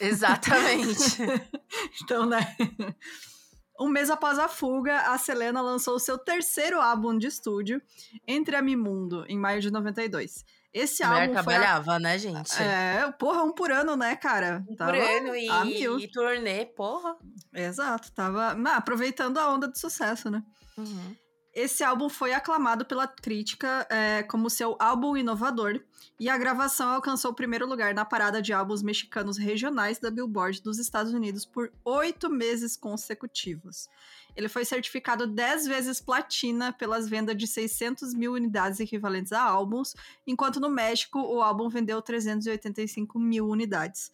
Exatamente. 0.00 1.18
então, 2.02 2.26
né? 2.26 2.56
Um 3.78 3.88
mês 3.88 4.10
após 4.10 4.38
a 4.38 4.48
fuga, 4.48 5.12
a 5.12 5.18
Selena 5.18 5.60
lançou 5.60 5.98
seu 5.98 6.16
terceiro 6.16 6.80
álbum 6.80 7.16
de 7.16 7.26
estúdio, 7.26 7.80
Entre 8.26 8.56
a 8.56 8.62
Mundo, 8.62 9.24
em 9.28 9.38
maio 9.38 9.60
de 9.60 9.70
92. 9.70 10.44
Esse 10.72 11.02
a 11.02 11.08
álbum 11.08 11.32
trabalhava, 11.32 11.94
a... 11.94 11.98
né, 11.98 12.18
gente? 12.18 12.62
É, 12.62 13.10
porra, 13.18 13.42
um 13.42 13.52
por 13.52 13.70
ano, 13.70 13.96
né, 13.96 14.14
cara? 14.16 14.62
Um 14.68 14.76
tava 14.76 14.92
por 14.92 15.00
ano 15.00 15.34
e, 15.34 16.04
e 16.04 16.08
turnê, 16.08 16.66
porra. 16.66 17.16
Exato, 17.54 18.12
tava 18.12 18.52
ah, 18.52 18.76
aproveitando 18.76 19.38
a 19.38 19.52
onda 19.52 19.68
de 19.68 19.78
sucesso, 19.78 20.30
né? 20.30 20.42
Uhum. 20.76 21.16
Esse 21.56 21.82
álbum 21.82 22.10
foi 22.10 22.34
aclamado 22.34 22.84
pela 22.84 23.08
crítica 23.08 23.86
é, 23.88 24.22
como 24.24 24.50
seu 24.50 24.76
álbum 24.78 25.16
inovador, 25.16 25.80
e 26.20 26.28
a 26.28 26.36
gravação 26.36 26.90
alcançou 26.90 27.30
o 27.30 27.34
primeiro 27.34 27.66
lugar 27.66 27.94
na 27.94 28.04
parada 28.04 28.42
de 28.42 28.52
álbuns 28.52 28.82
mexicanos 28.82 29.38
regionais 29.38 29.98
da 29.98 30.10
Billboard 30.10 30.60
dos 30.60 30.78
Estados 30.78 31.14
Unidos 31.14 31.46
por 31.46 31.72
oito 31.82 32.28
meses 32.28 32.76
consecutivos. 32.76 33.88
Ele 34.36 34.50
foi 34.50 34.66
certificado 34.66 35.26
dez 35.26 35.66
vezes 35.66 35.98
platina 35.98 36.74
pelas 36.74 37.08
vendas 37.08 37.34
de 37.34 37.46
600 37.46 38.12
mil 38.12 38.34
unidades 38.34 38.78
equivalentes 38.78 39.32
a 39.32 39.40
álbuns, 39.40 39.94
enquanto 40.26 40.60
no 40.60 40.68
México 40.68 41.18
o 41.18 41.40
álbum 41.40 41.70
vendeu 41.70 42.02
385 42.02 43.18
mil 43.18 43.48
unidades. 43.48 44.12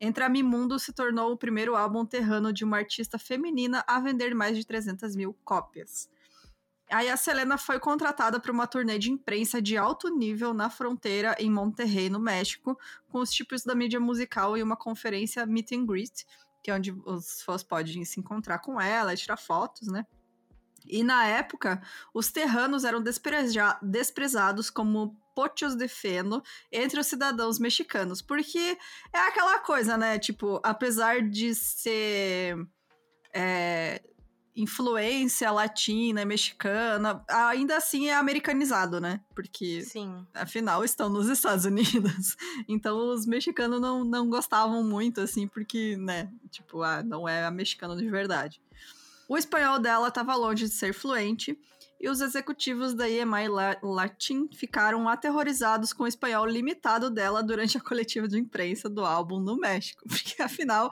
Entre 0.00 0.22
a 0.22 0.28
Mimundo 0.28 0.78
se 0.78 0.92
tornou 0.92 1.32
o 1.32 1.36
primeiro 1.36 1.74
álbum 1.74 2.06
terrano 2.06 2.52
de 2.52 2.62
uma 2.62 2.76
artista 2.76 3.18
feminina 3.18 3.82
a 3.84 3.98
vender 3.98 4.32
mais 4.32 4.56
de 4.56 4.64
300 4.64 5.16
mil 5.16 5.36
cópias. 5.44 6.13
Aí 6.90 7.08
a 7.08 7.16
Selena 7.16 7.56
foi 7.56 7.78
contratada 7.80 8.38
para 8.38 8.52
uma 8.52 8.66
turnê 8.66 8.98
de 8.98 9.10
imprensa 9.10 9.60
de 9.60 9.76
alto 9.76 10.08
nível 10.08 10.52
na 10.52 10.68
fronteira 10.68 11.34
em 11.38 11.50
Monterrey, 11.50 12.10
no 12.10 12.20
México, 12.20 12.78
com 13.08 13.18
os 13.18 13.30
tipos 13.30 13.62
da 13.62 13.74
mídia 13.74 13.98
musical 13.98 14.56
e 14.56 14.62
uma 14.62 14.76
conferência 14.76 15.44
meet 15.46 15.72
and 15.72 15.86
greet, 15.86 16.26
que 16.62 16.70
é 16.70 16.74
onde 16.74 16.92
os 17.04 17.42
fãs 17.42 17.62
podem 17.62 18.04
se 18.04 18.20
encontrar 18.20 18.58
com 18.58 18.80
ela 18.80 19.14
e 19.14 19.16
tirar 19.16 19.36
fotos, 19.36 19.88
né? 19.88 20.04
E 20.86 21.02
na 21.02 21.26
época, 21.26 21.82
os 22.12 22.30
terranos 22.30 22.84
eram 22.84 23.02
desprezados 23.82 24.68
como 24.68 25.16
pochos 25.34 25.74
de 25.74 25.88
feno 25.88 26.42
entre 26.70 27.00
os 27.00 27.06
cidadãos 27.06 27.58
mexicanos, 27.58 28.20
porque 28.20 28.78
é 29.12 29.18
aquela 29.18 29.58
coisa, 29.58 29.96
né? 29.96 30.18
Tipo, 30.18 30.60
apesar 30.62 31.22
de 31.22 31.54
ser. 31.54 32.56
É, 33.32 34.00
influência 34.56 35.50
latina, 35.50 36.24
mexicana, 36.24 37.24
ainda 37.28 37.76
assim 37.76 38.08
é 38.08 38.14
americanizado, 38.14 39.00
né? 39.00 39.20
Porque, 39.34 39.82
Sim. 39.82 40.24
afinal, 40.32 40.84
estão 40.84 41.08
nos 41.08 41.28
Estados 41.28 41.64
Unidos. 41.64 42.36
Então, 42.68 43.12
os 43.12 43.26
mexicanos 43.26 43.80
não, 43.80 44.04
não 44.04 44.28
gostavam 44.28 44.82
muito, 44.82 45.20
assim, 45.20 45.46
porque, 45.46 45.96
né? 45.96 46.30
Tipo, 46.50 46.82
ah, 46.82 47.02
não 47.02 47.28
é 47.28 47.44
a 47.44 47.50
mexicana 47.50 47.96
de 47.96 48.08
verdade. 48.08 48.60
O 49.28 49.36
espanhol 49.36 49.78
dela 49.78 50.08
estava 50.08 50.34
longe 50.34 50.64
de 50.64 50.72
ser 50.72 50.92
fluente, 50.92 51.58
e 52.04 52.08
os 52.08 52.20
executivos 52.20 52.92
da 52.92 53.08
EMI 53.08 53.48
Latin 53.82 54.48
ficaram 54.52 55.08
aterrorizados 55.08 55.92
com 55.92 56.02
o 56.04 56.06
espanhol 56.06 56.44
limitado 56.44 57.08
dela 57.08 57.42
durante 57.42 57.78
a 57.78 57.80
coletiva 57.80 58.28
de 58.28 58.38
imprensa 58.38 58.90
do 58.90 59.04
álbum 59.04 59.40
no 59.40 59.56
México, 59.56 60.02
porque 60.08 60.42
afinal 60.42 60.90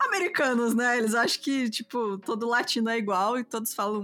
americanos, 0.00 0.74
né? 0.74 0.98
Eles 0.98 1.14
acham 1.14 1.42
que, 1.42 1.68
tipo, 1.68 2.18
todo 2.18 2.48
latino 2.48 2.88
é 2.90 2.96
igual 2.96 3.38
e 3.38 3.44
todos 3.44 3.74
falam, 3.74 4.02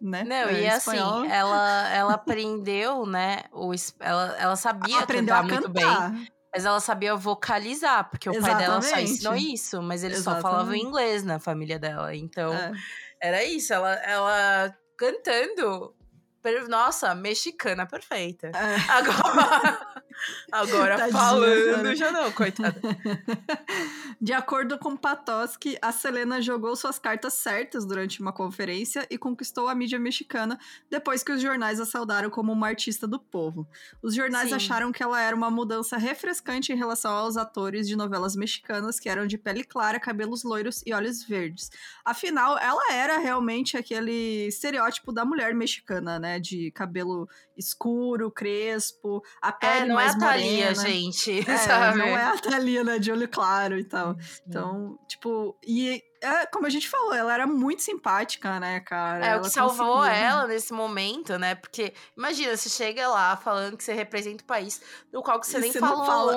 né? 0.00 0.24
Não, 0.24 0.36
é, 0.36 0.62
e 0.62 0.68
assim, 0.68 0.96
ela, 0.96 1.88
ela 1.88 2.14
aprendeu, 2.14 3.06
né? 3.06 3.44
O, 3.52 3.72
ela, 4.00 4.36
ela 4.38 4.56
sabia 4.56 4.98
Aprendeu 5.00 5.34
cantar, 5.34 5.48
muito 5.48 5.68
bem. 5.68 6.30
Mas 6.52 6.64
ela 6.64 6.80
sabia 6.80 7.14
vocalizar, 7.14 8.10
porque 8.10 8.28
o 8.28 8.32
Exatamente. 8.32 8.56
pai 8.56 8.66
dela 8.66 8.82
só 8.82 8.98
ensinou 8.98 9.36
isso, 9.36 9.80
mas 9.80 10.02
eles 10.02 10.18
Exatamente. 10.18 10.42
só 10.42 10.50
falavam 10.50 10.74
inglês 10.74 11.22
na 11.22 11.38
família 11.38 11.78
dela. 11.78 12.14
Então, 12.14 12.52
é. 12.52 12.72
era 13.22 13.44
isso. 13.44 13.72
Ela, 13.72 13.94
ela 13.94 14.76
cantando 14.96 15.94
nossa, 16.68 17.14
mexicana 17.14 17.86
perfeita. 17.86 18.48
É. 18.48 18.76
Agora, 18.90 20.02
agora 20.50 20.96
Tadinha, 20.96 21.18
falando, 21.18 21.94
já 21.94 22.12
não, 22.12 22.30
coitada. 22.32 22.80
De 24.20 24.32
acordo 24.32 24.78
com 24.78 24.96
Patoski, 24.96 25.78
a 25.80 25.92
Selena 25.92 26.42
jogou 26.42 26.76
suas 26.76 26.98
cartas 26.98 27.34
certas 27.34 27.86
durante 27.86 28.20
uma 28.20 28.32
conferência 28.32 29.06
e 29.10 29.16
conquistou 29.16 29.68
a 29.68 29.74
mídia 29.74 29.98
mexicana 29.98 30.58
depois 30.90 31.22
que 31.22 31.32
os 31.32 31.40
jornais 31.40 31.80
a 31.80 31.86
saudaram 31.86 32.30
como 32.30 32.52
uma 32.52 32.68
artista 32.68 33.06
do 33.06 33.18
povo. 33.18 33.66
Os 34.02 34.14
jornais 34.14 34.50
Sim. 34.50 34.56
acharam 34.56 34.92
que 34.92 35.02
ela 35.02 35.20
era 35.20 35.34
uma 35.34 35.50
mudança 35.50 35.96
refrescante 35.96 36.72
em 36.72 36.76
relação 36.76 37.12
aos 37.12 37.36
atores 37.36 37.88
de 37.88 37.96
novelas 37.96 38.36
mexicanas 38.36 39.00
que 39.00 39.08
eram 39.08 39.26
de 39.26 39.38
pele 39.38 39.64
clara, 39.64 39.98
cabelos 39.98 40.42
loiros 40.42 40.82
e 40.84 40.92
olhos 40.92 41.24
verdes. 41.24 41.70
Afinal, 42.04 42.58
ela 42.58 42.92
era 42.92 43.18
realmente 43.18 43.76
aquele 43.76 44.46
estereótipo 44.46 45.12
da 45.12 45.24
mulher 45.24 45.54
mexicana, 45.54 46.18
né? 46.18 46.38
De 46.38 46.70
cabelo 46.72 47.28
escuro, 47.56 48.30
crespo, 48.30 49.22
a 49.40 49.48
é, 49.48 49.52
pele 49.52 49.84
é, 49.84 49.86
não 49.86 49.94
mais 49.94 50.09
é 50.09 50.09
a 50.10 50.18
Thalia, 50.18 50.74
gente, 50.74 51.50
é, 51.50 51.56
sabe? 51.56 51.98
Não 51.98 52.06
é 52.06 52.24
a 52.24 52.38
Thalia, 52.38 52.84
né? 52.84 52.98
De 52.98 53.10
olho 53.10 53.28
claro 53.28 53.78
e 53.78 53.84
tal. 53.84 54.16
Sim. 54.20 54.42
Então, 54.46 54.98
tipo, 55.06 55.56
e 55.66 56.02
é, 56.22 56.46
como 56.46 56.66
a 56.66 56.70
gente 56.70 56.88
falou, 56.88 57.14
ela 57.14 57.32
era 57.32 57.46
muito 57.46 57.82
simpática, 57.82 58.60
né, 58.60 58.80
cara? 58.80 59.24
É 59.24 59.28
ela 59.30 59.40
o 59.40 59.44
que 59.44 59.50
salvou 59.50 60.04
ela 60.04 60.46
nesse 60.46 60.72
momento, 60.72 61.38
né? 61.38 61.54
Porque, 61.54 61.94
imagina, 62.16 62.56
você 62.56 62.68
chega 62.68 63.08
lá 63.08 63.36
falando 63.36 63.76
que 63.76 63.84
você 63.84 63.94
representa 63.94 64.42
o 64.42 64.46
país 64.46 64.80
do 65.10 65.22
qual 65.22 65.42
você 65.42 65.58
e 65.58 65.60
nem 65.60 65.72
você 65.72 65.80
falou. 65.80 66.04
Fala. 66.04 66.36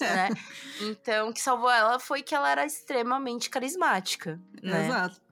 né? 0.00 0.28
Então, 0.80 1.30
o 1.30 1.32
que 1.32 1.40
salvou 1.40 1.70
ela 1.70 1.98
foi 1.98 2.22
que 2.22 2.34
ela 2.34 2.50
era 2.50 2.64
extremamente 2.64 3.50
carismática. 3.50 4.38
Né? 4.62 4.86
Exato. 4.86 5.27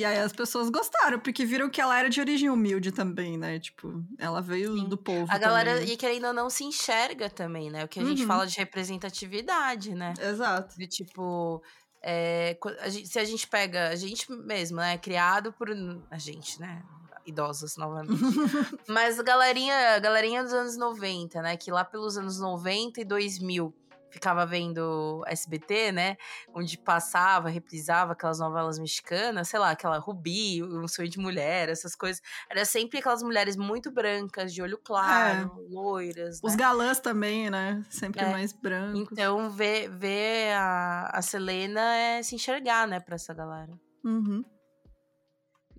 E 0.00 0.04
aí 0.04 0.18
as 0.18 0.32
pessoas 0.32 0.70
gostaram, 0.70 1.18
porque 1.18 1.44
viram 1.44 1.68
que 1.68 1.78
ela 1.78 1.98
era 1.98 2.08
de 2.08 2.18
origem 2.20 2.48
humilde 2.48 2.90
também, 2.90 3.36
né? 3.36 3.58
Tipo, 3.58 4.02
ela 4.18 4.40
veio 4.40 4.74
Sim. 4.74 4.88
do 4.88 4.96
povo. 4.96 5.26
A 5.30 5.36
galera, 5.36 5.74
também. 5.74 5.92
e 5.92 5.96
querendo 5.98 6.28
ou 6.28 6.32
não, 6.32 6.48
se 6.48 6.64
enxerga 6.64 7.28
também, 7.28 7.70
né? 7.70 7.84
O 7.84 7.88
que 7.88 8.00
a 8.00 8.02
uhum. 8.02 8.08
gente 8.08 8.24
fala 8.24 8.46
de 8.46 8.56
representatividade, 8.56 9.94
né? 9.94 10.14
Exato. 10.18 10.74
De 10.78 10.86
tipo. 10.86 11.62
É, 12.02 12.56
se 13.04 13.18
a 13.18 13.24
gente 13.24 13.46
pega 13.46 13.90
a 13.90 13.94
gente 13.94 14.32
mesmo, 14.32 14.78
né? 14.78 14.96
Criado 14.96 15.52
por. 15.52 15.68
A 16.10 16.16
gente, 16.16 16.58
né? 16.58 16.82
Idosos, 17.26 17.76
novamente. 17.76 18.14
Mas 18.88 19.20
a 19.20 19.22
galerinha, 19.22 19.96
a 19.96 19.98
galerinha 19.98 20.42
dos 20.42 20.54
anos 20.54 20.78
90, 20.78 21.42
né? 21.42 21.58
Que 21.58 21.70
lá 21.70 21.84
pelos 21.84 22.16
anos 22.16 22.40
90 22.40 23.02
e 23.02 23.04
2000 23.04 23.74
ficava 24.10 24.44
vendo 24.44 25.22
SBT, 25.26 25.92
né? 25.92 26.16
Onde 26.54 26.76
passava, 26.78 27.48
reprisava 27.48 28.12
aquelas 28.12 28.38
novelas 28.38 28.78
mexicanas, 28.78 29.48
sei 29.48 29.58
lá, 29.58 29.70
aquela 29.70 29.98
Rubi, 29.98 30.62
Um 30.62 30.86
Sonho 30.88 31.08
de 31.08 31.18
Mulher, 31.18 31.68
essas 31.68 31.94
coisas. 31.94 32.20
Era 32.48 32.64
sempre 32.64 32.98
aquelas 32.98 33.22
mulheres 33.22 33.56
muito 33.56 33.90
brancas, 33.90 34.52
de 34.52 34.62
olho 34.62 34.78
claro, 34.78 35.50
é. 35.56 35.74
loiras. 35.74 36.40
Os 36.42 36.52
né? 36.52 36.58
galãs 36.58 37.00
também, 37.00 37.50
né? 37.50 37.82
Sempre 37.90 38.22
é. 38.22 38.30
mais 38.30 38.52
brancos. 38.52 39.12
Então, 39.12 39.50
ver, 39.50 39.88
ver 39.88 40.52
a, 40.54 41.10
a 41.12 41.22
Selena 41.22 41.96
é 41.96 42.22
se 42.22 42.34
enxergar, 42.34 42.86
né, 42.86 43.00
pra 43.00 43.14
essa 43.14 43.32
galera. 43.32 43.72
Uhum. 44.04 44.44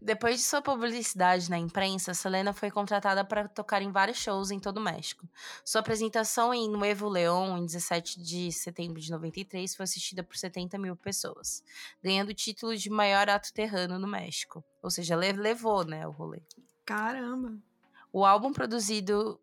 Depois 0.03 0.37
de 0.37 0.41
sua 0.41 0.63
publicidade 0.63 1.47
na 1.47 1.59
imprensa, 1.59 2.15
Selena 2.15 2.53
foi 2.53 2.71
contratada 2.71 3.23
para 3.23 3.47
tocar 3.47 3.83
em 3.83 3.91
vários 3.91 4.17
shows 4.17 4.49
em 4.49 4.59
todo 4.59 4.77
o 4.77 4.81
México. 4.81 5.29
Sua 5.63 5.79
apresentação 5.79 6.51
em 6.51 6.67
Nuevo 6.67 7.07
León, 7.07 7.55
em 7.59 7.65
17 7.67 8.19
de 8.19 8.51
setembro 8.51 8.99
de 8.99 9.11
93, 9.11 9.75
foi 9.75 9.83
assistida 9.83 10.23
por 10.23 10.35
70 10.35 10.79
mil 10.79 10.95
pessoas, 10.95 11.63
ganhando 12.01 12.29
o 12.29 12.33
título 12.33 12.75
de 12.75 12.89
maior 12.89 13.29
ato 13.29 13.53
terrano 13.53 13.99
no 13.99 14.07
México. 14.07 14.63
Ou 14.81 14.89
seja, 14.89 15.15
levou, 15.15 15.85
né, 15.85 16.07
o 16.07 16.11
rolê. 16.11 16.41
Caramba! 16.83 17.55
O 18.11 18.25
álbum 18.25 18.51
produzido 18.51 19.39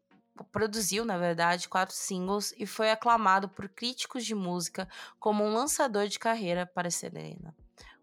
produziu, 0.51 1.05
na 1.05 1.17
verdade, 1.19 1.69
quatro 1.69 1.95
singles 1.95 2.53
e 2.59 2.67
foi 2.67 2.91
aclamado 2.91 3.49
por 3.49 3.69
críticos 3.69 4.25
de 4.25 4.35
música 4.35 4.89
como 5.21 5.45
um 5.45 5.55
lançador 5.55 6.09
de 6.09 6.19
carreira 6.19 6.67
para 6.67 6.91
Selena. 6.91 7.55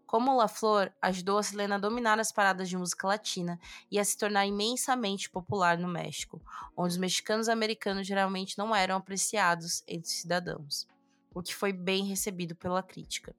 Como 0.06 0.36
La 0.36 0.46
Flor, 0.46 0.92
ajudou 1.02 1.38
a 1.38 1.42
Selena 1.42 1.74
a 1.74 1.78
dominar 1.78 2.18
as 2.20 2.30
paradas 2.30 2.68
de 2.68 2.76
música 2.76 3.08
latina 3.08 3.58
e 3.90 3.98
a 3.98 4.04
se 4.04 4.16
tornar 4.16 4.46
imensamente 4.46 5.28
popular 5.28 5.76
no 5.76 5.88
México, 5.88 6.40
onde 6.76 6.92
os 6.92 6.98
mexicanos 6.98 7.48
americanos 7.48 8.06
geralmente 8.06 8.56
não 8.56 8.74
eram 8.74 8.96
apreciados 8.96 9.82
entre 9.86 10.08
os 10.08 10.20
cidadãos, 10.20 10.86
o 11.34 11.42
que 11.42 11.54
foi 11.54 11.72
bem 11.72 12.04
recebido 12.04 12.54
pela 12.54 12.82
crítica. 12.82 13.34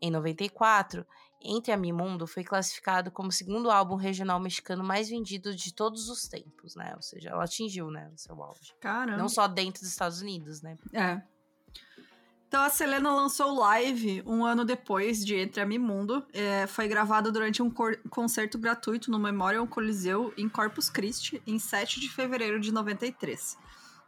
Em 0.00 0.10
94, 0.10 1.04
Entre 1.44 1.72
a 1.72 1.76
Mi 1.76 1.92
Mundo 1.92 2.26
foi 2.26 2.44
classificado 2.44 3.10
como 3.10 3.28
o 3.28 3.32
segundo 3.32 3.70
álbum 3.70 3.96
regional 3.96 4.38
mexicano 4.38 4.84
mais 4.84 5.08
vendido 5.08 5.54
de 5.54 5.74
todos 5.74 6.08
os 6.08 6.28
tempos, 6.28 6.76
né? 6.76 6.92
Ou 6.94 7.02
seja, 7.02 7.30
ela 7.30 7.44
atingiu, 7.44 7.90
né, 7.90 8.08
o 8.14 8.18
seu 8.18 8.40
auge. 8.40 8.72
Caramba. 8.78 9.18
Não 9.18 9.28
só 9.28 9.48
dentro 9.48 9.82
dos 9.82 9.90
Estados 9.90 10.20
Unidos, 10.22 10.62
né? 10.62 10.78
É. 10.92 11.20
Então 12.52 12.62
a 12.62 12.68
Selena 12.68 13.10
lançou 13.14 13.58
Live 13.60 14.22
um 14.26 14.44
ano 14.44 14.62
depois 14.62 15.24
de 15.24 15.36
Entre 15.36 15.58
a 15.58 15.64
Mi 15.64 15.78
Mundo. 15.78 16.22
É, 16.34 16.66
foi 16.66 16.86
gravado 16.86 17.32
durante 17.32 17.62
um 17.62 17.72
concerto 18.10 18.58
gratuito 18.58 19.10
no 19.10 19.18
Memorial 19.18 19.66
Coliseu 19.66 20.34
em 20.36 20.50
Corpus 20.50 20.90
Christi, 20.90 21.42
em 21.46 21.58
7 21.58 21.98
de 21.98 22.10
fevereiro 22.10 22.60
de 22.60 22.70
93. 22.70 23.56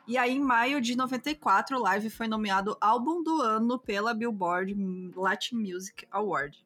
E 0.07 0.19
aí, 0.19 0.33
em 0.37 0.43
maio 0.43 0.79
de 0.79 0.95
94, 0.95 1.81
Live 1.81 2.11
foi 2.11 2.29
nomeado 2.29 2.77
Álbum 2.83 3.23
do 3.23 3.41
Ano 3.41 3.79
pela 3.79 4.13
Billboard 4.13 4.77
Latin 5.17 5.57
Music 5.57 6.07
Award. 6.11 6.63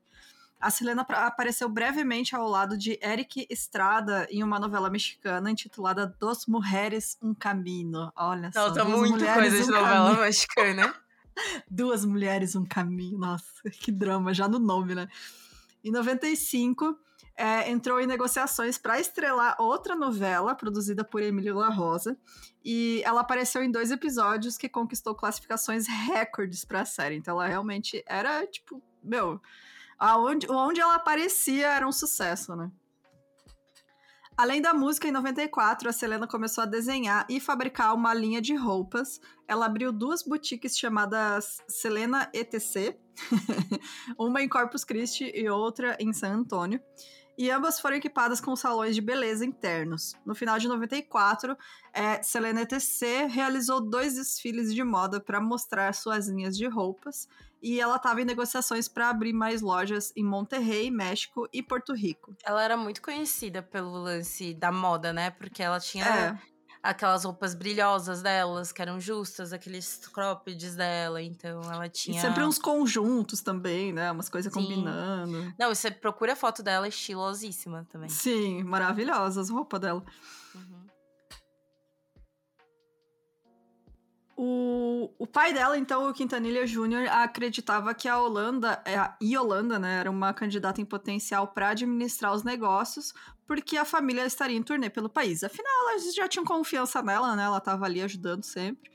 A 0.60 0.70
Selena 0.70 1.02
apareceu 1.02 1.68
brevemente 1.68 2.34
ao 2.34 2.48
lado 2.48 2.76
de 2.76 2.98
Eric 3.00 3.46
Estrada 3.48 4.26
em 4.32 4.42
uma 4.42 4.58
novela 4.58 4.90
mexicana 4.90 5.48
intitulada 5.48 6.12
Dos 6.18 6.44
Mulheres 6.46 7.16
Um 7.22 7.32
Caminho. 7.32 8.10
Olha 8.16 8.50
só. 8.50 8.64
Falta 8.64 8.84
muita 8.84 9.32
coisa 9.32 9.62
de 9.62 9.62
um 9.62 9.74
novela 9.74 10.06
caminho. 10.06 10.22
mexicana. 10.22 10.94
Duas 11.70 12.04
Mulheres 12.04 12.54
Um 12.54 12.64
Caminho. 12.64 13.18
Nossa, 13.18 13.70
que 13.70 13.92
drama, 13.92 14.32
já 14.34 14.48
no 14.48 14.58
nome, 14.58 14.94
né? 14.94 15.08
Em 15.82 15.90
95, 15.90 16.98
é, 17.36 17.70
entrou 17.70 18.00
em 18.00 18.06
negociações 18.06 18.76
para 18.76 18.98
estrelar 18.98 19.54
outra 19.60 19.94
novela 19.94 20.54
produzida 20.54 21.04
por 21.04 21.22
Emílio 21.22 21.54
La 21.54 21.68
Rosa. 21.68 22.18
E 22.64 23.00
ela 23.04 23.20
apareceu 23.20 23.62
em 23.62 23.70
dois 23.70 23.90
episódios 23.92 24.58
que 24.58 24.68
conquistou 24.68 25.14
classificações 25.14 25.86
recordes 25.86 26.64
para 26.64 26.80
a 26.80 26.84
série. 26.84 27.14
Então 27.14 27.34
ela 27.34 27.46
realmente 27.46 28.02
era, 28.06 28.44
tipo, 28.46 28.82
meu, 29.02 29.40
aonde, 29.98 30.50
onde 30.50 30.80
ela 30.80 30.96
aparecia 30.96 31.68
era 31.68 31.86
um 31.86 31.92
sucesso, 31.92 32.56
né? 32.56 32.70
Além 34.38 34.62
da 34.62 34.72
música, 34.72 35.08
em 35.08 35.10
94, 35.10 35.88
a 35.88 35.92
Selena 35.92 36.24
começou 36.24 36.62
a 36.62 36.66
desenhar 36.66 37.26
e 37.28 37.40
fabricar 37.40 37.92
uma 37.92 38.14
linha 38.14 38.40
de 38.40 38.54
roupas. 38.54 39.20
Ela 39.48 39.66
abriu 39.66 39.90
duas 39.90 40.22
boutiques 40.22 40.78
chamadas 40.78 41.58
Selena 41.66 42.30
ETC, 42.32 42.96
uma 44.16 44.40
em 44.40 44.48
Corpus 44.48 44.84
Christi 44.84 45.28
e 45.34 45.48
outra 45.48 45.96
em 45.98 46.12
San 46.12 46.34
Antônio 46.34 46.80
e 47.38 47.52
ambas 47.52 47.78
foram 47.78 47.96
equipadas 47.96 48.40
com 48.40 48.56
salões 48.56 48.96
de 48.96 49.00
beleza 49.00 49.46
internos. 49.46 50.16
No 50.26 50.34
final 50.34 50.58
de 50.58 50.66
94, 50.66 51.56
é, 51.92 52.20
Selena 52.20 52.62
ETC 52.62 53.26
realizou 53.30 53.80
dois 53.80 54.16
desfiles 54.16 54.74
de 54.74 54.82
moda 54.82 55.20
para 55.20 55.40
mostrar 55.40 55.94
suas 55.94 56.26
linhas 56.26 56.56
de 56.56 56.66
roupas, 56.66 57.28
e 57.62 57.80
ela 57.80 57.96
estava 57.96 58.20
em 58.20 58.24
negociações 58.24 58.88
para 58.88 59.10
abrir 59.10 59.32
mais 59.32 59.60
lojas 59.60 60.12
em 60.16 60.24
Monterrey, 60.24 60.90
México 60.90 61.48
e 61.52 61.62
Porto 61.62 61.92
Rico. 61.92 62.36
Ela 62.44 62.62
era 62.62 62.76
muito 62.76 63.02
conhecida 63.02 63.62
pelo 63.62 63.92
lance 63.92 64.54
da 64.54 64.70
moda, 64.70 65.12
né? 65.12 65.30
Porque 65.30 65.62
ela 65.62 65.80
tinha 65.80 66.04
é 66.04 66.38
aquelas 66.82 67.24
roupas 67.24 67.54
brilhosas 67.54 68.22
delas, 68.22 68.72
que 68.72 68.80
eram 68.80 69.00
justas, 69.00 69.52
aqueles 69.52 70.00
croppeds 70.12 70.74
dela, 70.76 71.20
então 71.20 71.60
ela 71.62 71.88
tinha... 71.88 72.16
E 72.16 72.20
sempre 72.20 72.44
uns 72.44 72.58
conjuntos 72.58 73.42
também, 73.42 73.92
né, 73.92 74.10
umas 74.10 74.28
coisas 74.28 74.52
combinando. 74.52 75.52
Não, 75.58 75.74
você 75.74 75.90
procura 75.90 76.32
a 76.32 76.36
foto 76.36 76.62
dela, 76.62 76.88
estilosíssima 76.88 77.86
também. 77.90 78.08
Sim, 78.08 78.62
maravilhosas 78.62 79.38
as 79.38 79.50
roupas 79.50 79.80
dela. 79.80 80.02
Uhum. 80.54 80.87
O, 84.40 85.12
o 85.18 85.26
pai 85.26 85.52
dela, 85.52 85.76
então, 85.76 86.08
o 86.08 86.12
Quintanilha 86.12 86.64
Júnior, 86.64 87.08
acreditava 87.08 87.92
que 87.92 88.06
a 88.06 88.20
Holanda, 88.20 88.80
é, 88.84 88.96
a 88.96 89.16
Iolanda, 89.20 89.80
né, 89.80 89.98
era 89.98 90.08
uma 90.08 90.32
candidata 90.32 90.80
em 90.80 90.84
potencial 90.84 91.48
para 91.48 91.70
administrar 91.70 92.32
os 92.32 92.44
negócios, 92.44 93.12
porque 93.44 93.76
a 93.76 93.84
família 93.84 94.24
estaria 94.24 94.56
em 94.56 94.62
turnê 94.62 94.88
pelo 94.88 95.08
país. 95.08 95.42
Afinal, 95.42 95.72
elas 95.88 96.14
já 96.14 96.28
tinham 96.28 96.44
confiança 96.44 97.02
nela, 97.02 97.34
né? 97.34 97.42
Ela 97.42 97.58
estava 97.58 97.84
ali 97.84 98.00
ajudando 98.00 98.44
sempre. 98.44 98.92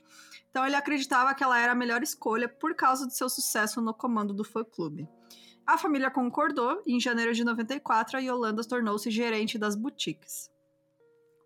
Então 0.48 0.64
ele 0.64 0.76
acreditava 0.76 1.34
que 1.34 1.44
ela 1.44 1.60
era 1.60 1.72
a 1.72 1.74
melhor 1.74 2.02
escolha 2.02 2.48
por 2.48 2.74
causa 2.74 3.04
do 3.04 3.12
seu 3.12 3.28
sucesso 3.28 3.82
no 3.82 3.92
comando 3.92 4.32
do 4.32 4.44
fã-clube. 4.44 5.06
A 5.66 5.76
família 5.76 6.10
concordou 6.10 6.80
e 6.86 6.96
em 6.96 7.00
janeiro 7.00 7.34
de 7.34 7.44
94 7.44 8.16
a 8.16 8.20
Yolanda 8.20 8.64
tornou-se 8.64 9.10
gerente 9.10 9.58
das 9.58 9.76
boutiques. 9.76 10.53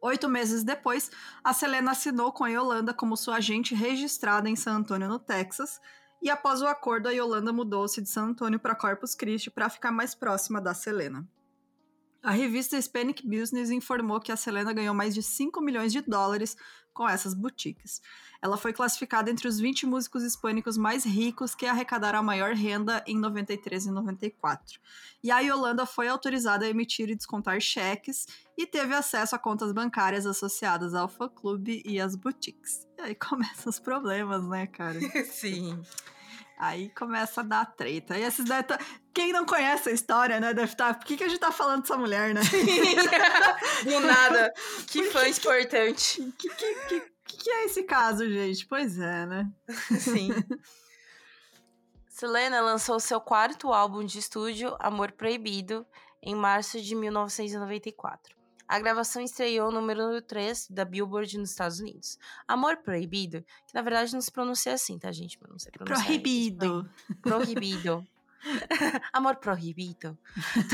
Oito 0.00 0.28
meses 0.28 0.62
depois, 0.62 1.10
a 1.42 1.52
Selena 1.52 1.90
assinou 1.90 2.32
com 2.32 2.44
a 2.44 2.48
Yolanda 2.48 2.94
como 2.94 3.16
sua 3.16 3.36
agente 3.36 3.74
registrada 3.74 4.48
em 4.48 4.54
San 4.54 4.76
Antônio, 4.76 5.08
no 5.08 5.18
Texas, 5.18 5.80
e 6.20 6.30
após 6.30 6.62
o 6.62 6.66
acordo, 6.66 7.08
a 7.08 7.12
Yolanda 7.12 7.52
mudou-se 7.52 8.00
de 8.00 8.08
San 8.08 8.28
Antônio 8.28 8.58
para 8.58 8.74
Corpus 8.74 9.14
Christi 9.14 9.50
para 9.50 9.68
ficar 9.68 9.92
mais 9.92 10.14
próxima 10.14 10.60
da 10.60 10.74
Selena. 10.74 11.26
A 12.22 12.32
revista 12.32 12.76
Hispanic 12.76 13.24
Business 13.26 13.70
informou 13.70 14.20
que 14.20 14.32
a 14.32 14.36
Selena 14.36 14.72
ganhou 14.72 14.94
mais 14.94 15.14
de 15.14 15.22
5 15.22 15.60
milhões 15.60 15.92
de 15.92 16.00
dólares 16.00 16.56
com 16.98 17.08
essas 17.08 17.32
boutiques. 17.32 18.02
Ela 18.42 18.56
foi 18.56 18.72
classificada 18.72 19.30
entre 19.30 19.46
os 19.46 19.60
20 19.60 19.86
músicos 19.86 20.24
hispânicos 20.24 20.76
mais 20.76 21.04
ricos 21.04 21.54
que 21.54 21.64
arrecadaram 21.64 22.18
a 22.18 22.22
maior 22.24 22.54
renda 22.54 23.04
em 23.06 23.16
93 23.16 23.86
e 23.86 23.90
94. 23.92 24.80
E 25.22 25.30
a 25.30 25.38
Yolanda 25.38 25.86
foi 25.86 26.08
autorizada 26.08 26.66
a 26.66 26.68
emitir 26.68 27.08
e 27.08 27.14
descontar 27.14 27.60
cheques 27.60 28.26
e 28.56 28.66
teve 28.66 28.96
acesso 28.96 29.36
a 29.36 29.38
contas 29.38 29.70
bancárias 29.70 30.26
associadas 30.26 30.92
ao 30.92 31.06
fã-clube 31.08 31.82
e 31.86 32.00
às 32.00 32.16
boutiques. 32.16 32.84
E 32.98 33.02
aí 33.02 33.14
começam 33.16 33.70
os 33.70 33.78
problemas, 33.78 34.44
né, 34.48 34.66
cara? 34.66 34.98
Sim. 35.30 35.80
Aí 36.58 36.90
começa 36.90 37.40
a 37.40 37.44
dar 37.44 37.64
treta. 37.64 38.18
E 38.18 38.22
esses 38.24 38.44
deve 38.44 38.64
tá... 38.64 38.78
Quem 39.14 39.32
não 39.32 39.46
conhece 39.46 39.88
a 39.88 39.92
história, 39.92 40.40
né? 40.40 40.52
Deve 40.52 40.72
estar. 40.72 40.92
Tá... 40.92 40.94
Por 40.94 41.06
que, 41.06 41.16
que 41.16 41.24
a 41.24 41.28
gente 41.28 41.38
tá 41.38 41.52
falando 41.52 41.82
dessa 41.82 41.96
mulher, 41.96 42.34
né? 42.34 42.40
Do 43.84 44.00
nada. 44.00 44.52
Que 44.88 45.04
fã 45.04 45.22
que, 45.22 45.30
importante. 45.30 46.20
O 46.20 46.32
que, 46.32 46.48
que, 46.48 46.74
que, 46.88 47.36
que, 47.38 47.50
é 47.50 47.64
esse 47.64 47.84
caso, 47.84 48.28
gente? 48.28 48.66
Pois 48.66 48.98
é, 48.98 49.26
né? 49.26 49.48
Sim. 50.00 50.30
Selena 52.08 52.60
lançou 52.60 52.98
seu 52.98 53.20
quarto 53.20 53.72
álbum 53.72 54.04
de 54.04 54.18
estúdio, 54.18 54.76
Amor 54.80 55.12
Proibido, 55.12 55.86
em 56.20 56.34
março 56.34 56.80
de 56.80 56.94
1994. 56.96 58.37
A 58.68 58.78
gravação 58.78 59.22
estreou 59.22 59.72
no 59.72 59.80
número 59.80 60.20
3 60.20 60.68
da 60.68 60.84
Billboard 60.84 61.38
nos 61.38 61.50
Estados 61.50 61.80
Unidos. 61.80 62.18
Amor 62.46 62.76
Proibido, 62.76 63.42
que 63.66 63.74
na 63.74 63.80
verdade 63.80 64.12
não 64.12 64.20
se 64.20 64.30
pronuncia 64.30 64.74
assim, 64.74 64.98
tá, 64.98 65.10
gente? 65.10 65.38
Não 65.48 65.58
sei 65.58 65.72
pronunciar. 65.72 66.06
Proibido. 66.06 66.90
Proibido. 67.22 68.06
Amor 69.12 69.36
Proibido 69.36 70.16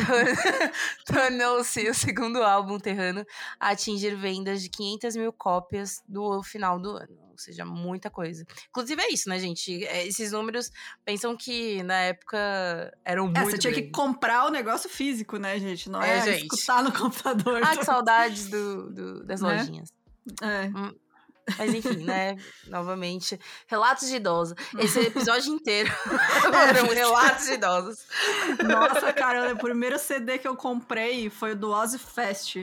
tornou-se 1.06 1.88
o 1.88 1.94
segundo 1.94 2.42
álbum 2.42 2.78
terrano 2.78 3.24
a 3.58 3.70
atingir 3.70 4.14
vendas 4.16 4.62
de 4.62 4.68
500 4.68 5.16
mil 5.16 5.32
cópias 5.32 6.02
no 6.08 6.42
final 6.42 6.78
do 6.78 6.90
ano, 6.90 7.16
ou 7.34 7.38
seja, 7.38 7.64
muita 7.64 8.08
coisa. 8.08 8.46
Inclusive 8.70 9.02
é 9.02 9.12
isso, 9.12 9.28
né, 9.28 9.38
gente? 9.38 9.84
É, 9.84 10.06
esses 10.06 10.32
números 10.32 10.70
pensam 11.04 11.36
que 11.36 11.82
na 11.82 11.96
época 11.96 12.96
eram 13.04 13.24
muito. 13.24 13.38
É, 13.38 13.44
você 13.44 13.58
tinha 13.58 13.72
grandes. 13.72 13.90
que 13.90 13.96
comprar 13.96 14.46
o 14.46 14.50
negócio 14.50 14.88
físico, 14.88 15.36
né, 15.36 15.58
gente? 15.58 15.90
Não 15.90 16.02
é, 16.02 16.18
é 16.18 16.22
gente. 16.22 16.42
escutar 16.44 16.82
no 16.82 16.92
computador. 16.92 17.60
Ah, 17.62 17.74
que 17.76 17.84
saudades 17.84 18.48
do, 18.48 18.90
do 18.90 19.24
das 19.24 19.40
né? 19.40 19.56
lojinhas. 19.56 19.92
É. 20.40 20.66
Hum, 20.66 20.94
mas 21.58 21.74
enfim, 21.74 22.04
né? 22.04 22.36
Novamente, 22.68 23.38
relatos 23.66 24.08
de 24.08 24.16
idosos. 24.16 24.54
Esse 24.78 25.00
episódio 25.08 25.52
inteiro 25.52 25.90
foram 26.40 26.58
é, 26.58 26.94
relatos 26.94 27.46
de 27.46 27.52
idosos. 27.52 28.06
Nossa, 28.64 29.12
cara, 29.12 29.52
o 29.52 29.58
primeiro 29.58 29.98
CD 29.98 30.38
que 30.38 30.48
eu 30.48 30.56
comprei 30.56 31.28
foi 31.28 31.52
o 31.52 31.56
do 31.56 31.70
Ozzy 31.70 31.98
Fest. 31.98 32.56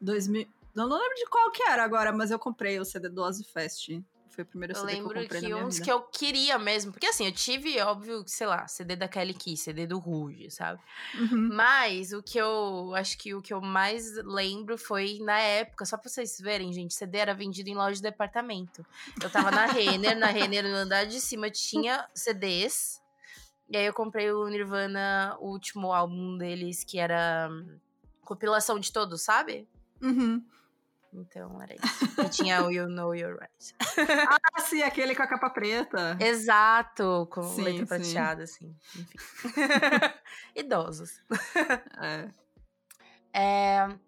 2000... 0.00 0.46
Não, 0.74 0.88
não 0.88 0.96
lembro 0.96 1.14
de 1.16 1.26
qual 1.26 1.50
que 1.50 1.62
era 1.62 1.84
agora, 1.84 2.12
mas 2.12 2.30
eu 2.30 2.38
comprei 2.38 2.80
o 2.80 2.84
CD 2.84 3.08
do 3.10 3.22
Ozzy 3.22 3.44
Fest. 3.44 3.90
Foi 4.32 4.44
o 4.44 4.46
primeiro 4.46 4.74
CD 4.74 4.92
que 4.94 4.98
eu 4.98 5.04
comprei 5.04 5.26
que 5.26 5.54
uns 5.54 5.74
vida. 5.74 5.84
que 5.84 5.92
eu 5.92 6.00
queria 6.00 6.58
mesmo. 6.58 6.90
Porque 6.90 7.06
assim, 7.06 7.26
eu 7.26 7.32
tive, 7.32 7.78
óbvio, 7.80 8.24
sei 8.26 8.46
lá, 8.46 8.66
CD 8.66 8.96
da 8.96 9.06
Kelly 9.06 9.34
Key, 9.34 9.58
CD 9.58 9.86
do 9.86 9.98
Rouge, 9.98 10.50
sabe? 10.50 10.80
Uhum. 11.14 11.50
Mas 11.52 12.12
o 12.12 12.22
que 12.22 12.38
eu 12.38 12.94
acho 12.94 13.18
que 13.18 13.34
o 13.34 13.42
que 13.42 13.52
eu 13.52 13.60
mais 13.60 14.14
lembro 14.24 14.78
foi 14.78 15.18
na 15.20 15.38
época, 15.38 15.84
só 15.84 15.98
pra 15.98 16.08
vocês 16.08 16.38
verem, 16.40 16.72
gente, 16.72 16.94
CD 16.94 17.18
era 17.18 17.34
vendido 17.34 17.68
em 17.68 17.74
loja 17.74 17.96
de 17.96 18.02
departamento. 18.02 18.84
Eu 19.22 19.28
tava 19.28 19.50
na 19.50 19.66
Renner, 19.66 20.18
na 20.18 20.28
Renner 20.28 20.64
no 20.64 20.76
andar 20.76 21.04
de 21.04 21.20
cima 21.20 21.50
tinha 21.50 22.08
CDs. 22.14 23.02
E 23.68 23.76
aí 23.76 23.84
eu 23.84 23.92
comprei 23.92 24.32
o 24.32 24.48
Nirvana, 24.48 25.36
o 25.40 25.50
último 25.50 25.92
álbum 25.92 26.38
deles, 26.38 26.84
que 26.84 26.98
era 26.98 27.48
hum, 27.50 27.78
compilação 28.22 28.80
de 28.80 28.90
todos, 28.90 29.20
sabe? 29.22 29.68
Uhum. 30.00 30.42
Então 31.12 31.60
era 31.60 31.74
isso. 31.74 32.20
E 32.20 32.28
tinha 32.30 32.64
o 32.64 32.70
You 32.70 32.88
Know 32.88 33.14
You're 33.14 33.38
Right. 33.38 33.74
ah, 34.28 34.60
sim, 34.62 34.82
aquele 34.82 35.14
com 35.14 35.22
a 35.22 35.26
capa 35.26 35.50
preta. 35.50 36.16
Exato, 36.18 37.28
com 37.30 37.42
sim, 37.42 37.62
letra 37.62 37.86
prateada, 37.86 38.44
assim. 38.44 38.74
Enfim. 38.96 39.18
Idosos. 40.56 41.20
É. 42.00 43.38
é. 43.38 43.98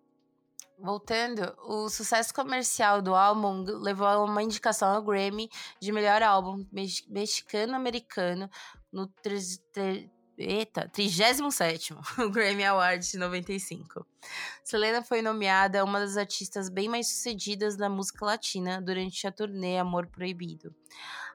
Voltando, 0.78 1.54
o 1.62 1.88
sucesso 1.88 2.34
comercial 2.34 3.00
do 3.00 3.14
álbum 3.14 3.62
levou 3.80 4.06
a 4.06 4.24
uma 4.24 4.42
indicação 4.42 4.88
ao 4.88 5.02
Grammy 5.02 5.48
de 5.80 5.92
melhor 5.92 6.22
álbum 6.22 6.66
mexicano-americano 7.08 8.50
no 8.92 9.06
Eita, 10.36 10.88
37 10.88 11.94
o 12.18 12.30
Grammy 12.30 12.64
Awards 12.64 13.12
de 13.12 13.18
95. 13.18 14.04
Selena 14.64 15.00
foi 15.00 15.22
nomeada 15.22 15.84
uma 15.84 16.00
das 16.00 16.16
artistas 16.16 16.68
bem 16.68 16.88
mais 16.88 17.08
sucedidas 17.08 17.76
da 17.76 17.88
música 17.88 18.24
latina 18.24 18.82
durante 18.82 19.26
a 19.28 19.32
turnê 19.32 19.78
Amor 19.78 20.08
Proibido. 20.08 20.74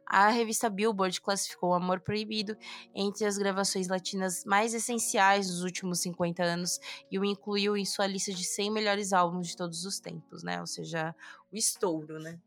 A 0.06 0.28
revista 0.30 0.70
Billboard 0.70 1.22
classificou 1.22 1.74
Amor 1.74 2.02
Proibido 2.02 2.58
entre 2.94 3.26
as 3.26 3.38
gravações 3.38 3.88
latinas 3.88 4.44
mais 4.44 4.74
essenciais 4.74 5.48
dos 5.48 5.64
últimos 5.64 6.02
50 6.02 6.44
anos 6.44 6.80
e 7.10 7.18
o 7.18 7.24
incluiu 7.24 7.78
em 7.78 7.86
sua 7.86 8.08
lista 8.08 8.34
de 8.34 8.44
100 8.44 8.72
melhores 8.72 9.14
álbuns 9.14 9.48
de 9.48 9.56
todos 9.56 9.86
os 9.86 10.00
tempos, 10.00 10.44
né? 10.44 10.60
Ou 10.60 10.68
seja, 10.68 11.16
o 11.52 11.56
estouro, 11.56 12.20
né? 12.20 12.38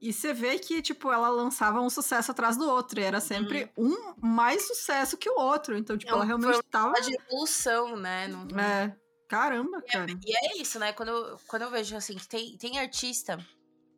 E 0.00 0.12
você 0.12 0.32
vê 0.32 0.58
que, 0.58 0.82
tipo, 0.82 1.10
ela 1.10 1.28
lançava 1.28 1.80
um 1.80 1.88
sucesso 1.88 2.30
atrás 2.30 2.56
do 2.56 2.68
outro. 2.68 3.00
E 3.00 3.02
era 3.02 3.20
sempre 3.20 3.70
uhum. 3.76 3.94
um 4.20 4.26
mais 4.26 4.66
sucesso 4.66 5.16
que 5.16 5.28
o 5.28 5.38
outro. 5.38 5.76
Então, 5.76 5.96
tipo, 5.96 6.12
ela 6.12 6.24
realmente 6.24 6.52
foi 6.52 6.62
tava. 6.64 7.00
de 7.00 7.14
evolução, 7.14 7.96
né? 7.96 8.28
No... 8.28 8.60
É. 8.60 8.96
Caramba, 9.28 9.78
e 9.78 9.88
é, 9.88 9.92
cara. 9.92 10.12
É, 10.12 10.14
e 10.24 10.36
é 10.36 10.62
isso, 10.62 10.78
né? 10.78 10.92
Quando 10.92 11.08
eu, 11.08 11.40
quando 11.48 11.62
eu 11.62 11.70
vejo 11.70 11.96
assim, 11.96 12.16
que 12.16 12.28
tem, 12.28 12.56
tem 12.56 12.78
artista. 12.78 13.38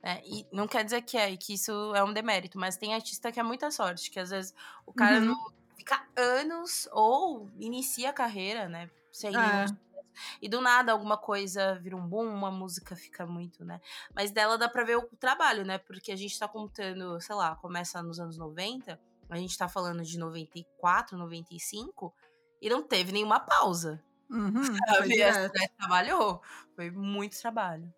Né? 0.03 0.23
E 0.25 0.47
não 0.53 0.67
quer 0.67 0.85
dizer 0.85 1.03
que 1.03 1.17
é, 1.17 1.37
que 1.37 1.55
isso 1.55 1.95
é 1.95 2.03
um 2.03 2.13
demérito, 2.13 2.59
mas 2.59 2.77
tem 2.77 2.95
artista 2.95 3.31
que 3.33 3.41
é 3.41 3.43
muita 3.43 3.71
sorte, 3.71 4.11
que 4.11 4.21
às 4.21 4.31
vezes 4.31 4.55
o 4.87 4.93
cara 4.93 5.19
uhum. 5.19 5.27
não 5.27 5.53
fica 5.77 6.03
anos 6.17 6.89
ou 6.93 7.51
inicia 7.59 8.11
a 8.11 8.13
carreira, 8.13 8.69
né? 8.69 8.89
Sem 9.13 9.31
é. 9.37 9.67
E 10.41 10.49
do 10.49 10.61
nada 10.61 10.93
alguma 10.93 11.16
coisa 11.16 11.79
vira 11.81 11.97
um 11.97 12.07
boom, 12.07 12.27
uma 12.27 12.51
música 12.51 12.97
fica 12.97 13.27
muito, 13.27 13.64
né? 13.64 13.81
Mas 14.14 14.31
dela 14.31 14.59
dá 14.59 14.69
pra 14.69 14.85
ver 14.85 14.97
o 14.97 15.03
trabalho, 15.19 15.64
né? 15.64 15.79
Porque 15.79 16.12
a 16.12 16.16
gente 16.16 16.39
tá 16.39 16.49
contando, 16.49 17.21
sei 17.21 17.35
lá, 17.35 17.55
começa 17.57 18.03
nos 18.03 18.19
anos 18.21 18.39
90, 18.39 18.99
a 19.31 19.37
gente 19.37 19.57
tá 19.57 19.69
falando 19.69 20.03
de 20.03 20.19
94, 20.19 21.16
95, 21.16 22.14
e 22.61 22.69
não 22.69 22.83
teve 22.83 23.12
nenhuma 23.12 23.41
pausa. 23.41 24.03
Uhum, 24.31 24.62
sabe? 24.87 25.16
Né? 25.16 25.49
Trabalhou. 25.79 26.43
Foi 26.75 26.91
muito 26.91 27.39
trabalho. 27.41 27.93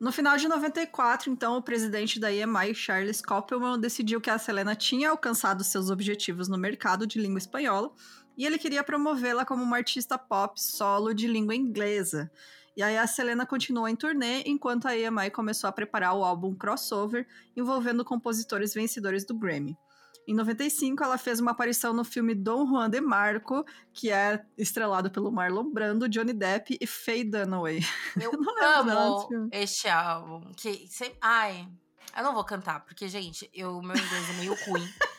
No 0.00 0.12
final 0.12 0.36
de 0.36 0.48
94, 0.48 1.30
então, 1.30 1.56
o 1.56 1.62
presidente 1.62 2.18
da 2.18 2.30
EMI, 2.30 2.74
Charles 2.74 3.22
Koppelman, 3.22 3.80
decidiu 3.80 4.20
que 4.20 4.28
a 4.28 4.38
Selena 4.38 4.74
tinha 4.74 5.10
alcançado 5.10 5.62
seus 5.62 5.88
objetivos 5.88 6.48
no 6.48 6.58
mercado 6.58 7.06
de 7.06 7.18
língua 7.18 7.38
espanhola 7.38 7.92
e 8.36 8.44
ele 8.44 8.58
queria 8.58 8.82
promovê-la 8.82 9.44
como 9.44 9.62
uma 9.62 9.76
artista 9.76 10.18
pop 10.18 10.60
solo 10.60 11.14
de 11.14 11.26
língua 11.26 11.54
inglesa. 11.54 12.30
E 12.76 12.82
aí 12.82 12.98
a 12.98 13.06
Selena 13.06 13.46
continuou 13.46 13.88
em 13.88 13.94
turnê, 13.94 14.42
enquanto 14.46 14.86
a 14.86 14.96
EMI 14.96 15.30
começou 15.30 15.68
a 15.68 15.72
preparar 15.72 16.14
o 16.14 16.24
álbum 16.24 16.54
Crossover, 16.54 17.26
envolvendo 17.56 18.04
compositores 18.04 18.74
vencedores 18.74 19.24
do 19.24 19.34
Grammy. 19.34 19.78
Em 20.26 20.34
95, 20.34 21.04
ela 21.04 21.18
fez 21.18 21.38
uma 21.38 21.50
aparição 21.50 21.92
no 21.92 22.02
filme 22.02 22.34
Dom 22.34 22.66
Juan 22.66 22.88
de 22.88 23.00
Marco, 23.00 23.64
que 23.92 24.10
é 24.10 24.42
estrelado 24.56 25.10
pelo 25.10 25.30
Marlon 25.30 25.70
Brando, 25.70 26.08
Johnny 26.08 26.32
Depp 26.32 26.78
e 26.80 26.86
Faye 26.86 27.24
Dunaway. 27.24 27.80
Eu 28.20 28.32
amo 28.32 29.48
este 29.52 29.88
álbum. 29.88 30.50
Que, 30.56 30.88
ai, 31.20 31.68
eu 32.16 32.22
não 32.22 32.32
vou 32.32 32.44
cantar, 32.44 32.84
porque, 32.84 33.08
gente, 33.08 33.50
o 33.56 33.82
meu 33.82 33.96
inglês 33.96 34.30
é 34.30 34.32
meio 34.34 34.54
ruim. 34.66 34.88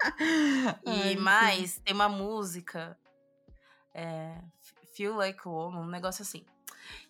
e 0.84 1.16
mais, 1.16 1.78
tem 1.78 1.94
uma 1.94 2.08
música. 2.08 2.96
É, 3.94 4.38
Feel 4.94 5.16
Like 5.16 5.40
a 5.44 5.50
Woman, 5.50 5.80
um 5.80 5.86
negócio 5.86 6.22
assim. 6.22 6.44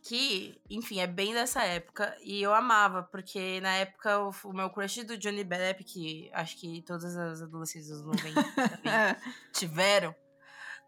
Que, 0.02 0.60
enfim, 0.68 1.00
é 1.00 1.06
bem 1.06 1.32
dessa 1.34 1.62
época. 1.62 2.16
E 2.22 2.42
eu 2.42 2.54
amava, 2.54 3.02
porque 3.02 3.60
na 3.60 3.74
época 3.74 4.20
o, 4.20 4.34
o 4.44 4.52
meu 4.52 4.70
crush 4.70 5.04
do 5.04 5.16
Johnny 5.16 5.44
Depp, 5.44 5.84
que 5.84 6.30
acho 6.32 6.56
que 6.56 6.82
todas 6.82 7.16
as 7.16 7.42
adolescentes 7.42 7.88
dos 7.88 8.02
90 8.02 8.42
também 8.52 8.92
é. 8.92 9.16
tiveram, 9.52 10.14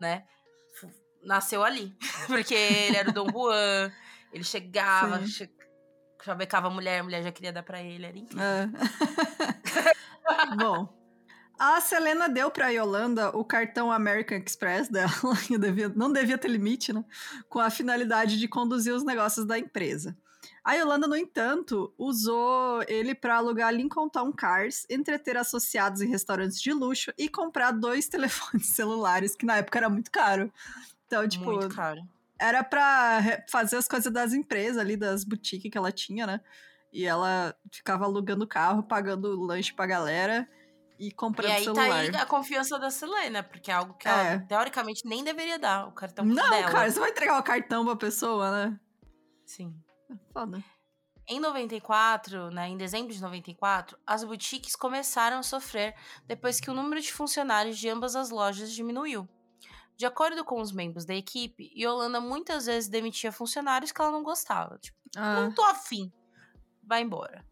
né? 0.01 0.25
Nasceu 1.23 1.63
ali. 1.63 1.97
porque 2.27 2.55
ele 2.55 2.97
era 2.97 3.11
o 3.11 3.13
Dom 3.13 3.31
Juan, 3.31 3.93
ele 4.33 4.45
chegava, 4.45 5.27
che 5.27 5.51
chavecava 6.23 6.69
a 6.69 6.71
mulher, 6.71 7.01
a 7.01 7.03
mulher 7.03 7.23
já 7.23 7.33
queria 7.33 7.53
dar 7.53 7.63
pra 7.63 7.83
ele, 7.83 8.07
era 8.07 8.19
incrível. 8.19 8.45
É. 8.45 8.69
Bom. 10.57 11.00
A 11.61 11.79
Selena 11.79 12.27
deu 12.27 12.51
para 12.51 12.69
a 12.69 12.71
Yolanda 12.71 13.37
o 13.37 13.45
cartão 13.45 13.93
American 13.93 14.39
Express 14.39 14.89
dela, 14.89 15.13
que 15.47 15.59
devia, 15.59 15.91
não 15.91 16.11
devia 16.11 16.39
ter 16.39 16.49
limite, 16.49 16.91
né? 16.91 17.05
Com 17.51 17.59
a 17.59 17.69
finalidade 17.69 18.39
de 18.39 18.49
conduzir 18.49 18.95
os 18.95 19.05
negócios 19.05 19.45
da 19.45 19.59
empresa. 19.59 20.17
A 20.65 20.73
Yolanda, 20.73 21.07
no 21.07 21.15
entanto, 21.15 21.93
usou 21.99 22.83
ele 22.89 23.15
para 23.15 23.37
alugar 23.37 23.75
Lincoln 23.75 24.09
Town 24.09 24.33
Cars, 24.33 24.87
entreter 24.89 25.37
associados 25.37 26.01
em 26.01 26.09
restaurantes 26.09 26.59
de 26.63 26.73
luxo 26.73 27.13
e 27.19 27.29
comprar 27.29 27.73
dois 27.73 28.09
telefones 28.09 28.69
celulares, 28.69 29.37
que 29.37 29.45
na 29.45 29.59
época 29.59 29.81
era 29.81 29.91
muito 29.91 30.11
caro. 30.11 30.51
Então, 31.07 31.29
tipo. 31.29 31.45
Muito 31.45 31.75
caro. 31.75 32.01
Era 32.39 32.65
para 32.65 33.45
fazer 33.51 33.77
as 33.77 33.87
coisas 33.87 34.11
das 34.11 34.33
empresas 34.33 34.79
ali, 34.79 34.97
das 34.97 35.25
boutiques 35.25 35.71
que 35.71 35.77
ela 35.77 35.93
tinha, 35.93 36.27
né? 36.27 36.41
E 36.91 37.05
ela 37.05 37.55
ficava 37.71 38.07
alugando 38.07 38.47
carro, 38.47 38.83
pagando 38.83 39.39
lanche 39.39 39.75
pra 39.75 39.87
galera 39.87 40.49
e 41.01 41.11
comprando 41.11 41.49
e 41.49 41.53
aí 41.53 41.65
celular. 41.65 41.89
tá 41.89 41.95
aí 41.97 42.09
a 42.17 42.27
confiança 42.27 42.79
da 42.79 42.91
Selena, 42.91 43.43
porque 43.43 43.71
é 43.71 43.75
algo 43.75 43.95
que 43.95 44.07
ela, 44.07 44.23
é. 44.23 44.39
teoricamente, 44.41 45.01
nem 45.07 45.25
deveria 45.25 45.59
dar, 45.59 45.87
o 45.89 45.93
cartão 45.93 46.27
Não, 46.27 46.51
dela. 46.51 46.71
cara, 46.71 46.91
você 46.91 47.01
vai 47.01 47.11
entregar 47.11 47.41
o 47.41 47.43
cartão 47.43 47.87
pra 47.87 47.97
pessoa, 47.97 48.51
né? 48.51 48.81
Sim. 49.47 49.75
É 50.11 50.15
foda. 50.31 50.63
Em 51.27 51.41
94, 51.41 52.51
né, 52.51 52.69
em 52.69 52.77
dezembro 52.77 53.15
de 53.15 53.23
94, 53.23 53.97
as 54.07 54.23
boutiques 54.23 54.77
começaram 54.77 55.39
a 55.39 55.43
sofrer 55.43 55.95
depois 56.27 56.61
que 56.61 56.71
o 56.71 56.75
número 56.75 57.01
de 57.01 57.13
funcionários 57.13 57.79
de 57.79 57.89
ambas 57.89 58.15
as 58.15 58.29
lojas 58.29 58.71
diminuiu. 58.71 59.27
De 59.97 60.05
acordo 60.05 60.45
com 60.45 60.61
os 60.61 60.73
membros 60.73 61.07
da 61.07 61.15
equipe, 61.15 61.73
Yolanda 61.75 62.21
muitas 62.21 62.67
vezes 62.67 62.91
demitia 62.91 63.33
funcionários 63.33 63.93
que 63.93 64.01
ela 64.03 64.11
não 64.11 64.23
gostava. 64.23 64.79
Tipo, 64.79 64.99
ah. 65.17 65.43
não 65.43 65.55
tô 65.55 65.63
afim. 65.63 66.13
Vai 66.83 67.03
embora. 67.03 67.47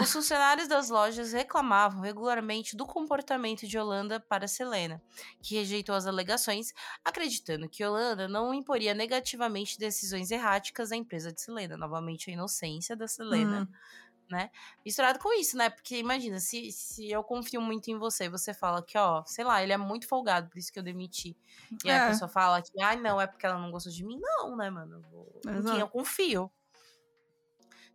Os 0.00 0.12
funcionários 0.12 0.68
das 0.68 0.88
lojas 0.88 1.32
reclamavam 1.32 2.00
regularmente 2.00 2.76
do 2.76 2.86
comportamento 2.86 3.66
de 3.66 3.78
Holanda 3.78 4.18
para 4.20 4.48
Selena, 4.48 5.02
que 5.40 5.54
rejeitou 5.56 5.94
as 5.94 6.06
alegações, 6.06 6.72
acreditando 7.04 7.68
que 7.68 7.84
Holanda 7.84 8.26
não 8.28 8.54
imporia 8.54 8.94
negativamente 8.94 9.78
decisões 9.78 10.30
erráticas 10.30 10.92
à 10.92 10.96
empresa 10.96 11.32
de 11.32 11.40
Selena. 11.40 11.76
Novamente, 11.76 12.30
a 12.30 12.32
inocência 12.32 12.96
da 12.96 13.06
Selena. 13.06 13.62
Hum. 13.62 14.02
Né? 14.30 14.50
Misturado 14.82 15.18
com 15.18 15.30
isso, 15.38 15.58
né? 15.58 15.68
Porque 15.68 15.98
imagina, 15.98 16.40
se, 16.40 16.72
se 16.72 17.10
eu 17.10 17.22
confio 17.22 17.60
muito 17.60 17.90
em 17.90 17.98
você, 17.98 18.30
você 18.30 18.54
fala 18.54 18.82
que, 18.82 18.96
ó, 18.96 19.22
sei 19.26 19.44
lá, 19.44 19.62
ele 19.62 19.74
é 19.74 19.76
muito 19.76 20.08
folgado, 20.08 20.48
por 20.48 20.56
isso 20.56 20.72
que 20.72 20.78
eu 20.78 20.82
demiti. 20.82 21.36
E 21.84 21.90
é. 21.90 21.98
a 21.98 22.08
pessoa 22.08 22.30
fala 22.30 22.62
que, 22.62 22.80
ai, 22.80 22.96
ah, 22.96 22.98
não, 22.98 23.20
é 23.20 23.26
porque 23.26 23.44
ela 23.44 23.58
não 23.58 23.70
gostou 23.70 23.92
de 23.92 24.02
mim. 24.02 24.18
Não, 24.18 24.56
né, 24.56 24.70
mano? 24.70 24.94
Eu 24.94 25.02
vou... 25.02 25.40
Em 25.46 25.62
quem 25.62 25.80
eu 25.80 25.88
confio. 25.88 26.50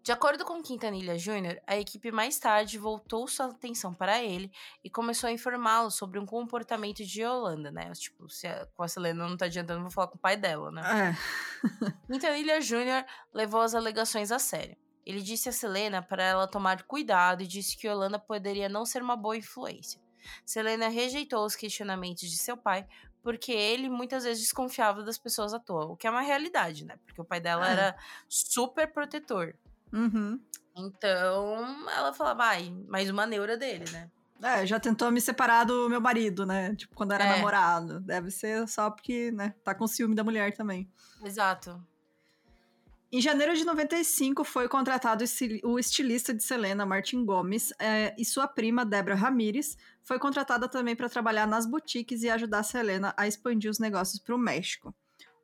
De 0.07 0.13
acordo 0.13 0.45
com 0.45 0.63
Quintanilha 0.63 1.17
Jr., 1.17 1.61
a 1.67 1.77
equipe 1.77 2.13
mais 2.13 2.39
tarde 2.39 2.77
voltou 2.77 3.27
sua 3.27 3.47
atenção 3.47 3.93
para 3.93 4.23
ele 4.23 4.49
e 4.81 4.89
começou 4.89 5.27
a 5.27 5.33
informá-lo 5.33 5.91
sobre 5.91 6.17
um 6.17 6.25
comportamento 6.25 7.03
de 7.03 7.23
Yolanda, 7.23 7.71
né? 7.71 7.91
Tipo, 7.91 8.29
se 8.29 8.47
a, 8.47 8.65
com 8.67 8.83
a 8.83 8.87
Selena 8.87 9.27
não 9.27 9.35
tá 9.35 9.47
adiantando, 9.47 9.81
vou 9.81 9.91
falar 9.91 10.07
com 10.07 10.15
o 10.15 10.17
pai 10.17 10.37
dela, 10.37 10.71
né? 10.71 10.81
É. 11.13 11.91
Quintanilha 12.07 12.61
Jr. 12.61 13.05
levou 13.33 13.59
as 13.59 13.75
alegações 13.75 14.31
a 14.31 14.39
sério. 14.39 14.77
Ele 15.05 15.21
disse 15.21 15.49
a 15.49 15.51
Selena 15.51 16.01
para 16.01 16.23
ela 16.23 16.47
tomar 16.47 16.83
cuidado 16.83 17.43
e 17.43 17.45
disse 17.45 17.75
que 17.75 17.85
Yolanda 17.85 18.17
poderia 18.17 18.69
não 18.69 18.85
ser 18.85 19.01
uma 19.01 19.17
boa 19.17 19.35
influência. 19.35 19.99
Selena 20.45 20.87
rejeitou 20.87 21.45
os 21.45 21.53
questionamentos 21.53 22.31
de 22.31 22.37
seu 22.37 22.55
pai 22.55 22.87
porque 23.21 23.51
ele 23.51 23.89
muitas 23.89 24.23
vezes 24.23 24.41
desconfiava 24.41 25.03
das 25.03 25.17
pessoas 25.17 25.53
à 25.53 25.59
toa, 25.59 25.87
o 25.87 25.97
que 25.97 26.07
é 26.07 26.09
uma 26.09 26.21
realidade, 26.21 26.85
né? 26.85 26.97
Porque 27.05 27.19
o 27.19 27.25
pai 27.25 27.41
dela 27.41 27.67
é. 27.67 27.71
era 27.73 27.97
super 28.29 28.87
protetor. 28.87 29.53
Uhum. 29.91 30.39
Então, 30.75 31.89
ela 31.89 32.13
falava, 32.13 32.37
vai, 32.37 32.71
mais 32.87 33.09
uma 33.09 33.25
neura 33.25 33.57
dele, 33.57 33.85
né? 33.91 34.09
É, 34.41 34.65
já 34.65 34.79
tentou 34.79 35.11
me 35.11 35.19
separar 35.19 35.63
do 35.63 35.89
meu 35.89 35.99
marido, 35.99 36.45
né? 36.45 36.75
Tipo, 36.75 36.95
quando 36.95 37.13
era 37.13 37.25
é. 37.25 37.29
namorado. 37.35 37.99
Deve 37.99 38.29
ser 38.29 38.67
só 38.67 38.89
porque, 38.89 39.31
né, 39.31 39.55
tá 39.63 39.73
com 39.73 39.87
ciúme 39.87 40.15
da 40.15 40.23
mulher 40.23 40.53
também. 40.53 40.87
Exato. 41.23 41.83
Em 43.11 43.21
janeiro 43.21 43.55
de 43.55 43.63
95, 43.63 44.43
foi 44.43 44.67
contratado 44.67 45.23
o 45.63 45.79
estilista 45.79 46.33
de 46.33 46.43
Selena, 46.43 46.85
Martin 46.85 47.23
Gomes, 47.23 47.71
é, 47.79 48.13
e 48.17 48.25
sua 48.25 48.47
prima, 48.47 48.85
Débora 48.85 49.15
Ramírez, 49.15 49.77
foi 50.03 50.19
contratada 50.19 50.67
também 50.67 50.93
para 50.93 51.07
trabalhar 51.07 51.47
nas 51.47 51.65
boutiques 51.65 52.21
e 52.21 52.29
ajudar 52.29 52.59
a 52.59 52.63
Selena 52.63 53.13
a 53.15 53.25
expandir 53.25 53.71
os 53.71 53.79
negócios 53.79 54.19
para 54.19 54.35
o 54.35 54.37
México. 54.37 54.93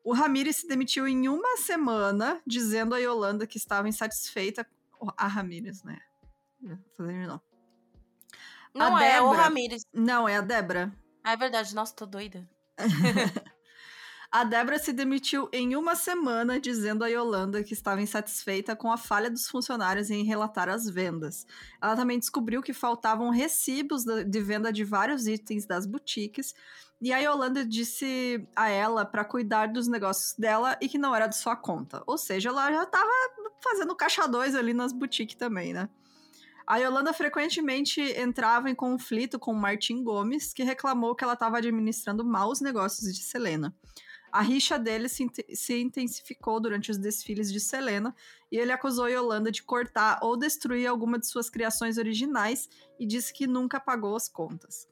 O 0.04 0.14
Ramirez 0.14 0.58
se 0.58 0.68
demitiu 0.68 1.08
em 1.08 1.30
uma 1.30 1.58
semana, 1.58 2.41
dizendo 2.45 2.93
a 2.93 2.97
Yolanda 2.97 3.47
que 3.47 3.58
estava 3.58 3.88
insatisfeita. 3.88 4.68
A 5.18 5.28
Ramirez, 5.28 5.84
né? 5.84 5.99
Fazendo 6.95 7.28
não. 7.28 7.41
Não 8.74 8.95
a 8.95 9.04
é 9.04 9.14
Débora... 9.14 9.32
o 9.32 9.34
Ramirez. 9.34 9.84
Não, 9.93 10.28
é 10.28 10.38
a 10.38 10.41
Débora. 10.41 10.91
Ah, 11.24 11.34
é 11.34 11.38
verdade. 11.38 11.74
Nossa, 11.76 11.93
tô 11.95 12.06
doida. 12.06 12.47
A 14.34 14.43
Débora 14.43 14.80
se 14.80 14.91
demitiu 14.91 15.47
em 15.54 15.76
uma 15.76 15.95
semana, 15.95 16.60
dizendo 16.60 17.04
a 17.04 17.08
Yolanda 17.08 17.64
que 17.64 17.76
estava 17.76 18.01
insatisfeita 18.01 18.76
com 18.76 18.91
a 18.91 18.97
falha 18.97 19.30
dos 19.30 19.47
funcionários 19.47 20.10
em 20.10 20.24
relatar 20.24 20.68
as 20.70 20.89
vendas. 20.89 21.45
Ela 21.80 21.95
também 21.95 22.18
descobriu 22.18 22.60
que 22.60 22.74
faltavam 22.74 23.30
recibos 23.30 24.04
de 24.04 24.41
venda 24.41 24.74
de 24.74 24.84
vários 24.84 25.28
itens 25.28 25.68
das 25.68 25.86
boutiques. 25.86 26.56
E 27.04 27.12
a 27.12 27.18
Yolanda 27.18 27.66
disse 27.66 28.47
a 28.56 28.70
ela 28.70 29.04
para 29.04 29.26
cuidar 29.26 29.68
dos 29.68 29.89
negócios 29.89 30.36
dela 30.38 30.78
e 30.80 30.88
que 30.88 30.97
não 30.97 31.14
era 31.14 31.28
de 31.28 31.36
sua 31.36 31.54
conta. 31.54 32.01
Ou 32.08 32.18
seja, 32.18 32.47
ela 32.47 32.72
já 32.72 32.84
estava 32.84 33.12
fazendo 33.62 33.93
caixa 33.93 34.26
dois 34.26 34.56
ali 34.56 34.74
nas 34.74 34.93
boutiques 34.93 35.36
também, 35.36 35.74
né? 35.74 35.89
A 36.66 36.78
Yolanda 36.78 37.12
frequentemente 37.12 37.99
entrava 38.18 38.70
em 38.70 38.74
conflito 38.74 39.38
com 39.38 39.54
Martim 39.54 40.01
Gomes, 40.01 40.54
que 40.54 40.64
reclamou 40.64 41.14
que 41.14 41.26
ela 41.26 41.34
estava 41.34 41.58
administrando 41.58 42.24
mal 42.24 42.49
os 42.49 42.62
negócios 42.62 43.14
de 43.14 43.22
Selena. 43.22 43.76
A 44.32 44.41
rixa 44.41 44.80
deles 44.80 45.12
se, 45.12 45.30
se, 45.54 45.82
intensificou 45.82 46.58
durante 46.58 46.89
os 46.89 46.97
desfiles 46.97 47.51
de 47.51 47.60
Selena 47.60 48.16
e 48.49 48.58
ele 48.58 48.72
acusou 48.72 49.10
Yolanda 49.10 49.51
de 49.51 49.62
cortar 49.62 50.20
ou 50.22 50.38
destruir 50.38 50.88
alguma 50.88 51.20
de 51.20 51.28
suas 51.28 51.49
criações 51.49 51.97
originais 51.97 52.70
e 52.97 53.06
disse 53.06 53.34
que 53.34 53.45
nunca 53.45 53.78
pagou 53.78 54.16
as 54.16 54.30
contas. 54.30 54.88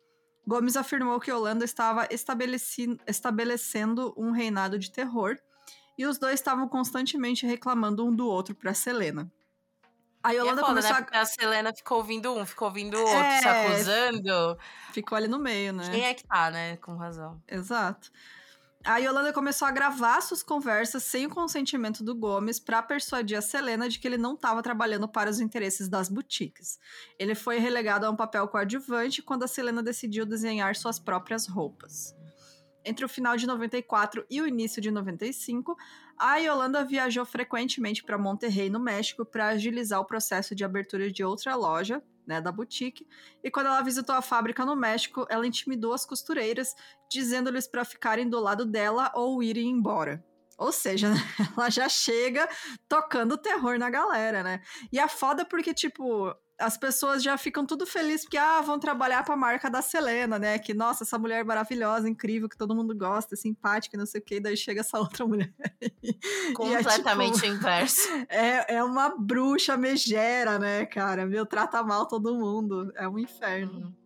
Gomes 0.46 0.76
afirmou 0.76 1.20
que 1.20 1.32
Yolanda 1.32 1.64
estava 1.64 2.08
estabelecendo 2.12 4.14
um 4.18 4.32
reinado 4.32 4.80
de 4.80 4.92
terror 4.92 5.38
e 5.98 6.06
os 6.06 6.18
dois 6.18 6.36
estavam 6.36 6.68
constantemente 6.68 7.46
reclamando 7.46 8.06
um 8.06 8.16
do 8.16 8.28
outro 8.28 8.56
para 8.56 8.74
Selena. 8.74 9.32
A 10.24 10.32
Yolanda 10.32 10.62
é 10.62 10.64
foda, 10.64 10.68
começou 10.68 11.02
né? 11.02 11.08
a... 11.12 11.22
a 11.22 11.26
Selena 11.26 11.74
ficou 11.74 11.98
ouvindo 11.98 12.34
um, 12.34 12.46
ficou 12.46 12.68
ouvindo 12.68 12.96
o 12.96 13.02
outro, 13.02 13.18
é... 13.18 13.40
se 13.40 13.48
acusando. 13.48 14.58
Ficou 14.94 15.16
ali 15.16 15.28
no 15.28 15.40
meio, 15.40 15.74
né? 15.74 15.90
Quem 15.90 16.06
é 16.06 16.14
que 16.14 16.24
tá, 16.24 16.52
né? 16.52 16.78
Com 16.78 16.96
razão. 16.96 17.42
Exato. 17.48 18.12
A 18.84 18.98
Yolanda 18.98 19.32
começou 19.32 19.68
a 19.68 19.72
gravar 19.72 20.20
suas 20.22 20.42
conversas 20.42 21.04
sem 21.04 21.28
o 21.28 21.30
consentimento 21.30 22.04
do 22.04 22.16
Gomes 22.16 22.60
para 22.60 22.82
persuadir 22.82 23.38
a 23.38 23.42
Selena 23.42 23.88
de 23.88 24.00
que 24.00 24.08
ele 24.08 24.18
não 24.18 24.34
estava 24.34 24.64
trabalhando 24.64 25.08
para 25.08 25.30
os 25.30 25.40
interesses 25.40 25.88
das 25.88 26.10
boutiques. 26.10 26.80
Ele 27.20 27.36
foi 27.36 27.60
relegado 27.60 28.06
a 28.06 28.10
um 28.10 28.16
papel 28.16 28.48
coadjuvante 28.48 29.22
quando 29.22 29.44
a 29.44 29.48
Selena 29.48 29.84
decidiu 29.84 30.26
desenhar 30.26 30.76
suas 30.76 30.98
próprias 30.98 31.48
roupas. 31.48 32.16
Entre 32.84 33.06
o 33.06 33.10
final 33.10 33.38
de 33.38 33.46
94 33.46 34.26
e 34.28 34.42
o 34.42 34.48
início 34.48 34.82
de 34.82 34.90
95, 34.90 35.78
a 36.18 36.38
Yolanda 36.38 36.84
viajou 36.84 37.24
frequentemente 37.24 38.04
para 38.04 38.18
Monterrey, 38.18 38.72
no 38.72 38.80
México, 38.80 39.24
para 39.24 39.50
agilizar 39.50 40.00
o 40.00 40.06
processo 40.06 40.56
de 40.56 40.66
abertura 40.66 41.12
de 41.12 41.24
outra 41.24 41.54
loja, 41.56 42.02
né, 42.26 42.42
da 42.42 42.52
boutique. 42.52 43.08
E 43.44 43.50
quando 43.50 43.68
ela 43.68 43.82
visitou 43.82 44.16
a 44.16 44.22
fábrica 44.22 44.66
no 44.66 44.76
México, 44.76 45.26
ela 45.30 45.46
intimidou 45.46 45.94
as 45.94 46.06
costureiras, 46.06 46.74
dizendo-lhes 47.10 47.68
para 47.68 47.86
ficarem 47.86 48.30
do 48.30 48.40
lado 48.40 48.66
dela 48.66 49.12
ou 49.16 49.42
irem 49.42 49.70
embora. 49.70 50.24
Ou 50.58 50.72
seja, 50.72 51.08
ela 51.58 51.70
já 51.70 51.90
chega 51.90 52.48
tocando 52.88 53.38
terror 53.38 53.80
na 53.80 53.90
galera, 53.90 54.44
né? 54.44 54.62
E 54.92 55.00
a 55.00 55.08
foda 55.08 55.44
porque, 55.44 55.74
tipo, 55.74 56.34
as 56.62 56.78
pessoas 56.78 57.24
já 57.24 57.38
ficam 57.38 57.66
tudo 57.66 57.86
felizes 57.86 58.24
porque, 58.24 58.38
ah, 58.38 58.62
vão 58.62 58.80
trabalhar 58.80 59.24
para 59.24 59.34
a 59.34 59.38
marca 59.38 59.70
da 59.70 59.82
Selena, 59.82 60.38
né? 60.38 60.60
Que, 60.60 60.74
nossa, 60.74 61.04
essa 61.04 61.18
mulher 61.18 61.44
maravilhosa, 61.44 62.08
incrível, 62.08 62.48
que 62.48 62.58
todo 62.58 62.76
mundo 62.76 62.96
gosta, 62.96 63.36
simpática, 63.36 63.98
não 63.98 64.06
sei 64.06 64.22
o 64.22 64.24
quê. 64.24 64.36
E 64.36 64.40
daí 64.40 64.56
chega 64.56 64.82
essa 64.82 64.98
outra 65.00 65.26
mulher. 65.26 65.54
Completamente 66.54 67.40
é, 67.40 67.42
tipo, 67.42 67.54
inverso. 67.54 68.02
É, 68.30 68.76
é 68.76 68.84
uma 68.84 69.10
bruxa 69.18 69.76
megera, 69.76 70.58
né, 70.58 70.86
cara? 70.86 71.26
Meu, 71.26 71.46
trata 71.46 71.84
mal 71.84 72.08
todo 72.08 72.36
mundo. 72.36 72.92
É 72.96 73.08
um 73.08 73.18
inferno. 73.18 73.88
Uhum. 73.88 74.01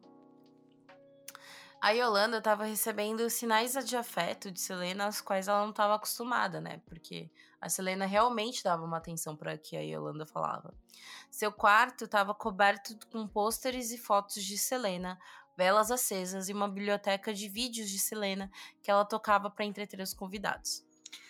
A 1.86 1.92
Yolanda 1.92 2.40
estava 2.40 2.64
recebendo 2.66 3.30
sinais 3.30 3.74
de 3.86 3.96
afeto 3.96 4.50
de 4.50 4.60
Selena, 4.60 5.06
aos 5.06 5.22
quais 5.22 5.48
ela 5.48 5.62
não 5.62 5.70
estava 5.70 5.94
acostumada, 5.94 6.60
né? 6.60 6.82
Porque 6.88 7.30
a 7.62 7.70
Selena 7.70 8.08
realmente 8.08 8.64
dava 8.64 8.84
uma 8.84 8.98
atenção 8.98 9.36
para 9.36 9.56
que 9.56 9.78
a 9.78 9.82
Yolanda 9.82 10.26
falava. 10.26 10.74
Seu 11.30 11.52
quarto 11.52 12.06
estava 12.06 12.34
coberto 12.34 12.98
com 13.12 13.28
pôsteres 13.28 13.92
e 13.92 14.00
fotos 14.00 14.44
de 14.44 14.58
Selena, 14.58 15.20
velas 15.56 15.92
acesas 15.92 16.50
e 16.50 16.54
uma 16.54 16.68
biblioteca 16.68 17.32
de 17.32 17.48
vídeos 17.48 17.88
de 17.88 18.00
Selena 18.00 18.50
que 18.82 18.90
ela 18.90 19.06
tocava 19.06 19.48
para 19.48 19.64
entreter 19.64 20.02
os 20.02 20.12
convidados. 20.12 20.84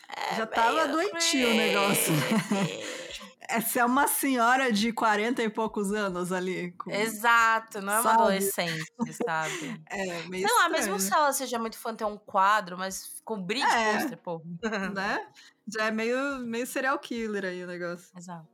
É 0.10 0.36
Já 0.36 0.46
tava 0.46 0.88
doentio 0.88 1.50
o 1.50 1.54
negócio. 1.54 2.14
Essa 3.48 3.82
é 3.82 3.86
uma 3.86 4.08
senhora 4.08 4.72
de 4.72 4.92
40 4.92 5.44
e 5.44 5.50
poucos 5.50 5.92
anos 5.92 6.32
ali. 6.32 6.72
Com... 6.72 6.92
Exato, 6.92 7.82
não 7.82 7.94
é 7.94 8.00
uma 8.00 8.14
adolescente, 8.14 8.92
sabe? 9.26 9.84
É, 9.90 10.24
meio 10.24 10.48
Sei 10.48 10.58
lá, 10.58 10.70
mesmo 10.70 11.00
se 11.00 11.14
ela 11.14 11.32
seja 11.32 11.60
muito 11.60 11.78
fã, 11.78 11.94
ter 11.94 12.06
um 12.06 12.18
quadro, 12.18 12.78
mas 12.78 13.22
cobrir 13.24 13.60
de 13.60 13.72
é, 13.72 13.94
pôster, 13.94 14.18
pô. 14.18 14.42
Né? 14.94 15.28
Já 15.68 15.86
é 15.86 15.92
meio, 15.92 16.40
meio 16.40 16.66
serial 16.66 16.98
killer 17.00 17.46
aí 17.46 17.64
o 17.64 17.68
negócio. 17.68 18.10
Exato. 18.18 18.48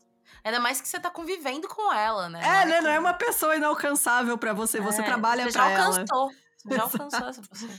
Ainda 0.44 0.60
mais 0.60 0.82
que 0.82 0.88
você 0.88 1.00
tá 1.00 1.10
convivendo 1.10 1.68
com 1.68 1.94
ela, 1.94 2.28
né? 2.30 2.40
É, 2.42 2.44
não 2.44 2.52
é, 2.52 2.66
né? 2.66 2.82
Não 2.82 2.92
é 2.92 3.00
uma 3.00 3.14
pessoa 3.14 3.56
inalcançável 3.56 4.38
para 4.38 4.54
você. 4.54 4.80
É, 4.80 4.82
você 4.82 5.04
trabalha 5.04 5.48
pra 5.52 5.70
ela. 5.70 5.86
Você 5.86 5.94
já 5.94 6.02
alcançou. 6.02 6.32
Você 6.58 6.76
já 6.76 6.84
alcançou 6.84 7.28
essa 7.28 7.42
pessoa. 7.42 7.72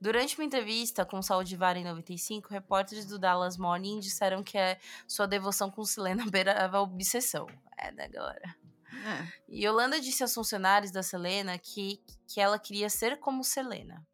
Durante 0.00 0.36
uma 0.36 0.44
entrevista 0.44 1.06
com 1.06 1.22
Saúde 1.22 1.56
Vara 1.56 1.78
em 1.78 1.84
95, 1.84 2.50
repórteres 2.50 3.06
do 3.06 3.18
Dallas 3.18 3.56
Morning 3.56 3.98
disseram 3.98 4.42
que 4.42 4.58
a 4.58 4.78
sua 5.08 5.26
devoção 5.26 5.70
com 5.70 5.84
Selena 5.84 6.24
beirava 6.30 6.80
obsessão. 6.80 7.46
É, 7.78 7.90
né, 7.90 8.08
galera? 8.08 8.54
É. 8.92 9.32
E 9.48 9.64
Yolanda 9.64 10.00
disse 10.00 10.22
aos 10.22 10.34
funcionários 10.34 10.90
da 10.90 11.02
Selena 11.02 11.58
que, 11.58 12.02
que 12.28 12.40
ela 12.40 12.58
queria 12.58 12.90
ser 12.90 13.18
como 13.18 13.42
Selena. 13.42 14.06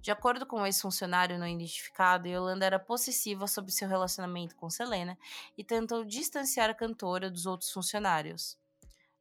De 0.00 0.10
acordo 0.10 0.46
com 0.46 0.60
o 0.60 0.66
ex-funcionário 0.66 1.38
não 1.38 1.48
identificado, 1.48 2.28
Yolanda 2.28 2.64
era 2.64 2.78
possessiva 2.78 3.46
sobre 3.46 3.72
seu 3.72 3.88
relacionamento 3.88 4.54
com 4.56 4.70
Selena 4.70 5.18
e 5.56 5.64
tentou 5.64 6.04
distanciar 6.04 6.70
a 6.70 6.74
cantora 6.74 7.30
dos 7.30 7.46
outros 7.46 7.70
funcionários. 7.70 8.58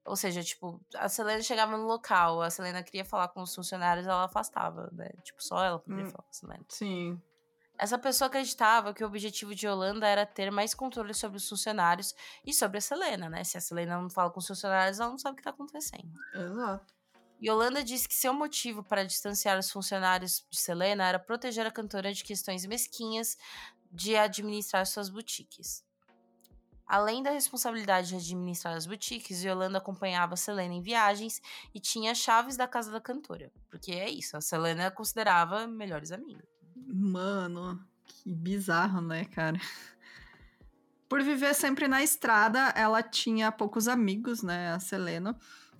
Ou 0.05 0.15
seja, 0.15 0.43
tipo, 0.43 0.79
a 0.95 1.09
Selena 1.09 1.41
chegava 1.41 1.75
no 1.75 1.87
local, 1.87 2.41
a 2.41 2.49
Selena 2.49 2.83
queria 2.83 3.03
falar 3.03 3.27
com 3.29 3.41
os 3.41 3.53
funcionários, 3.53 4.05
ela 4.05 4.25
afastava, 4.25 4.89
né? 4.93 5.09
Tipo, 5.23 5.43
só 5.43 5.63
ela 5.63 5.79
poderia 5.79 6.05
hum, 6.05 6.11
falar 6.11 6.23
com 6.23 6.29
a 6.29 6.33
Selena. 6.33 6.65
Sim. 6.69 7.21
Essa 7.77 7.97
pessoa 7.97 8.27
acreditava 8.27 8.93
que 8.93 9.03
o 9.03 9.07
objetivo 9.07 9.53
de 9.53 9.65
Yolanda 9.65 10.07
era 10.07 10.25
ter 10.25 10.49
mais 10.51 10.73
controle 10.73 11.13
sobre 11.13 11.37
os 11.37 11.49
funcionários 11.49 12.15
e 12.45 12.53
sobre 12.53 12.77
a 12.77 12.81
Selena, 12.81 13.29
né? 13.29 13.43
Se 13.43 13.57
a 13.57 13.61
Selena 13.61 13.99
não 13.99 14.09
fala 14.09 14.29
com 14.29 14.39
os 14.39 14.47
funcionários, 14.47 14.99
ela 14.99 15.09
não 15.09 15.17
sabe 15.17 15.33
o 15.33 15.37
que 15.37 15.43
tá 15.43 15.49
acontecendo. 15.49 16.13
Exato. 16.33 16.93
Yolanda 17.43 17.83
disse 17.83 18.07
que 18.07 18.15
seu 18.15 18.33
motivo 18.33 18.83
para 18.83 19.03
distanciar 19.03 19.59
os 19.59 19.69
funcionários 19.69 20.45
de 20.49 20.57
Selena 20.59 21.05
era 21.05 21.19
proteger 21.19 21.65
a 21.65 21.71
cantora 21.71 22.13
de 22.13 22.23
questões 22.23 22.65
mesquinhas 22.65 23.37
de 23.91 24.15
administrar 24.15 24.85
suas 24.85 25.09
boutiques. 25.09 25.84
Além 26.87 27.23
da 27.23 27.31
responsabilidade 27.31 28.09
de 28.09 28.15
administrar 28.15 28.75
as 28.75 28.85
boutiques, 28.85 29.43
Yolanda 29.43 29.79
acompanhava 29.79 30.35
Selena 30.35 30.73
em 30.73 30.81
viagens 30.81 31.41
e 31.73 31.79
tinha 31.79 32.13
chaves 32.13 32.55
da 32.55 32.67
casa 32.67 32.91
da 32.91 33.01
cantora. 33.01 33.51
Porque 33.69 33.91
é 33.91 34.09
isso, 34.09 34.37
a 34.37 34.41
Selena 34.41 34.91
considerava 34.91 35.65
melhores 35.65 36.11
amigas. 36.11 36.45
Mano, 36.75 37.83
que 38.05 38.33
bizarro, 38.33 39.01
né, 39.01 39.25
cara? 39.25 39.59
Por 41.09 41.23
viver 41.23 41.55
sempre 41.55 41.87
na 41.87 42.03
estrada, 42.03 42.69
ela 42.75 43.01
tinha 43.01 43.51
poucos 43.51 43.87
amigos, 43.87 44.43
né, 44.43 44.71
a 44.71 44.79
Selena. 44.79 45.35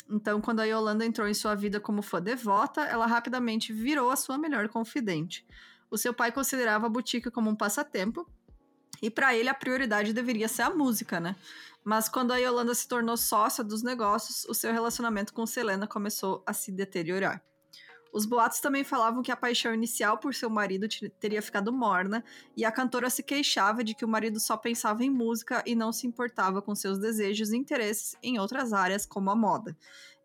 Então, 0.10 0.39
quando 0.39 0.60
a 0.60 0.66
Yolanda 0.66 1.06
entrou 1.06 1.28
em 1.28 1.34
sua 1.34 1.56
vida 1.56 1.80
como 1.80 2.01
fã 2.01 2.22
devota, 2.22 2.82
ela 2.82 3.06
rapidamente 3.06 3.74
virou 3.74 4.10
a 4.12 4.16
sua 4.16 4.38
melhor 4.38 4.70
confidente. 4.70 5.45
O 5.89 5.97
seu 5.97 6.14
pai 6.14 6.32
considerava 6.32 6.88
a 6.88 6.89
boutique 6.89 7.32
como 7.32 7.49
um 7.49 7.56
passatempo 7.56 8.28
e 9.02 9.10
para 9.10 9.36
ele 9.36 9.50
a 9.50 9.54
prioridade 9.54 10.14
deveria 10.14 10.48
ser 10.48 10.64
a 10.64 10.70
música, 10.70 11.20
né? 11.20 11.36
Mas 11.84 12.10
quando 12.10 12.32
a 12.32 12.38
Yolanda 12.38 12.74
se 12.74 12.88
tornou 12.88 13.16
sócia 13.16 13.64
dos 13.64 13.84
negócios, 13.84 14.46
o 14.46 14.54
seu 14.54 14.74
relacionamento 14.74 15.34
com 15.34 15.46
Selena 15.46 15.86
começou 15.86 16.43
a 16.46 16.52
se 16.52 16.72
deteriorar. 16.72 17.43
Os 18.16 18.26
boatos 18.26 18.61
também 18.61 18.86
falavam 18.86 19.22
que 19.22 19.30
a 19.30 19.36
paixão 19.36 19.74
inicial 19.74 20.18
por 20.18 20.34
seu 20.34 20.49
marido 20.49 20.88
teria 21.20 21.41
ficado 21.41 21.74
morna, 21.74 22.24
e 22.55 22.63
a 22.63 22.72
cantora 22.72 23.09
se 23.09 23.22
queixava 23.22 23.84
de 23.84 23.93
que 23.93 24.05
o 24.05 24.07
marido 24.07 24.39
só 24.39 24.55
pensava 24.55 25.03
em 25.03 25.09
música 25.09 25.61
e 25.66 25.76
não 25.76 25.91
se 25.91 26.07
importava 26.07 26.61
com 26.61 26.74
seus 26.74 26.97
desejos 26.97 27.51
e 27.51 27.57
interesses 27.57 28.16
em 28.24 28.39
outras 28.39 28.72
áreas, 28.72 29.05
como 29.05 29.30
a 29.30 29.36
moda. 29.36 29.76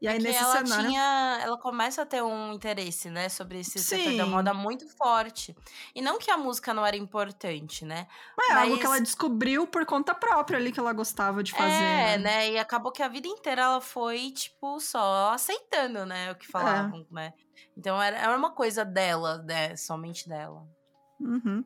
E 0.01 0.07
aí, 0.09 0.19
nesse 0.19 0.39
ela 0.39 0.65
cenário. 0.65 0.89
Tinha, 0.89 1.41
ela 1.43 1.59
começa 1.59 2.03
a 2.03 2.07
ter 2.07 2.23
um 2.23 2.55
interesse, 2.55 3.11
né, 3.11 3.29
sobre 3.29 3.59
esse 3.59 3.79
Sim. 3.81 3.97
setor 3.97 4.17
da 4.17 4.25
moda 4.25 4.55
muito 4.55 4.89
forte. 4.89 5.55
E 5.93 6.01
não 6.01 6.17
que 6.17 6.31
a 6.31 6.39
música 6.39 6.73
não 6.73 6.87
era 6.87 6.97
importante, 6.97 7.85
né? 7.85 8.07
Mas, 8.37 8.49
Mas... 8.49 8.57
é 8.57 8.63
algo 8.63 8.79
que 8.79 8.87
ela 8.87 9.01
descobriu 9.01 9.67
por 9.67 9.85
conta 9.85 10.15
própria 10.15 10.59
ali 10.59 10.73
que 10.73 10.81
ela 10.81 10.93
gostava 10.93 11.43
de 11.43 11.53
fazer. 11.53 11.75
É, 11.75 12.17
né? 12.17 12.19
né? 12.19 12.53
E 12.53 12.59
acabou 12.59 12.93
que 12.93 13.03
a 13.03 13.09
vida 13.09 13.29
inteira 13.29 13.63
ela 13.63 13.81
foi, 13.81 14.31
tipo, 14.31 14.81
só 14.81 15.33
aceitando, 15.35 16.07
né? 16.07 16.31
O 16.31 16.37
que 16.37 16.47
falavam, 16.47 17.05
é. 17.11 17.15
né? 17.15 17.35
Então 17.77 18.01
era, 18.01 18.17
era 18.17 18.37
uma 18.37 18.51
coisa 18.51 18.85
dela, 18.85 19.39
né? 19.43 19.77
Somente 19.77 20.29
dela. 20.29 20.67
Uhum. 21.21 21.65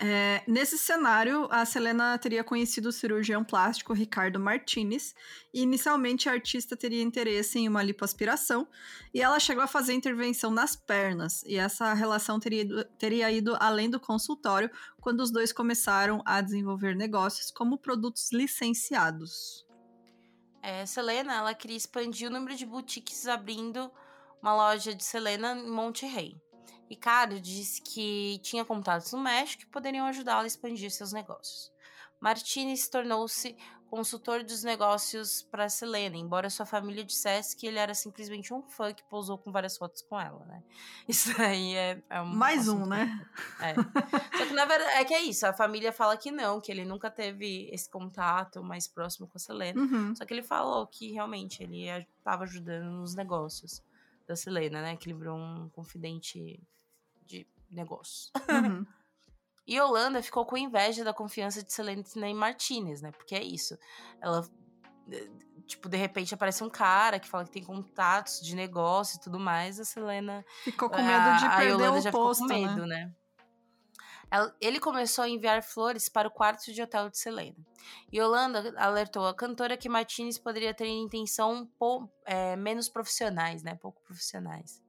É, 0.00 0.42
nesse 0.46 0.78
cenário, 0.78 1.46
a 1.50 1.66
Selena 1.66 2.16
teria 2.16 2.42
conhecido 2.42 2.88
o 2.88 2.92
cirurgião 2.92 3.44
plástico 3.44 3.92
Ricardo 3.92 4.40
Martinez, 4.40 5.14
e 5.52 5.60
inicialmente 5.62 6.28
a 6.28 6.32
artista 6.32 6.76
teria 6.76 7.02
interesse 7.02 7.58
em 7.58 7.68
uma 7.68 7.82
lipoaspiração, 7.82 8.66
e 9.12 9.20
ela 9.20 9.38
chegou 9.38 9.62
a 9.62 9.66
fazer 9.66 9.92
intervenção 9.92 10.50
nas 10.50 10.74
pernas, 10.74 11.42
e 11.46 11.56
essa 11.56 11.92
relação 11.92 12.40
teria 12.40 12.62
ido, 12.62 12.84
teria 12.98 13.30
ido 13.30 13.54
além 13.60 13.90
do 13.90 14.00
consultório 14.00 14.70
quando 15.00 15.20
os 15.20 15.30
dois 15.30 15.52
começaram 15.52 16.22
a 16.24 16.40
desenvolver 16.40 16.96
negócios 16.96 17.50
como 17.50 17.76
produtos 17.76 18.32
licenciados. 18.32 19.66
É, 20.62 20.86
Selena, 20.86 21.34
ela 21.34 21.54
queria 21.54 21.76
expandir 21.76 22.28
o 22.28 22.32
número 22.32 22.56
de 22.56 22.64
boutiques 22.64 23.26
abrindo 23.26 23.90
uma 24.42 24.54
loja 24.54 24.94
de 24.94 25.04
Selena 25.04 25.52
em 25.52 25.70
Monte 25.70 26.04
Rey. 26.04 26.36
Ricardo 26.90 27.40
disse 27.40 27.80
que 27.80 28.38
tinha 28.42 28.64
contatos 28.64 29.12
no 29.12 29.20
México 29.20 29.62
que 29.62 29.70
poderiam 29.70 30.04
ajudá-la 30.06 30.42
a 30.42 30.46
expandir 30.46 30.90
seus 30.90 31.12
negócios. 31.12 31.72
Martinez 32.20 32.88
tornou-se 32.88 33.56
consultor 33.88 34.42
dos 34.42 34.62
negócios 34.62 35.42
para 35.50 35.68
Selena, 35.68 36.16
embora 36.16 36.48
sua 36.48 36.64
família 36.64 37.04
dissesse 37.04 37.54
que 37.54 37.66
ele 37.66 37.78
era 37.78 37.94
simplesmente 37.94 38.52
um 38.52 38.62
fã 38.62 38.92
que 38.92 39.04
pousou 39.04 39.36
com 39.36 39.52
várias 39.52 39.76
fotos 39.76 40.02
com 40.02 40.18
ela, 40.18 40.44
né? 40.46 40.62
Isso 41.06 41.30
aí 41.40 41.74
é, 41.74 42.02
é 42.08 42.20
um 42.22 42.26
mais 42.26 42.68
um, 42.68 42.86
né? 42.86 43.26
É. 43.60 43.74
Só 44.38 44.46
que 44.46 44.54
na 44.54 44.64
verdade 44.64 44.92
é 44.92 45.04
que 45.04 45.12
é 45.12 45.20
isso, 45.20 45.46
a 45.46 45.52
família 45.52 45.92
fala 45.92 46.16
que 46.16 46.30
não, 46.30 46.60
que 46.60 46.72
ele 46.72 46.84
nunca 46.84 47.10
teve 47.10 47.68
esse 47.70 47.90
contato 47.90 48.62
mais 48.62 48.88
próximo 48.88 49.28
com 49.28 49.36
a 49.36 49.40
Selena. 49.40 49.78
Uhum. 49.78 50.16
Só 50.16 50.24
que 50.24 50.32
ele 50.32 50.42
falou 50.42 50.86
que 50.86 51.12
realmente 51.12 51.62
ele 51.62 51.86
estava 52.18 52.44
ajudando 52.44 52.90
nos 52.90 53.14
negócios 53.14 53.82
da 54.26 54.36
Selena, 54.36 54.82
né? 54.82 54.96
Que 54.96 55.08
ele 55.08 55.18
virou 55.18 55.36
um 55.36 55.68
confidente 55.70 56.62
de 57.26 57.46
negócios. 57.70 58.30
Uhum. 58.48 58.86
e 59.66 59.80
Holanda 59.80 60.22
ficou 60.22 60.44
com 60.44 60.56
inveja 60.56 61.04
da 61.04 61.12
confiança 61.12 61.62
de 61.62 61.72
Selena 61.72 62.02
Martinez, 62.34 63.00
né? 63.00 63.12
Porque 63.12 63.34
é 63.34 63.42
isso. 63.42 63.78
Ela 64.20 64.48
eh, 65.10 65.30
tipo, 65.66 65.88
de 65.88 65.96
repente 65.96 66.34
aparece 66.34 66.62
um 66.62 66.70
cara 66.70 67.18
que 67.18 67.28
fala 67.28 67.44
que 67.44 67.50
tem 67.50 67.64
contatos 67.64 68.40
de 68.40 68.54
negócio 68.54 69.16
e 69.16 69.20
tudo 69.20 69.38
mais, 69.38 69.80
a 69.80 69.84
Selena. 69.84 70.44
Ficou 70.64 70.90
com 70.90 70.96
medo 70.96 71.38
de 71.38 71.46
a, 71.46 71.56
perder 71.56 71.72
a 71.72 71.86
Yolanda 71.86 71.98
o 71.98 72.00
já 72.00 72.10
posto, 72.10 72.46
ficou 72.46 72.60
com 72.60 72.66
medo, 72.66 72.86
né? 72.86 73.06
né? 73.06 73.14
Ele 74.60 74.80
começou 74.80 75.24
a 75.24 75.28
enviar 75.28 75.62
flores 75.62 76.08
para 76.08 76.26
o 76.26 76.30
quarto 76.30 76.72
de 76.72 76.80
hotel 76.80 77.10
de 77.10 77.18
Selena. 77.18 77.56
Holanda 78.14 78.74
alertou 78.78 79.26
a 79.26 79.34
cantora 79.34 79.76
que 79.76 79.90
Martinez 79.90 80.38
poderia 80.38 80.72
ter 80.72 80.86
intenção 80.86 81.70
é, 82.24 82.56
menos 82.56 82.88
profissionais, 82.88 83.62
né? 83.62 83.74
Pouco 83.74 84.00
profissionais. 84.02 84.82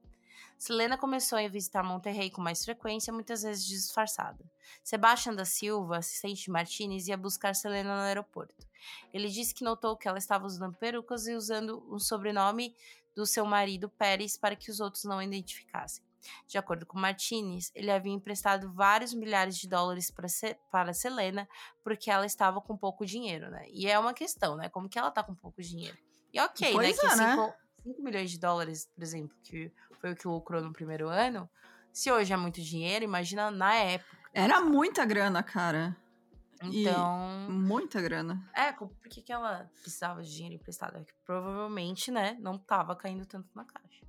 Selena 0.56 0.96
começou 0.96 1.38
a 1.38 1.46
visitar 1.46 1.82
Monterrey 1.82 2.30
com 2.30 2.40
mais 2.40 2.64
frequência, 2.64 3.12
muitas 3.12 3.42
vezes 3.42 3.66
disfarçada. 3.66 4.42
Sebastian 4.82 5.34
da 5.34 5.44
Silva, 5.44 5.98
assistente 5.98 6.44
de 6.44 6.50
Martinez, 6.50 7.06
ia 7.06 7.16
buscar 7.16 7.54
Selena 7.54 7.96
no 7.96 8.02
aeroporto. 8.02 8.66
Ele 9.12 9.28
disse 9.28 9.54
que 9.54 9.62
notou 9.62 9.94
que 9.94 10.08
ela 10.08 10.16
estava 10.16 10.46
usando 10.46 10.74
perucas 10.76 11.26
e 11.26 11.34
usando 11.34 11.84
o 11.92 11.98
sobrenome 11.98 12.74
do 13.14 13.26
seu 13.26 13.44
marido 13.44 13.90
Pérez 13.90 14.38
para 14.38 14.56
que 14.56 14.70
os 14.70 14.80
outros 14.80 15.04
não 15.04 15.18
a 15.18 15.24
identificassem. 15.24 16.02
De 16.46 16.58
acordo 16.58 16.86
com 16.86 16.98
Martinez, 16.98 17.70
ele 17.74 17.90
havia 17.90 18.12
emprestado 18.12 18.72
vários 18.72 19.12
milhares 19.14 19.56
de 19.56 19.68
dólares 19.68 20.10
para, 20.10 20.26
para 20.70 20.92
Selena 20.92 21.48
porque 21.82 22.10
ela 22.10 22.26
estava 22.26 22.60
com 22.60 22.76
pouco 22.76 23.04
dinheiro, 23.04 23.50
né? 23.50 23.66
E 23.70 23.86
é 23.86 23.98
uma 23.98 24.14
questão, 24.14 24.56
né? 24.56 24.68
Como 24.68 24.88
que 24.88 24.98
ela 24.98 25.10
tá 25.10 25.22
com 25.22 25.34
pouco 25.34 25.62
dinheiro? 25.62 25.96
E 26.32 26.40
ok, 26.40 26.68
né? 26.68 26.74
pois 26.74 27.00
Que 27.00 27.06
é, 27.06 27.16
né? 27.16 27.36
cinco, 27.36 27.54
5 27.84 28.02
milhões 28.02 28.30
de 28.30 28.38
dólares, 28.38 28.88
por 28.94 29.02
exemplo, 29.02 29.36
que 29.42 29.70
foi 30.00 30.12
o 30.12 30.16
que 30.16 30.26
lucrou 30.26 30.62
no 30.62 30.72
primeiro 30.72 31.08
ano, 31.08 31.48
se 31.92 32.10
hoje 32.10 32.32
é 32.32 32.36
muito 32.36 32.60
dinheiro, 32.60 33.04
imagina 33.04 33.50
na 33.50 33.74
época. 33.74 34.18
Era 34.32 34.60
muita 34.60 35.04
grana, 35.04 35.42
cara. 35.42 35.96
E 36.62 36.82
Então. 36.82 37.48
muita 37.50 38.00
grana. 38.00 38.50
É, 38.52 38.72
por 38.72 38.90
que, 39.08 39.22
que 39.22 39.32
ela 39.32 39.70
precisava 39.80 40.22
de 40.22 40.30
dinheiro 40.32 40.56
emprestado? 40.56 40.96
É 40.98 41.04
que 41.04 41.12
provavelmente, 41.24 42.10
né, 42.10 42.36
não 42.40 42.58
tava 42.58 42.96
caindo 42.96 43.24
tanto 43.26 43.48
na 43.54 43.64
caixa. 43.64 44.04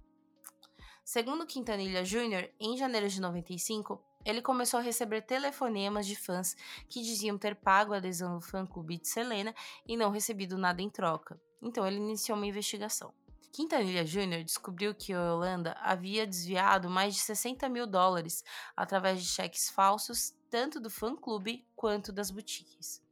Segundo 1.06 1.46
Quintanilha 1.46 2.04
Jr., 2.04 2.50
em 2.60 2.76
janeiro 2.76 3.08
de 3.08 3.22
95, 3.22 4.04
ele 4.26 4.42
começou 4.42 4.80
a 4.80 4.84
receber 4.84 5.22
telefonemas 5.22 6.08
de 6.08 6.16
fãs 6.16 6.56
que 6.90 7.04
diziam 7.04 7.38
ter 7.38 7.56
pago 7.56 7.94
a 7.94 7.98
adesão 7.98 8.34
no 8.34 8.42
fã-clube 8.42 8.98
de 8.98 9.08
Selena 9.08 9.54
e 9.86 9.96
não 9.96 10.10
recebido 10.10 10.58
nada 10.58 10.82
em 10.82 10.90
troca. 10.90 11.40
Então 11.62 11.86
ele 11.86 11.98
iniciou 11.98 12.36
uma 12.36 12.48
investigação. 12.48 13.14
Quintanilha 13.54 14.04
Jr. 14.04 14.44
descobriu 14.44 14.96
que 14.96 15.14
a 15.14 15.36
Holanda 15.36 15.78
havia 15.80 16.26
desviado 16.26 16.90
mais 16.90 17.14
de 17.14 17.20
60 17.20 17.70
mil 17.70 17.86
dólares 17.86 18.44
através 18.76 19.22
de 19.22 19.30
cheques 19.30 19.70
falsos, 19.70 20.34
tanto 20.50 20.80
do 20.80 20.90
fã-clube 20.90 21.68
quanto 21.76 22.12
das 22.12 22.32
boutiques. 22.32 23.05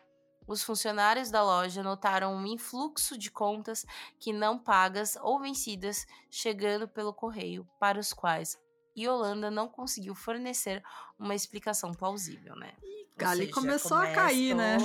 Os 0.47 0.63
funcionários 0.63 1.31
da 1.31 1.43
loja 1.43 1.81
notaram 1.81 2.35
um 2.35 2.45
influxo 2.45 3.17
de 3.17 3.31
contas 3.31 3.85
que 4.19 4.33
não 4.33 4.57
pagas 4.57 5.17
ou 5.21 5.39
vencidas 5.39 6.05
chegando 6.29 6.87
pelo 6.87 7.13
correio, 7.13 7.67
para 7.79 7.99
os 7.99 8.13
quais 8.13 8.57
Yolanda 8.97 9.49
não 9.49 9.67
conseguiu 9.67 10.13
fornecer 10.15 10.83
uma 11.17 11.35
explicação 11.35 11.93
plausível, 11.93 12.55
né? 12.55 12.73
Ou 13.19 13.27
Ali 13.27 13.41
seja, 13.41 13.53
começou 13.53 13.97
a 13.97 14.11
cair, 14.11 14.55
né? 14.55 14.77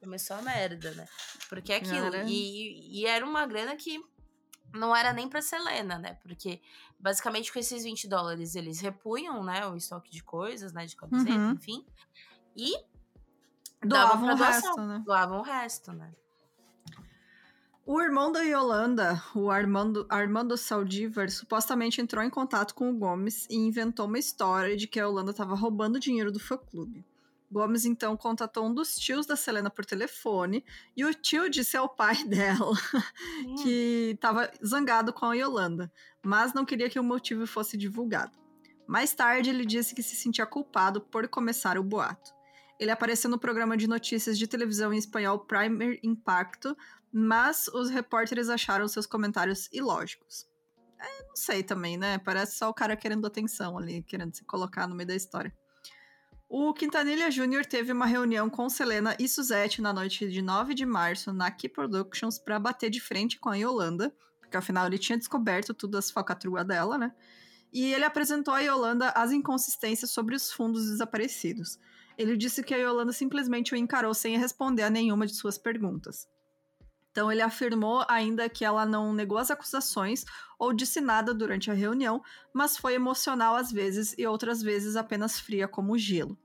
Começou 0.00 0.36
a 0.36 0.42
merda, 0.42 0.92
né? 0.92 1.06
Porque 1.48 1.72
é 1.72 1.76
aquilo. 1.76 2.16
E, 2.26 3.00
e 3.00 3.06
era 3.06 3.24
uma 3.24 3.44
grana 3.46 3.76
que 3.76 4.02
não 4.72 4.94
era 4.94 5.12
nem 5.12 5.28
para 5.28 5.42
Selena, 5.42 5.98
né? 5.98 6.14
Porque 6.22 6.60
basicamente 6.98 7.52
com 7.52 7.58
esses 7.58 7.82
20 7.84 8.08
dólares 8.08 8.54
eles 8.54 8.80
repunham, 8.80 9.42
né, 9.42 9.66
o 9.66 9.76
estoque 9.76 10.10
de 10.10 10.22
coisas, 10.22 10.72
né, 10.72 10.86
de 10.86 10.94
camiseta, 10.94 11.32
uhum. 11.32 11.52
enfim. 11.52 11.84
E 12.56 12.74
doavam 13.82 14.32
o 14.32 14.36
resto, 14.36 14.80
né? 14.80 15.02
Doavam 15.04 15.38
o 15.38 15.42
resto, 15.42 15.92
né? 15.92 16.12
O 17.86 18.00
irmão 18.00 18.30
da 18.30 18.40
Yolanda, 18.42 19.20
o 19.34 19.50
Armando, 19.50 20.06
Armando 20.08 20.56
Saldivar, 20.56 21.28
supostamente 21.30 22.00
entrou 22.00 22.22
em 22.22 22.30
contato 22.30 22.74
com 22.74 22.90
o 22.90 22.96
Gomes 22.96 23.46
e 23.50 23.56
inventou 23.56 24.06
uma 24.06 24.18
história 24.18 24.76
de 24.76 24.86
que 24.86 25.00
a 25.00 25.04
Yolanda 25.04 25.32
estava 25.32 25.56
roubando 25.56 25.98
dinheiro 25.98 26.30
do 26.30 26.38
fã-clube. 26.38 27.04
Gomes 27.50 27.84
então 27.84 28.16
contatou 28.16 28.64
um 28.66 28.72
dos 28.72 28.94
tios 28.94 29.26
da 29.26 29.34
Selena 29.34 29.68
por 29.68 29.84
telefone 29.84 30.64
e 30.96 31.04
o 31.04 31.12
tio 31.12 31.50
disse 31.50 31.76
ao 31.76 31.88
pai 31.88 32.22
dela 32.22 32.70
hum. 33.44 33.54
que 33.56 34.12
estava 34.14 34.48
zangado 34.64 35.12
com 35.12 35.26
a 35.26 35.34
Yolanda, 35.34 35.92
mas 36.22 36.54
não 36.54 36.64
queria 36.64 36.88
que 36.88 37.00
o 37.00 37.02
motivo 37.02 37.44
fosse 37.44 37.76
divulgado. 37.76 38.38
Mais 38.86 39.12
tarde, 39.14 39.50
ele 39.50 39.66
disse 39.66 39.94
que 39.94 40.02
se 40.02 40.14
sentia 40.14 40.46
culpado 40.46 41.00
por 41.00 41.26
começar 41.26 41.76
o 41.76 41.82
boato. 41.82 42.32
Ele 42.80 42.90
apareceu 42.90 43.28
no 43.28 43.38
programa 43.38 43.76
de 43.76 43.86
notícias 43.86 44.38
de 44.38 44.46
televisão 44.46 44.90
em 44.90 44.96
espanhol 44.96 45.38
Primer 45.40 46.00
Impacto, 46.02 46.74
mas 47.12 47.68
os 47.68 47.90
repórteres 47.90 48.48
acharam 48.48 48.88
seus 48.88 49.04
comentários 49.04 49.68
ilógicos. 49.70 50.48
É, 50.98 51.22
não 51.28 51.36
sei 51.36 51.62
também, 51.62 51.98
né? 51.98 52.16
Parece 52.16 52.56
só 52.56 52.70
o 52.70 52.74
cara 52.74 52.96
querendo 52.96 53.26
atenção 53.26 53.76
ali, 53.76 54.02
querendo 54.02 54.34
se 54.34 54.42
colocar 54.44 54.86
no 54.88 54.94
meio 54.94 55.08
da 55.08 55.14
história. 55.14 55.54
O 56.48 56.72
Quintanilha 56.72 57.30
Jr. 57.30 57.66
teve 57.66 57.92
uma 57.92 58.06
reunião 58.06 58.48
com 58.48 58.66
Selena 58.70 59.14
e 59.18 59.28
Suzette 59.28 59.82
na 59.82 59.92
noite 59.92 60.30
de 60.30 60.40
9 60.40 60.72
de 60.72 60.86
março 60.86 61.34
na 61.34 61.50
Key 61.50 61.68
Productions 61.68 62.38
para 62.38 62.58
bater 62.58 62.88
de 62.88 63.00
frente 63.00 63.38
com 63.38 63.50
a 63.50 63.56
Yolanda, 63.56 64.10
porque 64.40 64.56
afinal 64.56 64.86
ele 64.86 64.98
tinha 64.98 65.18
descoberto 65.18 65.74
tudo 65.74 65.98
as 65.98 66.10
falcatruas 66.10 66.66
dela, 66.66 66.96
né? 66.96 67.12
E 67.70 67.92
ele 67.92 68.04
apresentou 68.06 68.54
a 68.54 68.60
Yolanda 68.60 69.10
as 69.10 69.32
inconsistências 69.32 70.10
sobre 70.10 70.34
os 70.34 70.50
fundos 70.50 70.88
desaparecidos. 70.90 71.78
Ele 72.20 72.36
disse 72.36 72.62
que 72.62 72.74
a 72.74 72.76
Yolanda 72.76 73.14
simplesmente 73.14 73.72
o 73.72 73.76
encarou 73.78 74.12
sem 74.12 74.36
responder 74.36 74.82
a 74.82 74.90
nenhuma 74.90 75.26
de 75.26 75.34
suas 75.34 75.56
perguntas. 75.56 76.28
Então, 77.10 77.32
ele 77.32 77.40
afirmou 77.40 78.04
ainda 78.06 78.46
que 78.46 78.62
ela 78.62 78.84
não 78.84 79.14
negou 79.14 79.38
as 79.38 79.50
acusações 79.50 80.26
ou 80.58 80.74
disse 80.74 81.00
nada 81.00 81.32
durante 81.32 81.70
a 81.70 81.74
reunião, 81.74 82.22
mas 82.52 82.76
foi 82.76 82.92
emocional 82.92 83.56
às 83.56 83.72
vezes 83.72 84.14
e 84.18 84.26
outras 84.26 84.60
vezes 84.60 84.96
apenas 84.96 85.40
fria 85.40 85.66
como 85.66 85.96
gelo. 85.96 86.36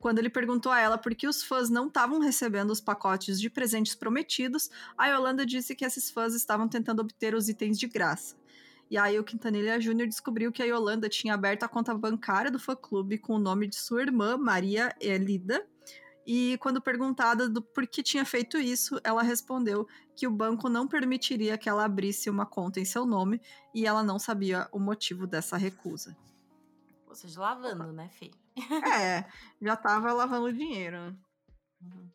Quando 0.00 0.18
ele 0.18 0.28
perguntou 0.28 0.72
a 0.72 0.80
ela 0.80 0.98
por 0.98 1.14
que 1.14 1.28
os 1.28 1.44
fãs 1.44 1.70
não 1.70 1.86
estavam 1.86 2.18
recebendo 2.18 2.72
os 2.72 2.80
pacotes 2.80 3.40
de 3.40 3.48
presentes 3.48 3.94
prometidos, 3.94 4.68
a 4.98 5.06
Yolanda 5.06 5.46
disse 5.46 5.76
que 5.76 5.84
esses 5.84 6.10
fãs 6.10 6.34
estavam 6.34 6.68
tentando 6.68 6.98
obter 6.98 7.36
os 7.36 7.48
itens 7.48 7.78
de 7.78 7.86
graça. 7.86 8.34
E 8.90 8.98
aí 8.98 9.18
o 9.18 9.24
Quintanilha 9.24 9.80
Júnior 9.80 10.08
descobriu 10.08 10.52
que 10.52 10.62
a 10.62 10.66
Yolanda 10.66 11.08
tinha 11.08 11.34
aberto 11.34 11.64
a 11.64 11.68
conta 11.68 11.94
bancária 11.94 12.50
do 12.50 12.58
fã-clube 12.58 13.18
com 13.18 13.34
o 13.34 13.38
nome 13.38 13.66
de 13.66 13.76
sua 13.76 14.02
irmã, 14.02 14.36
Maria 14.36 14.94
Elida, 15.00 15.66
e 16.26 16.56
quando 16.58 16.80
perguntada 16.80 17.48
do 17.48 17.60
por 17.60 17.86
que 17.86 18.02
tinha 18.02 18.24
feito 18.24 18.56
isso, 18.56 18.98
ela 19.04 19.22
respondeu 19.22 19.86
que 20.16 20.26
o 20.26 20.30
banco 20.30 20.68
não 20.68 20.88
permitiria 20.88 21.58
que 21.58 21.68
ela 21.68 21.84
abrisse 21.84 22.30
uma 22.30 22.46
conta 22.46 22.80
em 22.80 22.84
seu 22.84 23.04
nome 23.04 23.40
e 23.74 23.86
ela 23.86 24.02
não 24.02 24.18
sabia 24.18 24.68
o 24.72 24.78
motivo 24.78 25.26
dessa 25.26 25.56
recusa. 25.56 26.16
Seja, 27.12 27.40
lavando, 27.40 27.92
né, 27.92 28.08
filho? 28.08 28.34
é, 29.00 29.24
já 29.60 29.76
tava 29.76 30.12
lavando 30.12 30.52
dinheiro. 30.52 31.16
Uhum. 31.80 32.10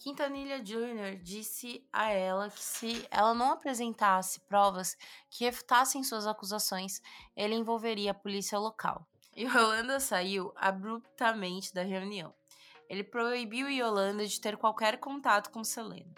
Quintanilha 0.00 0.62
Jr. 0.64 1.20
disse 1.22 1.86
a 1.92 2.10
ela 2.10 2.48
que 2.48 2.62
se 2.62 3.06
ela 3.10 3.34
não 3.34 3.52
apresentasse 3.52 4.40
provas 4.40 4.96
que 5.28 5.44
refutassem 5.44 6.02
suas 6.02 6.26
acusações, 6.26 7.02
ele 7.36 7.54
envolveria 7.54 8.12
a 8.12 8.14
polícia 8.14 8.58
local. 8.58 9.06
E 9.36 9.44
Rolanda 9.44 10.00
saiu 10.00 10.54
abruptamente 10.56 11.74
da 11.74 11.82
reunião. 11.82 12.34
ele 12.88 13.04
proibiu 13.04 13.68
Yolanda 13.70 14.26
de 14.26 14.40
ter 14.40 14.56
qualquer 14.56 14.98
contato 14.98 15.50
com 15.50 15.62
Selena. 15.62 16.12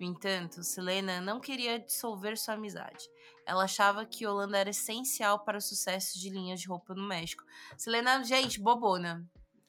No 0.00 0.06
entanto, 0.06 0.64
Selena 0.64 1.20
não 1.20 1.38
queria 1.38 1.78
dissolver 1.78 2.38
sua 2.38 2.54
amizade. 2.54 3.08
Ela 3.44 3.64
achava 3.64 4.06
que 4.06 4.24
Yolanda 4.24 4.58
era 4.58 4.70
essencial 4.70 5.40
para 5.40 5.58
o 5.58 5.60
sucesso 5.60 6.18
de 6.18 6.30
linhas 6.30 6.60
de 6.60 6.68
roupa 6.68 6.94
no 6.94 7.06
México. 7.06 7.44
Selena, 7.76 8.24
gente, 8.24 8.58
bobona. 8.60 9.24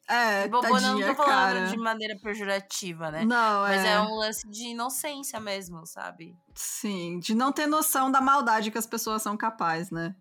É, 0.07 0.47
Bobona 0.47 0.81
tadinha, 0.81 1.07
não 1.07 1.15
tô 1.15 1.23
falando 1.23 1.53
cara. 1.53 1.67
de 1.67 1.77
maneira 1.77 2.17
pejorativa, 2.17 3.11
né? 3.11 3.25
Não, 3.25 3.61
Mas 3.63 3.83
é. 3.83 3.93
é 3.93 4.01
um 4.01 4.15
lance 4.15 4.47
de 4.49 4.69
inocência 4.69 5.37
mesmo, 5.39 5.85
sabe? 5.85 6.33
Sim, 6.55 7.19
de 7.19 7.35
não 7.35 7.51
ter 7.51 7.67
noção 7.67 8.09
da 8.09 8.21
maldade 8.21 8.71
que 8.71 8.77
as 8.77 8.87
pessoas 8.87 9.21
são 9.21 9.35
capazes, 9.35 9.91
né? 9.91 10.15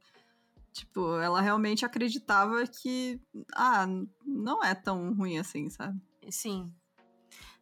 Tipo, 0.72 1.18
ela 1.20 1.40
realmente 1.40 1.86
acreditava 1.86 2.66
que, 2.66 3.20
ah, 3.54 3.86
não 4.26 4.62
é 4.62 4.74
tão 4.74 5.14
ruim 5.14 5.38
assim, 5.38 5.70
sabe? 5.70 5.98
Sim. 6.28 6.70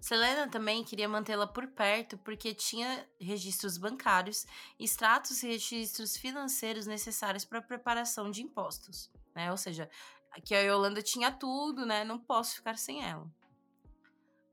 Selena 0.01 0.49
também 0.49 0.83
queria 0.83 1.09
mantê-la 1.09 1.47
por 1.47 1.67
perto 1.69 2.19
porque 2.19 2.53
tinha 2.53 3.07
registros 3.21 3.79
bancários, 3.79 4.47
extratos 4.79 5.43
e 5.43 5.47
registros 5.47 6.17
financeiros 6.17 6.87
necessários 6.87 7.45
para 7.45 7.59
a 7.59 7.63
preparação 7.63 8.31
de 8.31 8.43
impostos, 8.43 9.11
né? 9.35 9.51
Ou 9.51 9.57
seja, 9.57 9.89
que 10.41 10.55
a 10.55 10.61
Yolanda 10.61 11.03
tinha 11.03 11.31
tudo, 11.31 11.85
né? 11.87 12.05
Não 12.05 12.19
posso 12.19 12.57
ficar 12.57 12.77
sem 12.77 13.03
ela. 13.05 13.31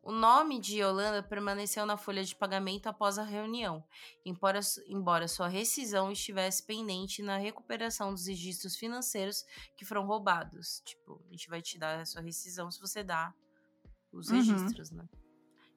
O 0.04 0.12
nome 0.12 0.60
de 0.60 0.80
Yolanda 0.80 1.22
permaneceu 1.22 1.86
na 1.86 1.96
folha 1.96 2.24
de 2.24 2.36
pagamento 2.36 2.88
após 2.88 3.20
a 3.20 3.24
reunião, 3.24 3.84
embora, 4.26 4.60
embora 4.88 5.28
sua 5.28 5.48
rescisão 5.48 6.12
estivesse 6.12 6.66
pendente 6.66 7.22
na 7.22 7.38
recuperação 7.38 8.12
dos 8.12 8.26
registros 8.26 8.76
financeiros 8.76 9.46
que 9.78 9.86
foram 9.86 10.06
roubados. 10.08 10.82
Tipo, 10.84 11.22
a 11.28 11.32
gente 11.32 11.48
vai 11.48 11.62
te 11.62 11.78
dar 11.78 12.00
a 12.00 12.06
sua 12.06 12.22
rescisão 12.22 12.72
se 12.72 12.80
você 12.80 13.04
dá 13.04 13.32
os 14.12 14.30
Uhum. 14.30 14.38
registros, 14.38 14.90
né? 14.90 15.08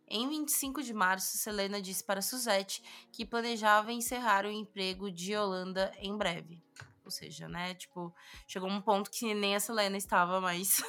Em 0.08 0.26
25 0.28 0.82
de 0.82 0.94
março, 0.94 1.36
Selena 1.36 1.80
disse 1.80 2.02
para 2.04 2.22
Suzette 2.22 2.82
que 3.12 3.26
planejava 3.26 3.92
encerrar 3.92 4.46
o 4.46 4.50
emprego 4.50 5.10
de 5.10 5.32
Yolanda 5.32 5.92
em 5.98 6.16
breve. 6.16 6.62
Ou 7.04 7.10
seja, 7.10 7.48
né? 7.48 7.74
Tipo, 7.74 8.14
chegou 8.46 8.68
um 8.68 8.80
ponto 8.80 9.10
que 9.10 9.34
nem 9.34 9.54
a 9.54 9.60
Selena 9.60 9.96
estava 9.96 10.40
mais. 10.40 10.82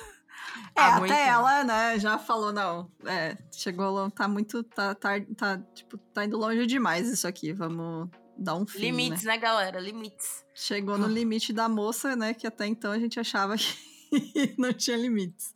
É, 0.76 0.82
até 0.82 1.28
ela, 1.28 1.64
né, 1.64 2.00
já 2.00 2.18
falou, 2.18 2.54
não, 2.54 2.90
é, 3.06 3.38
chegou, 3.52 4.10
tá 4.12 4.28
muito, 4.28 4.64
tá, 4.64 4.96
tá, 4.96 5.20
tá, 5.36 5.58
tipo, 5.74 5.98
tá 5.98 6.26
indo 6.26 6.38
longe 6.38 6.66
demais 6.66 7.10
isso 7.10 7.28
aqui, 7.28 7.52
vamos 7.52 8.10
dar 8.38 8.56
um 8.56 8.66
fim, 8.66 8.80
Limites, 8.80 9.24
né? 9.24 9.34
né, 9.34 9.38
galera? 9.38 9.80
Limites. 9.80 10.46
Chegou 10.54 10.98
no 10.98 11.08
limite 11.10 11.52
da 11.52 11.68
moça, 11.68 12.16
né, 12.16 12.34
que 12.34 12.48
até 12.48 12.66
então 12.66 12.92
a 12.92 13.00
gente 13.00 13.20
achava 13.20 13.56
que 13.58 14.56
não 14.58 14.72
tinha 14.74 14.98
limites. 14.98 15.54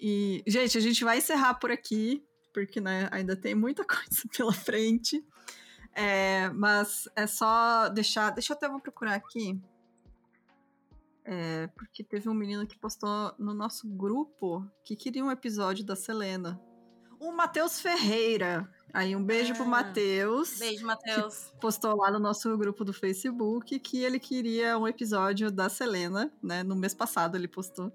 E, 0.00 0.42
gente, 0.46 0.78
a 0.78 0.80
gente 0.80 1.04
vai 1.04 1.18
encerrar 1.18 1.54
por 1.54 1.70
aqui, 1.70 2.24
porque, 2.52 2.80
né, 2.80 3.08
ainda 3.12 3.36
tem 3.36 3.54
muita 3.54 3.84
coisa 3.84 4.22
pela 4.36 4.52
frente. 4.52 5.22
É, 5.94 6.48
mas 6.50 7.08
é 7.16 7.26
só 7.26 7.88
deixar. 7.88 8.30
Deixa 8.30 8.52
eu 8.52 8.56
até 8.56 8.68
vou 8.68 8.80
procurar 8.80 9.14
aqui. 9.14 9.60
É, 11.24 11.66
porque 11.68 12.02
teve 12.02 12.28
um 12.28 12.34
menino 12.34 12.66
que 12.66 12.78
postou 12.78 13.32
no 13.38 13.52
nosso 13.52 13.86
grupo 13.88 14.66
que 14.84 14.96
queria 14.96 15.24
um 15.24 15.30
episódio 15.30 15.84
da 15.84 15.94
Selena. 15.94 16.60
O 17.18 17.30
Matheus 17.32 17.80
Ferreira. 17.80 18.68
Aí 18.92 19.14
um 19.14 19.22
beijo 19.22 19.54
pro 19.54 19.64
Ah, 19.64 19.68
Matheus. 19.68 20.58
Beijo, 20.58 20.86
Matheus. 20.86 21.52
Postou 21.60 21.96
lá 21.96 22.10
no 22.10 22.18
nosso 22.18 22.56
grupo 22.56 22.84
do 22.84 22.92
Facebook 22.92 23.78
que 23.78 24.02
ele 24.02 24.18
queria 24.18 24.78
um 24.78 24.88
episódio 24.88 25.50
da 25.50 25.68
Selena, 25.68 26.32
né? 26.42 26.62
No 26.62 26.74
mês 26.74 26.94
passado 26.94 27.36
ele 27.36 27.46
postou. 27.46 27.92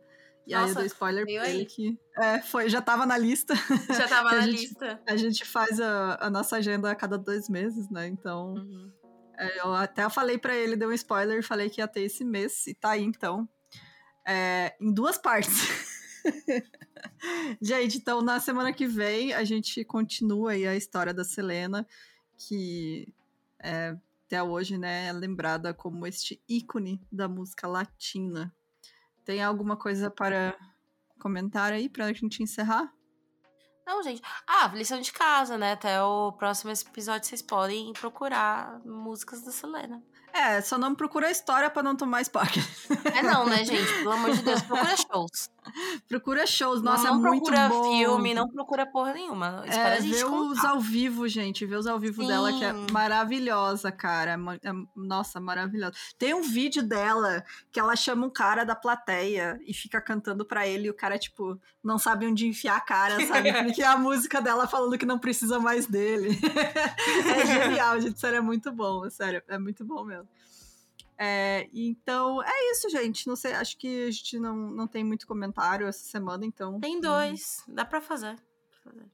E 0.47 0.53
aí 0.53 0.61
eu 0.61 0.67
Nossa, 0.67 0.79
dei 0.79 0.87
spoiler 0.87 1.25
pra 1.25 1.49
ele 1.49 1.65
que. 1.65 1.99
É, 2.17 2.39
foi, 2.41 2.69
já 2.69 2.81
tava 2.81 3.05
na 3.05 3.17
lista. 3.17 3.53
Já 3.89 4.07
tava 4.07 4.31
na 4.31 4.41
gente- 4.41 4.61
lista. 4.61 5.01
A 5.07 5.15
gente 5.15 5.43
faz 5.43 5.79
a, 5.79 6.17
a 6.21 6.29
nossa 6.29 6.57
agenda 6.57 6.89
a 6.91 6.95
cada 6.95 7.17
dois 7.17 7.49
meses, 7.49 7.89
né? 7.89 8.07
Então. 8.07 8.53
Uhum. 8.53 8.91
É, 9.37 9.59
eu 9.59 9.73
até 9.73 10.09
falei 10.09 10.37
pra 10.37 10.55
ele, 10.55 10.77
dei 10.77 10.87
um 10.87 10.93
spoiler, 10.93 11.43
falei 11.43 11.69
que 11.69 11.81
ia 11.81 11.87
ter 11.87 12.01
esse 12.01 12.23
mês, 12.23 12.65
e 12.67 12.73
tá 12.73 12.91
aí 12.91 13.03
então. 13.03 13.49
É, 14.25 14.75
em 14.79 14.93
duas 14.93 15.17
partes. 15.17 15.67
gente, 17.61 17.97
então 17.97 18.21
na 18.21 18.39
semana 18.39 18.71
que 18.73 18.87
vem 18.87 19.33
a 19.33 19.43
gente 19.43 19.83
continua 19.83 20.51
aí 20.51 20.65
a 20.65 20.75
história 20.75 21.13
da 21.13 21.23
Selena, 21.23 21.85
que 22.37 23.13
é, 23.61 23.95
até 24.25 24.41
hoje 24.41 24.77
né, 24.77 25.07
é 25.07 25.11
lembrada 25.11 25.73
como 25.73 26.07
este 26.07 26.41
ícone 26.47 27.01
da 27.11 27.27
música 27.27 27.67
latina. 27.67 28.53
Tem 29.26 29.43
alguma 29.43 29.76
coisa 29.76 30.09
para 30.11 30.55
comentar 31.19 31.73
aí 31.73 31.89
pra 31.89 32.13
gente 32.13 32.43
encerrar? 32.43 32.93
Não, 33.86 34.01
gente. 34.01 34.21
Ah, 34.47 34.67
lição 34.73 35.01
de 35.01 35.11
casa, 35.11 35.57
né? 35.57 35.73
Até 35.73 36.01
o 36.01 36.32
próximo 36.32 36.71
episódio 36.71 37.28
vocês 37.28 37.41
podem 37.41 37.91
procurar 37.93 38.80
músicas 38.86 39.43
da 39.43 39.51
Selena. 39.51 40.01
É, 40.36 40.59
só 40.61 40.77
não 40.77 40.93
procura 40.93 41.27
a 41.27 41.31
história 41.31 41.69
pra 41.69 41.81
não 41.81 41.95
tomar 41.95 42.21
spoiler. 42.21 42.51
É 43.15 43.21
não, 43.21 43.45
né, 43.45 43.63
gente? 43.65 43.91
Pelo 43.99 44.11
amor 44.11 44.31
de 44.31 44.43
Deus, 44.43 44.61
procura 44.63 44.95
shows. 44.97 45.49
procura 46.09 46.45
shows, 46.45 46.81
nossa, 46.81 47.05
não, 47.05 47.19
não 47.19 47.27
é 47.27 47.29
muito 47.31 47.45
procura 47.45 47.69
bom. 47.69 47.97
filme, 47.97 48.33
não 48.33 48.49
procura 48.49 48.86
porra 48.86 49.13
nenhuma. 49.13 49.63
Espera 49.65 49.95
É, 49.95 50.01
ver 50.01 50.25
os 50.25 50.63
ao 50.65 50.79
vivo, 50.81 51.25
gente. 51.29 51.65
Ver 51.65 51.77
os 51.77 51.88
ao 51.88 51.97
vivo 51.97 52.27
dela, 52.27 52.51
que 52.51 52.65
é 52.65 52.73
Sim. 52.73 52.88
maravilhosa, 52.91 53.91
cara. 53.93 54.31
É 54.31 54.69
é- 54.69 54.73
nossa, 54.95 55.39
maravilhosa. 55.39 55.93
Tem 56.17 56.33
um 56.33 56.41
vídeo 56.41 56.83
dela 56.83 57.43
que 57.71 57.79
ela 57.79 57.95
chama 57.95 58.27
um 58.27 58.29
cara 58.29 58.65
da 58.65 58.75
plateia 58.75 59.57
e 59.65 59.73
fica 59.73 60.01
cantando 60.01 60.43
pra 60.45 60.67
ele 60.67 60.88
e 60.88 60.89
o 60.89 60.93
cara, 60.93 61.17
tipo, 61.17 61.57
não 61.81 61.97
sabe 61.97 62.27
onde 62.27 62.45
enfiar 62.45 62.75
a 62.75 62.81
cara, 62.81 63.25
sabe? 63.25 63.53
Porque 63.63 63.81
é 63.81 63.88
a 63.88 63.97
música 63.97 64.41
dela 64.41 64.67
falando 64.67 64.97
que 64.97 65.05
não 65.05 65.17
precisa 65.17 65.59
mais 65.59 65.88
dele. 65.88 66.38
é 67.36 67.45
genial, 67.45 68.01
gente. 68.01 68.19
Sério, 68.19 68.38
é 68.38 68.41
muito 68.41 68.71
bom. 68.71 69.09
Sério, 69.09 69.41
é 69.47 69.57
muito 69.57 69.86
bom 69.86 70.03
mesmo. 70.03 70.24
É, 71.18 71.70
então, 71.74 72.43
é 72.43 72.72
isso, 72.72 72.89
gente. 72.89 73.28
Não 73.28 73.36
sei, 73.36 73.53
acho 73.53 73.78
que 73.78 74.07
a 74.07 74.11
gente 74.11 74.38
não, 74.39 74.55
não 74.55 74.88
tem 74.88 75.03
muito 75.03 75.26
comentário 75.26 75.88
essa 75.88 76.03
semana, 76.03 76.45
então. 76.45 76.80
Tem 76.80 76.99
dois. 76.99 77.63
Dá 77.68 77.86
pra 77.86 78.01
fazer. 78.01 78.36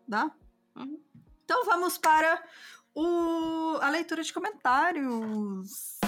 Dá? 0.08 0.32
Uhum. 0.76 0.99
Então 1.45 1.66
vamos 1.66 1.97
para 1.97 2.43
o, 2.95 3.78
a 3.82 3.89
leitura 3.89 4.24
de 4.24 4.34
comentários. 4.34 5.99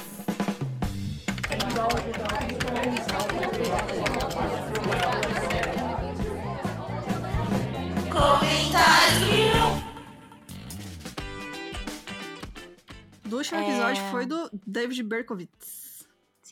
Do 13.26 13.38
último 13.38 13.60
É. 13.60 13.64
episódio 13.64 14.04
foi 14.12 14.26
do 14.26 14.50
David 14.66 15.04
Berkowitz. 15.04 15.83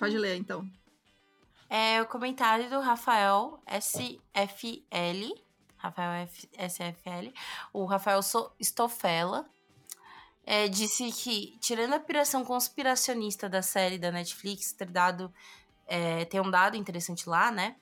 Pode 0.01 0.17
ler, 0.17 0.35
então. 0.37 0.67
É 1.69 2.01
o 2.01 2.07
comentário 2.07 2.67
do 2.69 2.79
Rafael 2.79 3.61
SFL. 3.67 5.33
Rafael 5.77 6.27
F- 6.27 6.49
SFL. 6.57 7.31
O 7.71 7.85
Rafael 7.85 8.21
So- 8.23 8.51
Stofella. 8.59 9.45
é, 10.43 10.67
disse 10.67 11.11
que, 11.11 11.55
tirando 11.61 11.93
a 11.93 11.99
piração 11.99 12.43
conspiracionista 12.43 13.47
da 13.47 13.61
série 13.61 13.99
da 13.99 14.11
Netflix 14.11 14.73
ter 14.73 14.89
dado. 14.89 15.31
é, 15.87 16.23
ter 16.25 16.39
um 16.41 16.49
dado 16.49 16.77
interessante 16.77 17.27
lá, 17.29 17.51
né? 17.51 17.75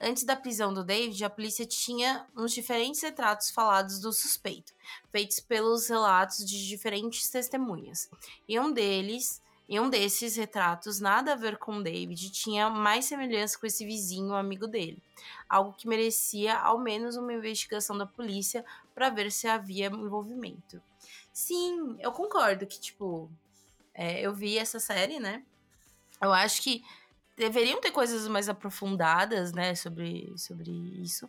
Antes 0.00 0.24
da 0.24 0.34
prisão 0.36 0.74
do 0.74 0.82
David, 0.84 1.24
a 1.24 1.30
polícia 1.30 1.64
tinha 1.64 2.26
uns 2.36 2.52
diferentes 2.52 3.00
retratos 3.00 3.50
falados 3.50 3.98
do 4.00 4.12
suspeito, 4.12 4.74
feitos 5.12 5.38
pelos 5.40 5.88
relatos 5.88 6.44
de 6.44 6.66
diferentes 6.68 7.30
testemunhas. 7.30 8.10
E 8.48 8.58
um 8.58 8.72
deles 8.72 9.40
e 9.68 9.80
um 9.80 9.90
desses 9.90 10.36
retratos, 10.36 11.00
nada 11.00 11.32
a 11.32 11.36
ver 11.36 11.58
com 11.58 11.82
David, 11.82 12.30
tinha 12.30 12.70
mais 12.70 13.04
semelhança 13.06 13.58
com 13.58 13.66
esse 13.66 13.84
vizinho 13.84 14.32
amigo 14.34 14.68
dele. 14.68 15.02
Algo 15.48 15.72
que 15.72 15.88
merecia 15.88 16.56
ao 16.56 16.78
menos 16.78 17.16
uma 17.16 17.32
investigação 17.32 17.98
da 17.98 18.06
polícia 18.06 18.64
para 18.94 19.10
ver 19.10 19.32
se 19.32 19.48
havia 19.48 19.86
envolvimento. 19.86 20.80
Sim, 21.32 21.96
eu 21.98 22.12
concordo 22.12 22.66
que, 22.66 22.80
tipo, 22.80 23.28
é, 23.92 24.20
eu 24.20 24.32
vi 24.32 24.56
essa 24.56 24.78
série, 24.78 25.18
né? 25.18 25.42
Eu 26.22 26.32
acho 26.32 26.62
que 26.62 26.84
deveriam 27.36 27.80
ter 27.80 27.90
coisas 27.90 28.26
mais 28.28 28.48
aprofundadas, 28.48 29.52
né, 29.52 29.74
sobre, 29.74 30.32
sobre 30.38 30.70
isso. 31.02 31.28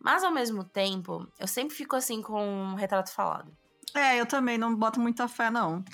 Mas 0.00 0.22
ao 0.22 0.32
mesmo 0.32 0.64
tempo, 0.64 1.26
eu 1.38 1.46
sempre 1.46 1.74
fico 1.74 1.96
assim 1.96 2.20
com 2.20 2.44
um 2.44 2.74
retrato 2.74 3.12
falado. 3.12 3.56
É, 3.94 4.20
eu 4.20 4.26
também 4.26 4.58
não 4.58 4.74
boto 4.74 5.00
muita 5.00 5.26
fé, 5.26 5.50
não. 5.50 5.84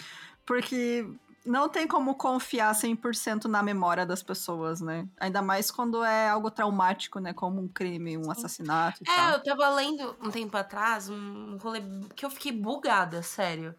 Porque 0.44 1.06
não 1.44 1.68
tem 1.68 1.86
como 1.86 2.14
confiar 2.14 2.74
100% 2.74 3.44
na 3.44 3.62
memória 3.62 4.06
das 4.06 4.22
pessoas, 4.22 4.80
né? 4.80 5.06
Ainda 5.18 5.42
mais 5.42 5.70
quando 5.70 6.02
é 6.02 6.28
algo 6.28 6.50
traumático, 6.50 7.18
né? 7.20 7.32
Como 7.34 7.60
um 7.60 7.68
crime, 7.68 8.16
um 8.16 8.30
assassinato 8.30 9.02
e 9.04 9.10
É, 9.10 9.14
tal. 9.14 9.30
eu 9.32 9.42
tava 9.42 9.68
lendo 9.70 10.16
um 10.22 10.30
tempo 10.30 10.56
atrás 10.56 11.08
um 11.08 11.56
rolê 11.58 11.82
que 12.16 12.24
eu 12.24 12.30
fiquei 12.30 12.52
bugada, 12.52 13.22
sério. 13.22 13.74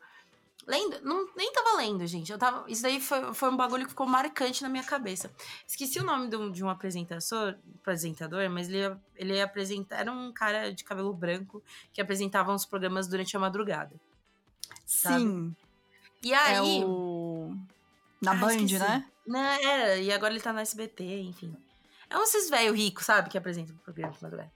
Lendo? 0.67 0.99
Não, 1.03 1.27
nem 1.35 1.51
tava 1.53 1.77
lendo, 1.77 2.05
gente. 2.07 2.31
Eu 2.31 2.39
tava, 2.39 2.65
isso 2.67 2.81
daí 2.81 2.99
foi, 2.99 3.33
foi 3.35 3.49
um 3.49 3.57
bagulho 3.57 3.83
que 3.83 3.89
ficou 3.91 4.07
marcante 4.07 4.63
na 4.63 4.69
minha 4.69 4.83
cabeça. 4.83 5.31
Esqueci 5.67 5.99
o 5.99 6.03
nome 6.03 6.27
de 6.27 6.35
um, 6.35 6.51
de 6.51 6.63
um 6.63 6.69
apresentador, 6.69 7.55
apresentador, 7.81 8.49
mas 8.49 8.67
ele, 8.67 8.95
ele 9.15 9.39
apresenta, 9.39 9.95
era 9.95 10.11
um 10.11 10.31
cara 10.31 10.73
de 10.73 10.83
cabelo 10.83 11.13
branco 11.13 11.61
que 11.93 12.01
apresentava 12.01 12.51
uns 12.51 12.65
programas 12.65 13.07
durante 13.07 13.37
a 13.37 13.39
madrugada. 13.39 13.95
Sabe? 14.85 15.19
Sim. 15.19 15.55
E 16.23 16.33
aí. 16.33 16.55
É 16.55 16.61
o... 16.61 17.34
Na 18.21 18.31
Ah, 18.31 18.35
Band, 18.35 18.55
esqueci. 18.55 18.79
né? 18.79 19.05
Não, 19.27 19.39
era, 19.39 19.97
e 19.97 20.11
agora 20.11 20.33
ele 20.33 20.41
tá 20.41 20.53
no 20.53 20.59
SBT, 20.59 21.21
enfim. 21.21 21.55
É 22.09 22.17
um 22.17 22.21
desses 22.21 22.49
velho 22.49 22.73
rico, 22.73 23.03
sabe? 23.03 23.29
Que 23.29 23.37
apresenta 23.37 23.73
o 23.73 23.75
programa 23.77 24.13
de 24.13 24.21
madrugada. 24.23 24.51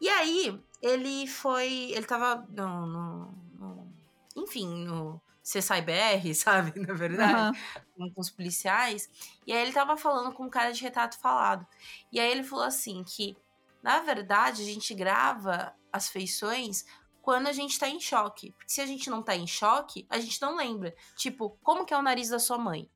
E 0.00 0.08
aí, 0.08 0.60
ele 0.82 1.26
foi. 1.26 1.90
Ele 1.92 2.04
tava 2.06 2.46
no. 2.50 2.86
no- 2.86 3.34
no- 3.58 3.92
enfim, 4.36 4.84
no 4.84 5.20
CSIBR, 5.42 6.32
sabe? 6.36 6.78
Na 6.78 6.92
verdade. 6.94 7.58
Com, 7.96 8.10
com 8.12 8.20
os 8.20 8.30
policiais. 8.30 9.08
E 9.46 9.52
aí 9.52 9.62
ele 9.62 9.72
tava 9.72 9.96
falando 9.96 10.32
com 10.34 10.44
um 10.44 10.50
cara 10.50 10.72
de 10.72 10.82
retrato 10.82 11.18
falado. 11.18 11.66
E 12.12 12.20
aí 12.20 12.30
ele 12.30 12.44
falou 12.44 12.64
assim 12.64 13.02
que, 13.02 13.36
na 13.82 14.00
verdade, 14.00 14.62
a 14.62 14.64
gente 14.66 14.94
grava 14.94 15.74
as 15.92 16.08
feições 16.08 16.84
quando 17.22 17.46
a 17.48 17.52
gente 17.52 17.78
tá 17.78 17.88
em 17.88 18.00
choque. 18.00 18.52
Porque 18.52 18.72
se 18.72 18.80
a 18.80 18.86
gente 18.86 19.08
não 19.10 19.22
tá 19.22 19.34
em 19.36 19.46
choque, 19.46 20.06
a 20.08 20.18
gente 20.18 20.40
não 20.40 20.56
lembra. 20.56 20.94
Tipo, 21.16 21.56
como 21.62 21.84
que 21.84 21.92
é 21.94 21.98
o 21.98 22.02
nariz 22.02 22.28
da 22.28 22.38
sua 22.38 22.58
mãe? 22.58 22.88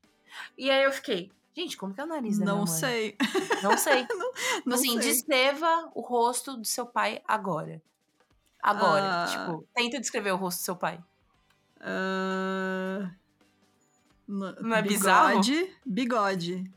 E 0.57 0.69
aí 0.69 0.83
eu 0.83 0.91
fiquei, 0.91 1.31
gente, 1.55 1.77
como 1.77 1.93
que 1.93 2.01
é 2.01 2.03
o 2.03 2.07
nariz 2.07 2.37
da 2.37 2.45
minha 2.45 2.55
Não 2.57 2.65
mãe? 2.65 2.73
sei. 2.79 3.17
Não 3.63 3.77
sei. 3.77 4.05
Não 4.65 4.75
assim, 4.75 4.99
sei. 5.01 5.11
descreva 5.11 5.89
o 5.93 6.01
rosto 6.01 6.57
do 6.57 6.65
seu 6.65 6.85
pai 6.85 7.21
agora. 7.27 7.81
Agora. 8.61 9.23
Ah. 9.23 9.27
Tipo, 9.27 9.67
tenta 9.73 9.99
descrever 9.99 10.31
o 10.31 10.37
rosto 10.37 10.59
do 10.59 10.65
seu 10.65 10.75
pai. 10.75 10.99
Ah, 11.79 13.11
no- 14.27 14.55
Não 14.61 14.75
é 14.75 14.81
bizarro? 14.81 15.29
bigode, 15.39 15.75
Bigode. 15.85 16.71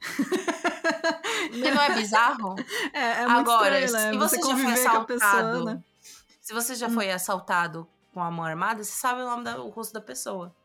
Mas 1.51 1.75
não 1.75 1.83
é 1.83 1.95
bizarro? 1.95 2.55
É, 2.93 3.01
é 3.23 3.27
muito 3.27 3.51
Agora, 3.51 3.81
estranho, 3.81 4.19
né? 4.19 4.29
se 4.29 4.37
você, 4.39 4.49
já 4.49 4.57
foi 4.57 4.73
assaltado, 4.73 5.07
pessoa, 5.07 5.65
né? 5.65 5.83
Se 6.49 6.55
você 6.55 6.75
já 6.75 6.89
Hum. 6.89 6.95
foi 6.95 7.11
assaltado 7.11 7.87
com 8.15 8.23
a 8.23 8.31
mão 8.31 8.43
armada, 8.43 8.83
você 8.83 8.93
sabe 8.93 9.21
o 9.21 9.27
nome 9.27 9.45
da, 9.45 9.61
o 9.63 9.69
rosto 9.69 9.93
da 9.93 10.01
pessoa. 10.01 10.57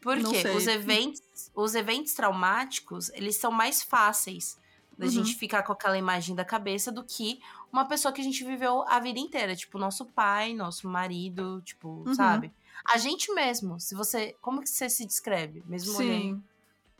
Por 0.00 0.16
Não 0.16 0.30
quê? 0.30 0.40
sei. 0.40 0.54
Os 0.56 0.68
eventos, 0.68 1.20
os 1.52 1.74
eventos 1.74 2.14
traumáticos, 2.14 3.08
eles 3.10 3.34
são 3.34 3.50
mais 3.50 3.82
fáceis 3.82 4.56
da 4.96 5.06
Uhum. 5.06 5.10
gente 5.10 5.34
ficar 5.34 5.64
com 5.64 5.72
aquela 5.72 5.98
imagem 5.98 6.36
da 6.36 6.44
cabeça 6.44 6.92
do 6.92 7.02
que 7.02 7.40
uma 7.72 7.88
pessoa 7.88 8.12
que 8.14 8.20
a 8.20 8.24
gente 8.24 8.44
viveu 8.44 8.84
a 8.86 9.00
vida 9.00 9.18
inteira, 9.18 9.56
tipo 9.56 9.78
nosso 9.78 10.06
pai, 10.06 10.54
nosso 10.54 10.88
marido, 10.88 11.60
tipo, 11.62 12.04
Uhum. 12.06 12.14
sabe? 12.14 12.52
A 12.88 12.96
gente 12.96 13.32
mesmo, 13.34 13.80
se 13.80 13.96
você, 13.96 14.36
como 14.40 14.60
que 14.62 14.70
você 14.70 14.88
se 14.88 15.04
descreve, 15.04 15.60
mesmo 15.66 15.98
olhando 15.98 16.36
Sim. 16.36 16.44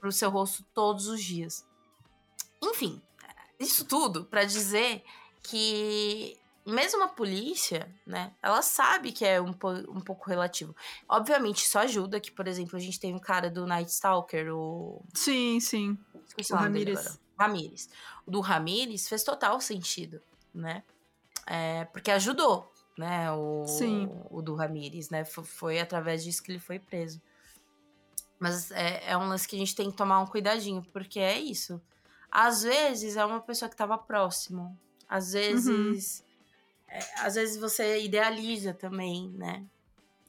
pro 0.01 0.11
seu 0.11 0.31
rosto 0.31 0.65
todos 0.75 1.07
os 1.07 1.23
dias. 1.23 1.65
Enfim, 2.61 3.01
isso 3.61 3.85
tudo 3.85 4.25
pra 4.25 4.43
dizer 4.45 5.05
que 5.45 6.40
mesmo 6.67 7.03
a 7.03 7.09
polícia, 7.09 7.89
né, 8.07 8.33
ela 8.43 8.63
sabe 8.63 9.13
que 9.13 9.25
é 9.25 9.41
um, 9.41 9.51
um 9.89 10.01
pouco 10.01 10.29
relativo. 10.29 10.75
Obviamente, 11.09 11.65
isso 11.65 11.79
ajuda 11.79 12.21
que, 12.21 12.31
por 12.31 12.47
exemplo, 12.47 12.77
a 12.77 12.81
gente 12.81 13.01
tem 13.01 13.15
um 13.15 13.19
cara 13.19 13.51
do 13.51 13.67
Night 13.67 13.91
Stalker, 13.91 14.55
o... 14.55 15.03
Sim, 15.15 15.59
sim. 15.61 15.99
Esqueci 16.27 16.53
O 16.53 16.57
o. 16.57 16.59
Ramírez. 17.39 17.89
O 18.27 18.31
do 18.31 18.41
Ramírez 18.41 19.09
fez 19.09 19.25
total 19.25 19.61
sentido, 19.61 20.21
né? 20.55 20.83
É, 21.47 21.87
porque 21.87 22.11
ajudou, 22.11 22.71
né, 22.97 23.33
o, 23.33 23.67
Sim. 23.67 24.09
o 24.31 24.43
do 24.43 24.55
Ramírez, 24.55 25.11
né? 25.11 25.25
Foi, 25.25 25.43
foi 25.43 25.81
através 25.81 26.23
disso 26.23 26.43
que 26.43 26.53
ele 26.53 26.61
foi 26.61 26.79
preso. 26.79 27.21
Mas 28.39 28.71
é, 28.71 29.11
é 29.11 29.17
um 29.17 29.29
lance 29.29 29.49
que 29.49 29.57
a 29.57 29.59
gente 29.59 29.75
tem 29.75 29.91
que 29.91 29.97
tomar 29.97 30.21
um 30.21 30.27
cuidadinho, 30.27 30.83
porque 30.93 31.19
é 31.19 31.39
isso. 31.39 31.81
Às 32.31 32.63
vezes 32.63 33.17
é 33.17 33.25
uma 33.25 33.41
pessoa 33.41 33.69
que 33.69 33.75
estava 33.75 33.99
próximo. 33.99 34.79
Às 35.09 35.33
vezes. 35.33 36.23
é, 36.23 36.30
às 37.19 37.35
vezes 37.35 37.57
você 37.57 38.03
idealiza 38.05 38.73
também, 38.75 39.31
né? 39.37 39.65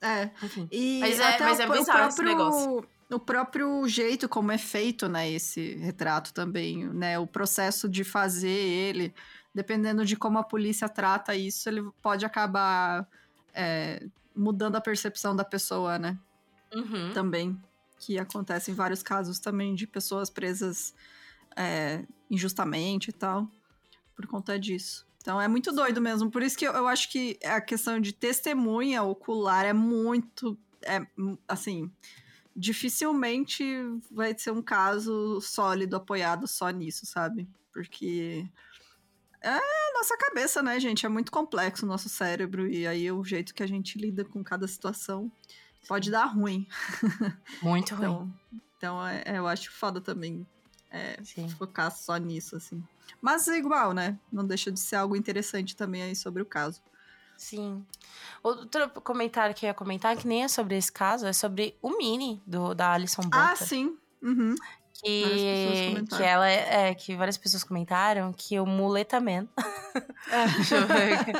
É. 0.01 0.29
Enfim. 0.43 0.67
E 0.71 0.99
Mas 0.99 1.19
é- 1.19 1.35
até 1.35 1.43
mas 1.45 1.59
o, 1.59 1.61
é 1.61 1.67
o 1.67 1.71
bizarro 1.71 2.07
esse 2.07 2.15
próprio, 2.17 2.23
negócio. 2.37 2.87
o 3.11 3.19
próprio 3.19 3.87
jeito 3.87 4.27
como 4.27 4.51
é 4.51 4.57
feito, 4.57 5.07
né, 5.07 5.29
esse 5.29 5.75
retrato 5.75 6.33
também, 6.33 6.87
né, 6.87 7.19
o 7.19 7.27
processo 7.27 7.87
de 7.87 8.03
fazer 8.03 8.47
ele, 8.49 9.13
dependendo 9.53 10.03
de 10.05 10.15
como 10.15 10.39
a 10.39 10.43
polícia 10.43 10.89
trata 10.89 11.35
isso, 11.35 11.69
ele 11.69 11.83
pode 12.01 12.25
acabar 12.25 13.07
é, 13.53 14.03
mudando 14.35 14.75
a 14.75 14.81
percepção 14.81 15.35
da 15.35 15.43
pessoa, 15.45 15.99
né, 15.99 16.17
Uhum. 16.73 17.11
também, 17.13 17.61
que 17.99 18.17
acontece 18.17 18.71
em 18.71 18.73
vários 18.73 19.03
casos 19.03 19.37
também 19.39 19.75
de 19.75 19.85
pessoas 19.85 20.29
presas 20.29 20.95
é, 21.55 22.03
injustamente 22.29 23.09
e 23.09 23.13
tal, 23.13 23.47
por 24.15 24.25
conta 24.25 24.57
disso. 24.57 25.05
Então 25.21 25.39
é 25.39 25.47
muito 25.47 25.71
doido 25.71 26.01
mesmo. 26.01 26.29
Por 26.31 26.41
isso 26.41 26.57
que 26.57 26.67
eu, 26.67 26.73
eu 26.73 26.87
acho 26.87 27.09
que 27.09 27.37
a 27.45 27.61
questão 27.61 27.99
de 27.99 28.11
testemunha 28.11 29.03
ocular 29.03 29.65
é 29.65 29.73
muito. 29.73 30.57
É, 30.83 30.99
hum, 31.17 31.37
assim. 31.47 31.91
Dificilmente 32.53 33.63
vai 34.11 34.37
ser 34.37 34.51
um 34.51 34.61
caso 34.61 35.39
sólido 35.39 35.95
apoiado 35.95 36.47
só 36.47 36.69
nisso, 36.69 37.05
sabe? 37.05 37.47
Porque. 37.71 38.45
É 39.43 39.49
a 39.57 39.93
nossa 39.97 40.15
cabeça, 40.17 40.61
né, 40.61 40.79
gente? 40.79 41.05
É 41.05 41.09
muito 41.09 41.31
complexo 41.31 41.85
o 41.85 41.89
nosso 41.89 42.09
cérebro. 42.09 42.67
E 42.67 42.85
aí 42.85 43.11
o 43.11 43.23
jeito 43.23 43.53
que 43.53 43.63
a 43.63 43.67
gente 43.67 43.97
lida 43.97 44.23
com 44.25 44.43
cada 44.43 44.67
situação 44.67 45.31
pode 45.87 46.11
dar 46.11 46.25
ruim. 46.25 46.67
Muito 47.61 47.93
ruim. 47.95 48.05
Então, 48.05 48.33
então 48.77 49.07
é- 49.07 49.23
é, 49.25 49.37
eu 49.37 49.47
acho 49.47 49.71
foda 49.71 49.99
também 50.01 50.45
é, 50.91 51.17
focar 51.57 51.91
só 51.91 52.17
nisso, 52.17 52.57
assim. 52.57 52.83
Mas 53.21 53.47
é 53.47 53.57
igual, 53.57 53.93
né? 53.93 54.17
Não 54.31 54.45
deixa 54.45 54.71
de 54.71 54.79
ser 54.79 54.97
algo 54.97 55.15
interessante 55.15 55.75
também 55.75 56.03
aí 56.03 56.15
sobre 56.15 56.41
o 56.41 56.45
caso. 56.45 56.81
Sim. 57.37 57.83
Outro 58.43 58.89
comentário 59.01 59.55
que 59.55 59.65
eu 59.65 59.69
ia 59.69 59.73
comentar, 59.73 60.15
que 60.15 60.27
nem 60.27 60.43
é 60.43 60.47
sobre 60.47 60.77
esse 60.77 60.91
caso, 60.91 61.25
é 61.25 61.33
sobre 61.33 61.75
o 61.81 61.97
Mini 61.97 62.41
do, 62.45 62.75
da 62.75 62.93
Alison 62.93 63.23
Bota. 63.23 63.51
Ah, 63.51 63.55
sim. 63.55 63.97
Uhum. 64.21 64.53
Que, 64.93 66.05
que 66.15 66.21
ela 66.21 66.47
é, 66.47 66.89
é, 66.89 66.93
que 66.93 67.15
várias 67.15 67.37
pessoas 67.37 67.63
comentaram 67.63 68.31
que 68.31 68.59
o 68.59 68.65
Muleta 68.67 69.19
Man 69.19 69.47
É. 70.29 70.45
Deixa 70.55 70.75
eu 70.75 70.87
ver 70.87 71.13
aqui. 71.13 71.31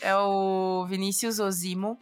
é 0.00 0.16
o 0.16 0.86
Vinícius 0.88 1.38
Ozimo. 1.38 1.98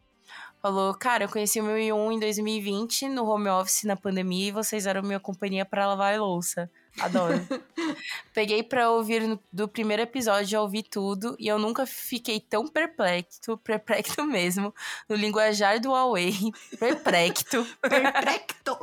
Falou, 0.60 0.94
cara, 0.94 1.24
eu 1.24 1.28
conheci 1.28 1.60
o 1.60 1.64
1001 1.64 2.12
em 2.12 2.20
2020 2.20 3.08
no 3.08 3.24
home 3.24 3.48
office 3.48 3.82
na 3.82 3.96
pandemia 3.96 4.48
e 4.48 4.52
vocês 4.52 4.86
eram 4.86 5.02
minha 5.02 5.18
companhia 5.18 5.64
pra 5.64 5.88
lavar 5.88 6.14
a 6.14 6.22
louça. 6.22 6.70
Adoro. 7.00 7.34
Peguei 8.34 8.62
pra 8.62 8.90
ouvir 8.90 9.22
no- 9.26 9.40
do 9.52 9.66
primeiro 9.66 10.02
episódio, 10.02 10.46
já 10.46 10.60
ouvi 10.60 10.82
tudo 10.82 11.34
e 11.38 11.48
eu 11.48 11.58
nunca 11.58 11.86
fiquei 11.86 12.38
tão 12.38 12.68
perplexo, 12.68 13.56
perplexo 13.58 14.22
mesmo, 14.26 14.74
no 15.08 15.16
linguajar 15.16 15.80
do 15.80 15.90
Huawei, 15.90 16.34
perplexo, 16.78 17.66
Perfecto! 17.80 18.76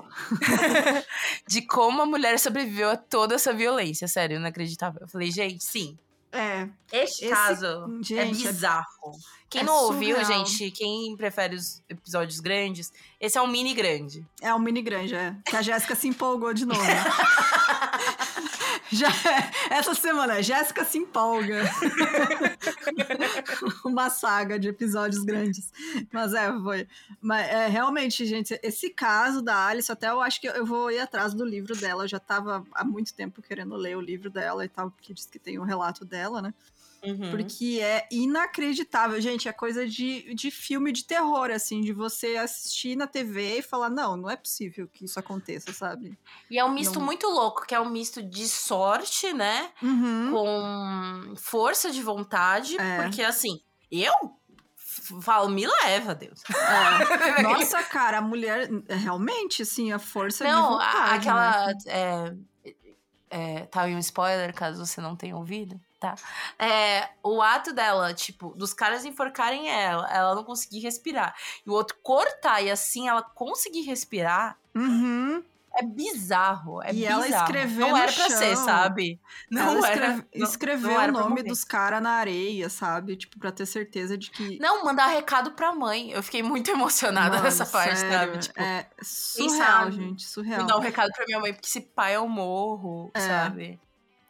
de 1.47 1.62
como 1.62 2.01
a 2.01 2.05
mulher 2.05 2.39
sobreviveu 2.39 2.89
a 2.89 2.97
toda 2.97 3.36
essa 3.36 3.53
violência. 3.53 4.07
Sério, 4.07 4.38
inacreditável. 4.38 5.01
Eu 5.01 5.07
falei, 5.07 5.30
gente, 5.32 5.64
sim, 5.64 5.97
É. 6.32 6.68
este 6.91 7.26
Esse- 7.26 7.30
caso 7.34 7.99
gente, 8.01 8.18
é 8.18 8.22
é- 8.24 8.26
bizarro. 8.26 9.12
Quem 9.49 9.62
é 9.62 9.64
não 9.64 9.86
ouviu, 9.86 10.16
surreal. 10.20 10.45
gente, 10.45 10.70
quem 10.70 11.16
prefere 11.18 11.55
os 11.55 11.82
episódios 11.89 12.39
grandes, 12.39 12.91
esse 13.20 13.36
é 13.36 13.41
um 13.41 13.47
mini 13.47 13.74
grande. 13.74 14.24
É 14.41 14.53
um 14.53 14.60
mini 14.60 14.80
grande, 14.80 15.16
é. 15.16 15.36
Que 15.43 15.55
a 15.55 15.62
Jéssica 15.64 15.95
se 15.95 16.07
empolgou 16.07 16.53
de 16.53 16.66
novo. 16.68 16.80
né? 16.84 17.03
Já, 18.91 19.07
essa 19.69 19.93
semana, 19.93 20.41
Jéssica 20.41 20.83
se 20.83 20.97
empolga. 20.97 21.63
Uma 23.85 24.09
saga 24.09 24.59
de 24.59 24.67
episódios 24.67 25.23
grandes. 25.23 25.71
Mas 26.11 26.33
é, 26.33 26.51
foi. 26.59 26.87
Mas 27.21 27.47
é, 27.47 27.67
realmente, 27.67 28.25
gente, 28.25 28.59
esse 28.63 28.89
caso 28.89 29.41
da 29.41 29.67
Alice, 29.67 29.91
até 29.91 30.09
eu 30.09 30.21
acho 30.21 30.41
que 30.41 30.47
eu 30.47 30.66
vou 30.66 30.91
ir 30.91 30.99
atrás 30.99 31.33
do 31.33 31.45
livro 31.45 31.75
dela. 31.75 32.03
Eu 32.03 32.07
já 32.07 32.20
tava 32.20 32.66
há 32.74 32.83
muito 32.83 33.13
tempo 33.13 33.41
querendo 33.41 33.75
ler 33.75 33.95
o 33.95 34.01
livro 34.01 34.29
dela 34.29 34.66
e 34.66 34.70
tal, 34.70 34.91
porque 34.91 35.13
diz 35.13 35.25
que 35.25 35.39
tem 35.39 35.59
um 35.59 35.63
relato 35.63 36.03
dela, 36.03 36.41
né? 36.41 36.53
Uhum. 37.04 37.32
Porque 37.32 37.80
é 37.82 38.08
inacreditável, 38.12 39.20
gente. 39.21 39.47
É 39.47 39.54
coisa 39.54 39.88
de, 39.88 40.34
de 40.34 40.51
filme 40.51 40.92
de 40.92 41.04
terror, 41.05 41.50
assim, 41.51 41.82
de 41.82 41.93
você 41.93 42.36
assistir 42.38 42.96
na 42.96 43.08
TV 43.08 43.59
e 43.59 43.62
falar: 43.62 43.89
não, 43.89 44.17
não 44.17 44.30
é 44.30 44.36
possível 44.36 44.88
que 44.88 45.05
isso 45.05 45.20
aconteça, 45.20 45.71
sabe? 45.74 46.17
E 46.50 46.58
é 46.59 46.66
um 46.66 46.74
misto 46.74 47.00
Não- 47.00 47.05
muito 47.05 47.28
louco, 47.28 47.66
que 47.66 47.74
é 47.74 47.80
um 47.80 47.89
misto 47.89 48.21
de 48.21 48.47
sorte, 48.47 49.32
né? 49.34 49.71
Uhum. 49.82 50.32
Com 50.32 51.36
força 51.38 51.92
de 51.92 52.01
vontade, 52.01 52.78
É. 52.80 53.01
porque 53.01 53.21
assim, 53.24 53.62
eu 53.92 54.13
falo, 55.21 55.50
me 55.50 55.66
leva, 55.66 56.13
Deus. 56.13 56.42
É. 56.50 56.50
Nossa, 57.43 57.82
cara, 57.84 58.17
a 58.17 58.21
mulher, 58.21 58.70
realmente, 58.89 59.62
assim, 59.62 59.92
a 59.92 60.00
força 60.00 60.43
de 60.46 60.51
Não, 60.51 60.71
vontade. 60.74 60.97
a- 60.97 61.13
aquela. 61.16 61.67
né? 61.67 61.74
É, 61.88 62.36
é, 63.32 63.59
tá 63.67 63.84
aí 63.84 63.96
um 63.96 64.00
spoiler, 64.00 64.54
caso 64.54 64.86
você 64.86 65.00
não 65.00 65.16
tenha 65.16 65.36
ouvido. 65.38 65.80
Tá? 66.00 66.16
É, 66.58 67.09
o 67.24 67.42
ato 67.42 67.74
dela, 67.74 68.13
tipo, 68.13 68.54
dos 68.55 68.74
caras 68.74 69.05
enforcarem 69.05 69.70
ela, 69.70 70.09
ela 70.12 70.36
não 70.36 70.43
conseguir 70.43 70.80
respirar. 70.80 71.36
E 71.66 71.70
o 71.70 71.74
outro 71.74 71.97
cortar 72.01 72.62
e 72.62 72.71
assim 72.71 73.08
ela 73.08 73.21
conseguir 73.21 73.82
respirar. 73.82 74.58
Uhum. 74.76 75.43
É 75.71 75.84
bizarro, 75.84 76.82
é 76.82 76.89
e 76.89 76.93
bizarro. 76.96 77.24
ela 77.24 77.28
escreveu 77.28 77.88
não 77.89 77.97
era 77.97 78.12
pra 78.12 78.30
ser, 78.32 78.55
sabe? 78.58 79.20
Não 79.51 79.76
ela 79.78 79.88
era. 79.88 79.93
escreve- 79.93 80.28
não- 80.36 80.47
escreveu 80.47 80.89
não 80.92 81.00
era 81.01 81.12
o 81.13 81.20
nome 81.20 81.43
dos 81.43 81.63
caras 81.63 82.01
na 82.01 82.09
areia, 82.13 82.70
sabe? 82.70 83.16
Tipo, 83.16 83.38
pra 83.38 83.51
ter 83.51 83.67
certeza 83.67 84.17
de 84.17 84.32
que. 84.32 84.58
Não, 84.59 84.84
mandar 84.84 85.05
recado 85.08 85.51
pra 85.51 85.71
mãe. 85.74 86.09
Eu 86.12 86.24
fiquei 86.24 86.42
muito 86.42 86.71
emocionada 86.71 87.30
Mano, 87.36 87.43
nessa 87.43 87.67
parte, 87.67 87.97
sério, 88.00 88.12
sabe? 88.17 88.38
Tipo, 88.39 88.59
é 88.62 88.88
surreal, 89.01 89.58
sabe? 89.84 89.92
gente. 89.96 90.24
Surreal. 90.26 90.62
mandar 90.62 90.78
um 90.78 90.82
recado 90.82 91.12
pra 91.16 91.26
minha 91.28 91.39
mãe, 91.39 91.54
porque 91.54 91.67
esse 91.67 91.82
pai 91.82 92.16
eu 92.16 92.28
morro, 92.28 93.12
É. 93.13 93.20
sabe? 93.20 93.80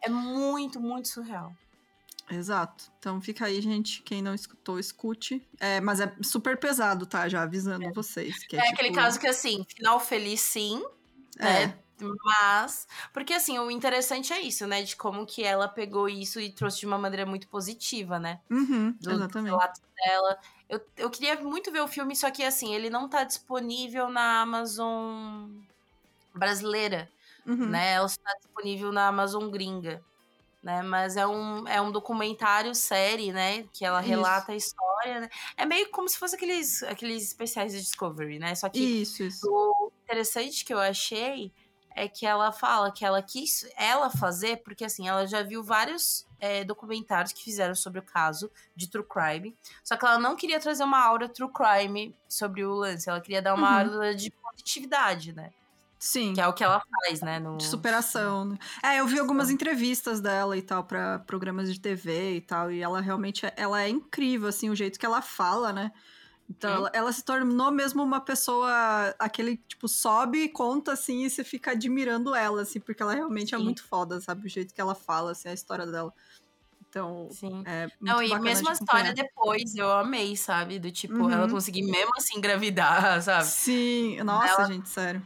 É 0.02 0.08
muito, 0.08 0.80
muito 0.80 1.08
surreal. 1.08 1.54
Exato. 2.30 2.92
Então 2.98 3.20
fica 3.20 3.46
aí, 3.46 3.60
gente. 3.60 4.02
Quem 4.02 4.22
não 4.22 4.34
escutou, 4.34 4.78
escute. 4.78 5.44
É, 5.58 5.80
mas 5.80 6.00
é 6.00 6.14
super 6.22 6.56
pesado, 6.58 7.04
tá? 7.06 7.28
Já 7.28 7.42
avisando 7.42 7.92
vocês. 7.92 8.44
Que 8.46 8.56
É, 8.56 8.60
é, 8.60 8.68
aquele 8.70 8.90
tipo, 8.90 9.00
caso 9.00 9.18
que, 9.18 9.26
assim, 9.26 9.64
final 9.76 9.98
feliz 9.98 10.40
sim, 10.40 10.82
É, 11.38 11.66
né? 11.66 11.78
Mas, 12.24 12.88
porque 13.12 13.34
assim, 13.34 13.58
o 13.58 13.70
interessante 13.70 14.32
é 14.32 14.40
isso, 14.40 14.66
né? 14.66 14.82
De 14.82 14.96
como 14.96 15.26
que 15.26 15.42
ela 15.44 15.68
pegou 15.68 16.08
isso 16.08 16.40
e 16.40 16.50
trouxe 16.50 16.80
de 16.80 16.86
uma 16.86 16.96
maneira 16.98 17.26
muito 17.26 17.46
positiva, 17.48 18.18
né? 18.18 18.40
uhum, 18.50 18.92
Do, 18.92 19.10
do 19.10 19.12
exatamente. 19.12 19.50
relato 19.50 19.80
dela. 19.96 20.38
Eu, 20.68 20.80
eu 20.96 21.10
queria 21.10 21.36
muito 21.42 21.70
ver 21.70 21.80
o 21.82 21.88
filme, 21.88 22.16
só 22.16 22.30
que 22.30 22.42
assim, 22.42 22.74
ele 22.74 22.88
não 22.88 23.08
tá 23.08 23.24
disponível 23.24 24.08
na 24.08 24.40
Amazon 24.42 25.50
brasileira, 26.34 27.10
Uhum. 27.46 27.68
né? 27.68 27.92
Ela 27.92 28.08
só 28.08 28.16
tá 28.22 28.32
disponível 28.40 28.92
na 28.92 29.08
Amazon 29.08 29.48
gringa. 29.50 30.02
Né, 30.62 30.82
mas 30.82 31.16
é 31.16 31.26
um, 31.26 31.66
é 31.66 31.80
um 31.80 31.90
documentário 31.90 32.74
série, 32.74 33.32
né? 33.32 33.62
Que 33.72 33.82
ela 33.82 34.00
Isso. 34.00 34.10
relata 34.10 34.52
a 34.52 34.54
história, 34.56 35.20
né? 35.20 35.28
É 35.56 35.64
meio 35.64 35.90
como 35.90 36.06
se 36.06 36.18
fosse 36.18 36.36
aqueles, 36.36 36.82
aqueles 36.82 37.22
especiais 37.24 37.72
de 37.72 37.80
Discovery, 37.80 38.38
né? 38.38 38.54
Só 38.54 38.68
que 38.68 38.78
Isso, 38.78 39.22
isso. 39.22 39.48
o 39.50 39.90
interessante 40.04 40.62
que 40.62 40.74
eu 40.74 40.78
achei 40.78 41.50
é 41.96 42.06
que 42.06 42.26
ela 42.26 42.52
fala 42.52 42.92
que 42.92 43.06
ela 43.06 43.22
quis 43.22 43.66
ela 43.74 44.10
fazer, 44.10 44.58
porque 44.62 44.84
assim, 44.84 45.08
ela 45.08 45.26
já 45.26 45.42
viu 45.42 45.62
vários 45.64 46.26
é, 46.38 46.62
documentários 46.62 47.32
que 47.32 47.42
fizeram 47.42 47.74
sobre 47.74 47.98
o 47.98 48.02
caso 48.04 48.50
de 48.76 48.86
True 48.86 49.04
Crime. 49.08 49.56
Só 49.82 49.96
que 49.96 50.04
ela 50.04 50.18
não 50.18 50.36
queria 50.36 50.60
trazer 50.60 50.84
uma 50.84 51.02
aura 51.02 51.26
True 51.26 51.50
Crime 51.50 52.14
sobre 52.28 52.66
o 52.66 52.74
lance, 52.74 53.08
ela 53.08 53.20
queria 53.22 53.40
dar 53.40 53.54
uma 53.54 53.82
Uhum. 53.82 53.94
aura 53.94 54.14
de 54.14 54.30
positividade, 54.30 55.32
né? 55.32 55.50
Sim. 56.00 56.32
Que 56.32 56.40
é 56.40 56.46
o 56.48 56.52
que 56.54 56.64
ela 56.64 56.80
faz, 57.06 57.20
né? 57.20 57.38
No... 57.38 57.58
De 57.58 57.64
superação. 57.64 58.46
né? 58.46 58.58
É, 58.82 59.00
eu 59.00 59.06
vi 59.06 59.18
algumas 59.18 59.50
entrevistas 59.50 60.20
dela 60.20 60.56
e 60.56 60.62
tal 60.62 60.82
pra 60.82 61.18
programas 61.20 61.72
de 61.72 61.78
TV 61.78 62.36
e 62.36 62.40
tal, 62.40 62.72
e 62.72 62.80
ela 62.80 63.00
realmente 63.02 63.44
é, 63.44 63.52
ela 63.56 63.82
é 63.82 63.88
incrível 63.90 64.48
assim 64.48 64.70
o 64.70 64.74
jeito 64.74 64.98
que 64.98 65.04
ela 65.04 65.20
fala, 65.20 65.72
né? 65.72 65.92
Então 66.48 66.72
ela, 66.74 66.90
ela 66.94 67.12
se 67.12 67.22
tornou 67.22 67.70
mesmo 67.70 68.02
uma 68.02 68.20
pessoa 68.20 69.14
aquele 69.18 69.58
tipo 69.68 69.86
sobe, 69.86 70.48
conta 70.48 70.92
assim 70.92 71.24
e 71.24 71.30
você 71.30 71.44
fica 71.44 71.72
admirando 71.72 72.34
ela 72.34 72.62
assim, 72.62 72.80
porque 72.80 73.02
ela 73.02 73.14
realmente 73.14 73.54
é 73.54 73.58
Sim. 73.58 73.64
muito 73.64 73.84
foda, 73.84 74.20
sabe, 74.20 74.46
o 74.46 74.48
jeito 74.48 74.74
que 74.74 74.80
ela 74.80 74.94
fala, 74.94 75.32
assim, 75.32 75.48
a 75.50 75.52
história 75.52 75.86
dela. 75.86 76.12
Então, 76.88 77.28
Sim. 77.30 77.62
é 77.66 77.82
muito 77.82 77.94
Não, 78.00 78.20
e 78.22 78.36
mesmo 78.40 78.68
a 78.68 78.72
história 78.72 79.14
depois, 79.14 79.76
eu 79.76 79.92
amei, 79.92 80.36
sabe? 80.36 80.78
Do 80.80 80.90
tipo, 80.90 81.14
Uhum. 81.14 81.30
ela 81.30 81.48
conseguir 81.48 81.82
mesmo 81.82 82.10
assim 82.16 82.38
engravidar, 82.38 83.20
sabe? 83.22 83.44
Sim, 83.44 84.16
nossa, 84.24 84.48
Ela- 84.62 84.64
gente, 84.66 84.88
sério. 84.88 85.22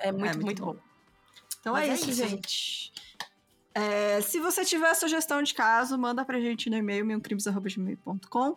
É 0.00 0.12
muito, 0.12 0.22
muito 0.22 0.44
muito 0.44 0.64
bom. 0.64 0.72
bom. 0.74 0.80
Então 1.60 1.76
é 1.76 1.88
é 1.88 1.94
isso, 1.94 2.10
isso, 2.10 2.26
gente. 2.28 2.92
É, 3.72 4.20
se 4.20 4.40
você 4.40 4.64
tiver 4.64 4.92
sugestão 4.94 5.40
de 5.42 5.54
caso, 5.54 5.96
manda 5.96 6.24
pra 6.24 6.40
gente 6.40 6.68
no 6.68 6.76
e-mail 6.76 7.06
milcrimes.gmail.com. 7.06 8.56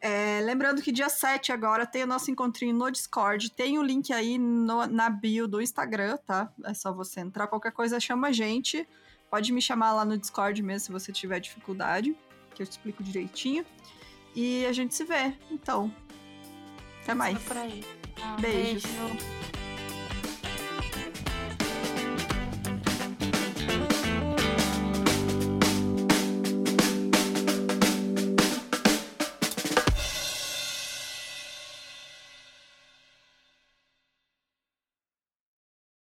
É, 0.00 0.40
lembrando 0.42 0.82
que 0.82 0.90
dia 0.90 1.08
7 1.08 1.52
agora 1.52 1.86
tem 1.86 2.02
o 2.02 2.06
nosso 2.06 2.30
encontrinho 2.30 2.74
no 2.74 2.90
Discord. 2.90 3.50
Tem 3.52 3.78
o 3.78 3.82
link 3.82 4.12
aí 4.12 4.36
no- 4.36 4.86
na 4.86 5.08
bio 5.08 5.46
do 5.46 5.60
Instagram, 5.62 6.16
tá? 6.26 6.52
É 6.64 6.74
só 6.74 6.92
você 6.92 7.20
entrar. 7.20 7.46
Qualquer 7.46 7.70
coisa, 7.70 8.00
chama 8.00 8.28
a 8.28 8.32
gente. 8.32 8.86
Pode 9.30 9.52
me 9.52 9.62
chamar 9.62 9.92
lá 9.92 10.04
no 10.04 10.18
Discord 10.18 10.60
mesmo 10.62 10.80
se 10.86 10.90
você 10.92 11.12
tiver 11.12 11.38
dificuldade, 11.38 12.16
que 12.54 12.62
eu 12.62 12.66
te 12.66 12.72
explico 12.72 13.02
direitinho. 13.02 13.64
E 14.34 14.66
a 14.66 14.72
gente 14.72 14.92
se 14.94 15.04
vê. 15.04 15.34
Então, 15.50 15.94
até 17.02 17.14
mais. 17.14 17.38
Beijo. 18.40 18.88